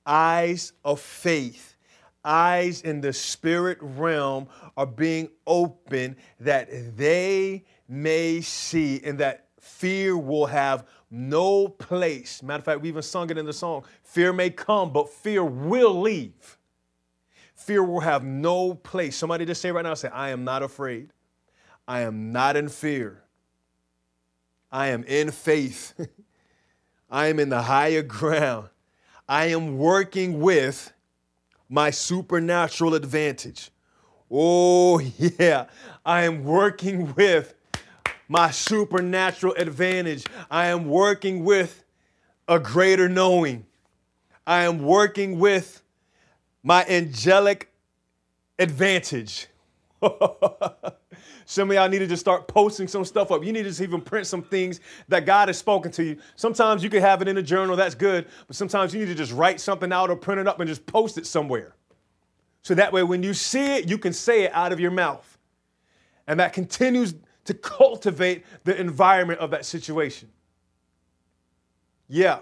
Eyes 0.06 0.72
of 0.84 1.00
faith, 1.00 1.76
eyes 2.24 2.82
in 2.82 3.00
the 3.00 3.12
spirit 3.12 3.78
realm 3.80 4.48
are 4.76 4.86
being 4.86 5.28
open 5.46 6.16
that 6.40 6.68
they 6.96 7.64
may 7.88 8.40
see 8.40 9.00
and 9.04 9.18
that 9.18 9.48
fear 9.60 10.16
will 10.16 10.46
have 10.46 10.86
no 11.10 11.68
place. 11.68 12.42
Matter 12.42 12.58
of 12.58 12.64
fact, 12.64 12.80
we 12.80 12.88
even 12.88 13.02
sung 13.02 13.30
it 13.30 13.38
in 13.38 13.46
the 13.46 13.52
song 13.52 13.84
fear 14.02 14.32
may 14.32 14.50
come, 14.50 14.92
but 14.92 15.08
fear 15.08 15.44
will 15.44 16.00
leave. 16.00 16.57
Fear 17.68 17.84
will 17.84 18.00
have 18.00 18.24
no 18.24 18.72
place. 18.72 19.14
Somebody 19.14 19.44
just 19.44 19.60
say 19.60 19.70
right 19.70 19.82
now, 19.82 19.92
say, 19.92 20.08
I 20.08 20.30
am 20.30 20.42
not 20.42 20.62
afraid. 20.62 21.10
I 21.86 22.00
am 22.00 22.32
not 22.32 22.56
in 22.56 22.70
fear. 22.70 23.22
I 24.72 24.86
am 24.86 25.04
in 25.04 25.30
faith. 25.30 25.92
I 27.10 27.26
am 27.26 27.38
in 27.38 27.50
the 27.50 27.60
higher 27.60 28.00
ground. 28.00 28.70
I 29.28 29.48
am 29.48 29.76
working 29.76 30.40
with 30.40 30.94
my 31.68 31.90
supernatural 31.90 32.94
advantage. 32.94 33.70
Oh, 34.30 34.98
yeah. 35.38 35.66
I 36.06 36.22
am 36.22 36.44
working 36.44 37.12
with 37.16 37.54
my 38.28 38.50
supernatural 38.50 39.52
advantage. 39.58 40.24
I 40.50 40.68
am 40.68 40.86
working 40.86 41.44
with 41.44 41.84
a 42.48 42.58
greater 42.58 43.10
knowing. 43.10 43.66
I 44.46 44.62
am 44.62 44.78
working 44.82 45.38
with 45.38 45.82
my 46.68 46.84
angelic 46.84 47.72
advantage. 48.58 49.46
some 51.46 51.70
of 51.70 51.74
y'all 51.74 51.88
need 51.88 52.00
to 52.00 52.06
just 52.06 52.20
start 52.20 52.46
posting 52.46 52.86
some 52.86 53.06
stuff 53.06 53.30
up. 53.30 53.42
You 53.42 53.54
need 53.54 53.62
to 53.62 53.70
just 53.70 53.80
even 53.80 54.02
print 54.02 54.26
some 54.26 54.42
things 54.42 54.80
that 55.08 55.24
God 55.24 55.48
has 55.48 55.56
spoken 55.56 55.90
to 55.92 56.04
you. 56.04 56.18
Sometimes 56.36 56.84
you 56.84 56.90
can 56.90 57.00
have 57.00 57.22
it 57.22 57.28
in 57.28 57.38
a 57.38 57.42
journal, 57.42 57.74
that's 57.74 57.94
good, 57.94 58.26
but 58.46 58.54
sometimes 58.54 58.92
you 58.92 59.00
need 59.00 59.06
to 59.06 59.14
just 59.14 59.32
write 59.32 59.62
something 59.62 59.90
out 59.94 60.10
or 60.10 60.16
print 60.16 60.42
it 60.42 60.46
up 60.46 60.60
and 60.60 60.68
just 60.68 60.84
post 60.84 61.16
it 61.16 61.26
somewhere. 61.26 61.74
So 62.60 62.74
that 62.74 62.92
way, 62.92 63.02
when 63.02 63.22
you 63.22 63.32
see 63.32 63.76
it, 63.76 63.88
you 63.88 63.96
can 63.96 64.12
say 64.12 64.42
it 64.42 64.52
out 64.52 64.70
of 64.70 64.78
your 64.78 64.90
mouth. 64.90 65.38
And 66.26 66.38
that 66.38 66.52
continues 66.52 67.14
to 67.46 67.54
cultivate 67.54 68.44
the 68.64 68.78
environment 68.78 69.40
of 69.40 69.52
that 69.52 69.64
situation. 69.64 70.28
Yeah. 72.08 72.40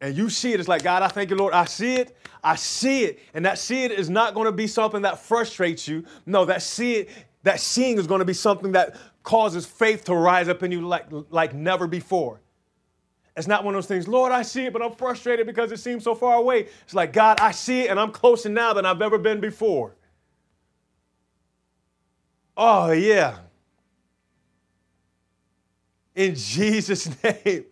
And 0.00 0.16
you 0.16 0.28
see 0.28 0.52
it, 0.52 0.60
it's 0.60 0.68
like, 0.68 0.82
God, 0.82 1.02
I 1.02 1.08
thank 1.08 1.30
you, 1.30 1.36
Lord. 1.36 1.54
I 1.54 1.64
see 1.64 1.94
it. 1.96 2.16
I 2.44 2.56
see 2.56 3.04
it. 3.04 3.18
And 3.32 3.44
that 3.46 3.58
see 3.58 3.84
it 3.84 3.92
is 3.92 4.10
not 4.10 4.34
going 4.34 4.44
to 4.44 4.52
be 4.52 4.66
something 4.66 5.02
that 5.02 5.18
frustrates 5.20 5.88
you. 5.88 6.04
No, 6.26 6.44
that 6.44 6.62
see 6.62 6.96
it, 6.96 7.10
that 7.44 7.60
seeing 7.60 7.98
is 7.98 8.06
going 8.06 8.18
to 8.18 8.24
be 8.24 8.34
something 8.34 8.72
that 8.72 8.96
causes 9.22 9.64
faith 9.64 10.04
to 10.04 10.14
rise 10.14 10.48
up 10.48 10.62
in 10.62 10.70
you 10.70 10.82
like, 10.82 11.06
like 11.30 11.54
never 11.54 11.86
before. 11.86 12.40
It's 13.36 13.46
not 13.46 13.64
one 13.64 13.74
of 13.74 13.78
those 13.78 13.88
things, 13.88 14.08
Lord, 14.08 14.32
I 14.32 14.42
see 14.42 14.64
it, 14.64 14.72
but 14.72 14.82
I'm 14.82 14.92
frustrated 14.92 15.46
because 15.46 15.70
it 15.70 15.78
seems 15.78 16.04
so 16.04 16.14
far 16.14 16.36
away. 16.36 16.68
It's 16.84 16.94
like, 16.94 17.12
God, 17.12 17.38
I 17.40 17.50
see 17.50 17.82
it 17.82 17.90
and 17.90 18.00
I'm 18.00 18.10
closer 18.10 18.48
now 18.48 18.72
than 18.72 18.86
I've 18.86 19.02
ever 19.02 19.18
been 19.18 19.40
before. 19.40 19.94
Oh, 22.56 22.92
yeah. 22.92 23.38
In 26.14 26.34
Jesus' 26.34 27.10
name. 27.22 27.66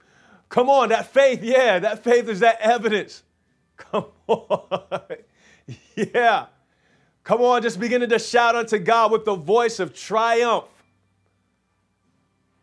Come 0.55 0.71
on, 0.71 0.91
that 0.91 1.09
faith, 1.09 1.43
yeah, 1.43 1.81
that 1.81 2.05
faith 2.05 2.29
is 2.29 2.39
that 2.39 2.61
evidence. 2.61 3.25
Come 3.77 4.05
on. 4.29 5.01
yeah. 5.97 6.47
Come 7.25 7.41
on, 7.41 7.61
just 7.61 7.81
beginning 7.81 8.09
to 8.11 8.21
shout 8.21 8.55
unto 8.55 8.79
God 8.79 9.11
with 9.11 9.25
the 9.25 9.35
voice 9.35 9.81
of 9.81 9.93
triumph 9.93 10.67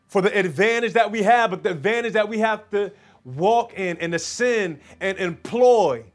for 0.08 0.22
the 0.22 0.34
advantage 0.39 0.94
that 0.94 1.12
we 1.12 1.22
have, 1.24 1.50
but 1.50 1.64
the 1.64 1.72
advantage 1.72 2.14
that 2.14 2.30
we 2.30 2.39
have 2.39 2.70
to 2.70 2.94
walk 3.26 3.74
in 3.74 3.98
and 3.98 4.16
ascend 4.16 4.80
and 5.02 5.18
employ. 5.18 6.06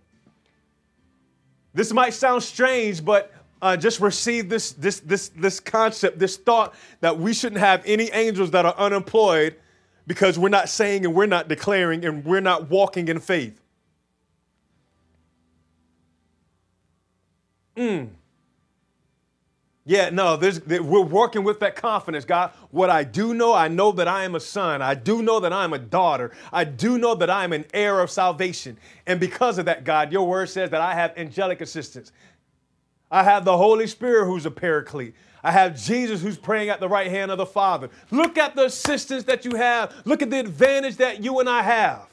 This 1.74 1.92
might 1.92 2.14
sound 2.14 2.42
strange, 2.42 3.04
but 3.04 3.34
uh, 3.60 3.76
just 3.76 4.00
receive 4.00 4.48
this, 4.48 4.72
this, 4.72 5.00
this, 5.00 5.28
this 5.28 5.60
concept, 5.60 6.18
this 6.18 6.38
thought 6.38 6.74
that 7.02 7.18
we 7.18 7.34
shouldn't 7.34 7.60
have 7.60 7.82
any 7.84 8.10
angels 8.12 8.50
that 8.52 8.64
are 8.64 8.74
unemployed 8.78 9.56
because 10.06 10.38
we're 10.38 10.48
not 10.48 10.68
saying 10.68 11.04
and 11.04 11.14
we're 11.14 11.26
not 11.26 11.48
declaring 11.48 12.04
and 12.04 12.24
we're 12.24 12.40
not 12.40 12.70
walking 12.70 13.08
in 13.08 13.20
faith. 13.20 13.60
Mm. 17.76 18.08
Yeah, 19.88 20.10
no, 20.10 20.36
we're 20.36 21.00
working 21.00 21.44
with 21.44 21.60
that 21.60 21.76
confidence, 21.76 22.24
God. 22.24 22.50
What 22.72 22.90
I 22.90 23.04
do 23.04 23.34
know, 23.34 23.54
I 23.54 23.68
know 23.68 23.92
that 23.92 24.08
I 24.08 24.24
am 24.24 24.34
a 24.34 24.40
son. 24.40 24.82
I 24.82 24.94
do 24.94 25.22
know 25.22 25.38
that 25.38 25.52
I 25.52 25.62
am 25.62 25.72
a 25.72 25.78
daughter. 25.78 26.32
I 26.52 26.64
do 26.64 26.98
know 26.98 27.14
that 27.14 27.30
I 27.30 27.44
am 27.44 27.52
an 27.52 27.64
heir 27.72 28.00
of 28.00 28.10
salvation. 28.10 28.78
And 29.06 29.20
because 29.20 29.58
of 29.58 29.66
that, 29.66 29.84
God, 29.84 30.10
your 30.10 30.26
word 30.26 30.48
says 30.48 30.70
that 30.70 30.80
I 30.80 30.94
have 30.94 31.16
angelic 31.16 31.60
assistance. 31.60 32.10
I 33.12 33.22
have 33.22 33.44
the 33.44 33.56
Holy 33.56 33.86
Spirit 33.86 34.26
who's 34.26 34.44
a 34.44 34.50
paraclete. 34.50 35.14
I 35.46 35.52
have 35.52 35.80
Jesus 35.80 36.20
who's 36.20 36.36
praying 36.36 36.70
at 36.70 36.80
the 36.80 36.88
right 36.88 37.08
hand 37.08 37.30
of 37.30 37.38
the 37.38 37.46
Father. 37.46 37.88
Look 38.10 38.36
at 38.36 38.56
the 38.56 38.64
assistance 38.64 39.22
that 39.24 39.44
you 39.44 39.54
have. 39.54 39.94
Look 40.04 40.20
at 40.20 40.28
the 40.28 40.40
advantage 40.40 40.96
that 40.96 41.22
you 41.22 41.38
and 41.38 41.48
I 41.48 41.62
have. 41.62 42.08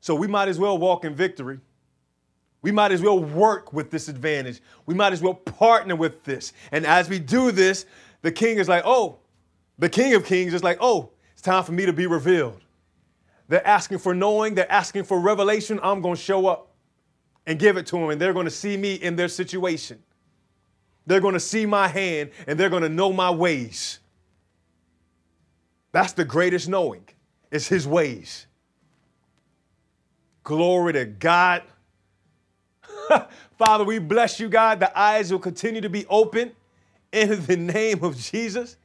So 0.00 0.14
we 0.14 0.26
might 0.26 0.48
as 0.48 0.58
well 0.58 0.76
walk 0.76 1.06
in 1.06 1.14
victory. 1.14 1.60
We 2.60 2.72
might 2.72 2.92
as 2.92 3.00
well 3.00 3.18
work 3.18 3.72
with 3.72 3.90
this 3.90 4.08
advantage. 4.08 4.60
We 4.84 4.94
might 4.94 5.14
as 5.14 5.22
well 5.22 5.32
partner 5.32 5.96
with 5.96 6.22
this. 6.24 6.52
And 6.72 6.84
as 6.84 7.08
we 7.08 7.18
do 7.18 7.50
this, 7.50 7.86
the 8.20 8.30
king 8.30 8.58
is 8.58 8.68
like, 8.68 8.82
oh, 8.84 9.20
the 9.78 9.88
king 9.88 10.12
of 10.12 10.26
kings 10.26 10.52
is 10.52 10.62
like, 10.62 10.76
oh, 10.78 11.08
it's 11.32 11.40
time 11.40 11.64
for 11.64 11.72
me 11.72 11.86
to 11.86 11.92
be 11.94 12.06
revealed. 12.06 12.60
They're 13.48 13.66
asking 13.66 13.96
for 13.96 14.14
knowing, 14.14 14.54
they're 14.54 14.70
asking 14.70 15.04
for 15.04 15.18
revelation. 15.18 15.80
I'm 15.82 16.02
going 16.02 16.16
to 16.16 16.20
show 16.20 16.48
up 16.48 16.70
and 17.46 17.58
give 17.58 17.78
it 17.78 17.86
to 17.86 17.96
them, 17.96 18.10
and 18.10 18.20
they're 18.20 18.34
going 18.34 18.44
to 18.44 18.50
see 18.50 18.76
me 18.76 18.96
in 18.96 19.16
their 19.16 19.28
situation. 19.28 20.02
They're 21.06 21.20
going 21.20 21.34
to 21.34 21.40
see 21.40 21.66
my 21.66 21.88
hand 21.88 22.30
and 22.46 22.58
they're 22.58 22.70
going 22.70 22.82
to 22.82 22.88
know 22.88 23.12
my 23.12 23.30
ways. 23.30 24.00
That's 25.92 26.12
the 26.12 26.24
greatest 26.24 26.68
knowing, 26.68 27.04
it's 27.50 27.68
his 27.68 27.86
ways. 27.86 28.46
Glory 30.42 30.92
to 30.94 31.04
God. 31.06 31.62
Father, 33.58 33.84
we 33.84 33.98
bless 33.98 34.38
you, 34.38 34.48
God. 34.48 34.80
The 34.80 34.98
eyes 34.98 35.32
will 35.32 35.38
continue 35.38 35.80
to 35.80 35.88
be 35.88 36.04
open 36.06 36.52
in 37.12 37.44
the 37.46 37.56
name 37.56 38.04
of 38.04 38.18
Jesus 38.18 38.76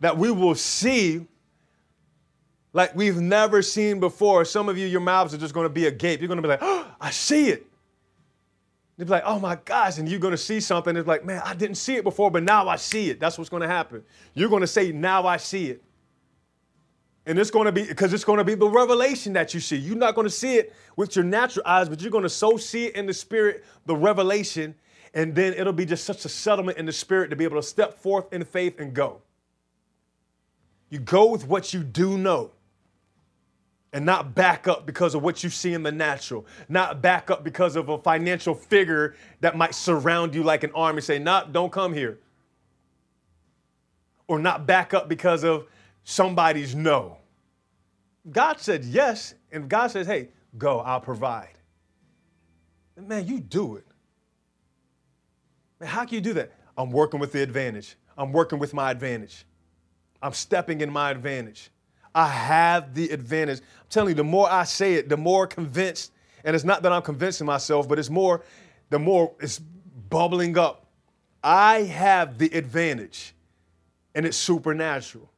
that 0.00 0.16
we 0.16 0.30
will 0.30 0.54
see 0.54 1.26
like 2.74 2.94
we've 2.94 3.16
never 3.16 3.62
seen 3.62 4.00
before. 4.00 4.44
Some 4.44 4.68
of 4.68 4.76
you, 4.76 4.86
your 4.86 5.00
mouths 5.00 5.32
are 5.32 5.38
just 5.38 5.54
going 5.54 5.64
to 5.64 5.72
be 5.72 5.86
agape. 5.86 6.20
You're 6.20 6.28
going 6.28 6.36
to 6.36 6.42
be 6.42 6.48
like, 6.48 6.58
oh, 6.60 6.86
I 7.00 7.10
see 7.10 7.48
it. 7.48 7.66
You'll 8.96 9.06
be 9.06 9.10
like, 9.10 9.24
oh 9.26 9.40
my 9.40 9.56
gosh, 9.64 9.98
and 9.98 10.08
you're 10.08 10.20
to 10.32 10.38
see 10.38 10.60
something. 10.60 10.96
It's 10.96 11.08
like, 11.08 11.24
man, 11.24 11.42
I 11.44 11.54
didn't 11.54 11.76
see 11.76 11.96
it 11.96 12.04
before, 12.04 12.30
but 12.30 12.44
now 12.44 12.68
I 12.68 12.76
see 12.76 13.10
it. 13.10 13.18
That's 13.18 13.36
what's 13.36 13.50
to 13.62 13.68
happen. 13.68 14.04
You're 14.34 14.48
to 14.60 14.68
say, 14.68 14.92
now 14.92 15.26
I 15.26 15.36
see 15.36 15.70
it. 15.70 15.82
And 17.26 17.38
it's 17.38 17.50
to 17.66 17.72
be, 17.72 17.84
because 17.84 18.12
it's 18.12 18.24
to 18.38 18.44
be 18.44 18.54
the 18.54 18.68
revelation 18.68 19.32
that 19.32 19.54
you 19.54 19.60
see. 19.60 19.76
You're 19.76 19.96
not 19.96 20.14
to 20.26 20.30
see 20.30 20.56
it 20.56 20.74
with 20.96 21.16
your 21.16 21.24
natural 21.24 21.66
eyes, 21.66 21.88
but 21.88 22.00
you're 22.02 22.10
to 22.22 22.28
so 22.28 22.56
see 22.56 22.86
it 22.86 22.96
in 22.96 23.06
the 23.06 23.14
spirit, 23.14 23.64
the 23.86 23.96
revelation, 23.96 24.74
and 25.14 25.34
then 25.34 25.54
it'll 25.54 25.72
be 25.72 25.86
just 25.86 26.04
such 26.04 26.24
a 26.24 26.28
settlement 26.28 26.76
in 26.76 26.86
the 26.86 26.92
spirit 26.92 27.30
to 27.30 27.36
be 27.36 27.44
able 27.44 27.56
to 27.56 27.66
step 27.66 27.98
forth 27.98 28.32
in 28.32 28.44
faith 28.44 28.78
and 28.78 28.92
go. 28.92 29.22
You 30.90 30.98
go 31.00 31.30
with 31.30 31.48
what 31.48 31.72
you 31.72 31.82
do 31.82 32.18
know 32.18 32.52
and 33.94 34.04
not 34.04 34.34
back 34.34 34.66
up 34.66 34.84
because 34.86 35.14
of 35.14 35.22
what 35.22 35.44
you 35.44 35.48
see 35.48 35.72
in 35.72 35.84
the 35.84 35.92
natural, 35.92 36.44
not 36.68 37.00
back 37.00 37.30
up 37.30 37.44
because 37.44 37.76
of 37.76 37.88
a 37.88 37.96
financial 37.96 38.52
figure 38.52 39.14
that 39.40 39.56
might 39.56 39.72
surround 39.72 40.34
you 40.34 40.42
like 40.42 40.64
an 40.64 40.72
army, 40.74 41.00
say, 41.00 41.16
nah, 41.18 41.44
don't 41.44 41.70
come 41.70 41.94
here. 41.94 42.18
Or 44.26 44.40
not 44.40 44.66
back 44.66 44.94
up 44.94 45.08
because 45.08 45.44
of 45.44 45.68
somebody's 46.02 46.74
no. 46.74 47.18
God 48.32 48.58
said 48.58 48.84
yes, 48.84 49.34
and 49.52 49.68
God 49.68 49.92
says, 49.92 50.08
hey, 50.08 50.30
go, 50.58 50.80
I'll 50.80 51.00
provide. 51.00 51.54
And 52.96 53.06
man, 53.06 53.28
you 53.28 53.38
do 53.38 53.76
it. 53.76 53.86
Man, 55.78 55.88
how 55.88 56.04
can 56.04 56.16
you 56.16 56.20
do 56.20 56.32
that? 56.32 56.50
I'm 56.76 56.90
working 56.90 57.20
with 57.20 57.30
the 57.30 57.42
advantage. 57.42 57.94
I'm 58.18 58.32
working 58.32 58.58
with 58.58 58.74
my 58.74 58.90
advantage. 58.90 59.46
I'm 60.20 60.32
stepping 60.32 60.80
in 60.80 60.90
my 60.90 61.12
advantage. 61.12 61.70
I 62.14 62.28
have 62.28 62.94
the 62.94 63.08
advantage. 63.10 63.60
I'm 63.60 63.86
telling 63.90 64.10
you, 64.10 64.14
the 64.14 64.24
more 64.24 64.50
I 64.50 64.64
say 64.64 64.94
it, 64.94 65.08
the 65.08 65.16
more 65.16 65.46
convinced, 65.46 66.12
and 66.44 66.54
it's 66.54 66.64
not 66.64 66.82
that 66.82 66.92
I'm 66.92 67.02
convincing 67.02 67.46
myself, 67.46 67.88
but 67.88 67.98
it's 67.98 68.10
more, 68.10 68.42
the 68.90 68.98
more 68.98 69.32
it's 69.40 69.58
bubbling 69.58 70.56
up. 70.56 70.86
I 71.42 71.82
have 71.82 72.38
the 72.38 72.48
advantage, 72.56 73.34
and 74.14 74.24
it's 74.24 74.36
supernatural. 74.36 75.30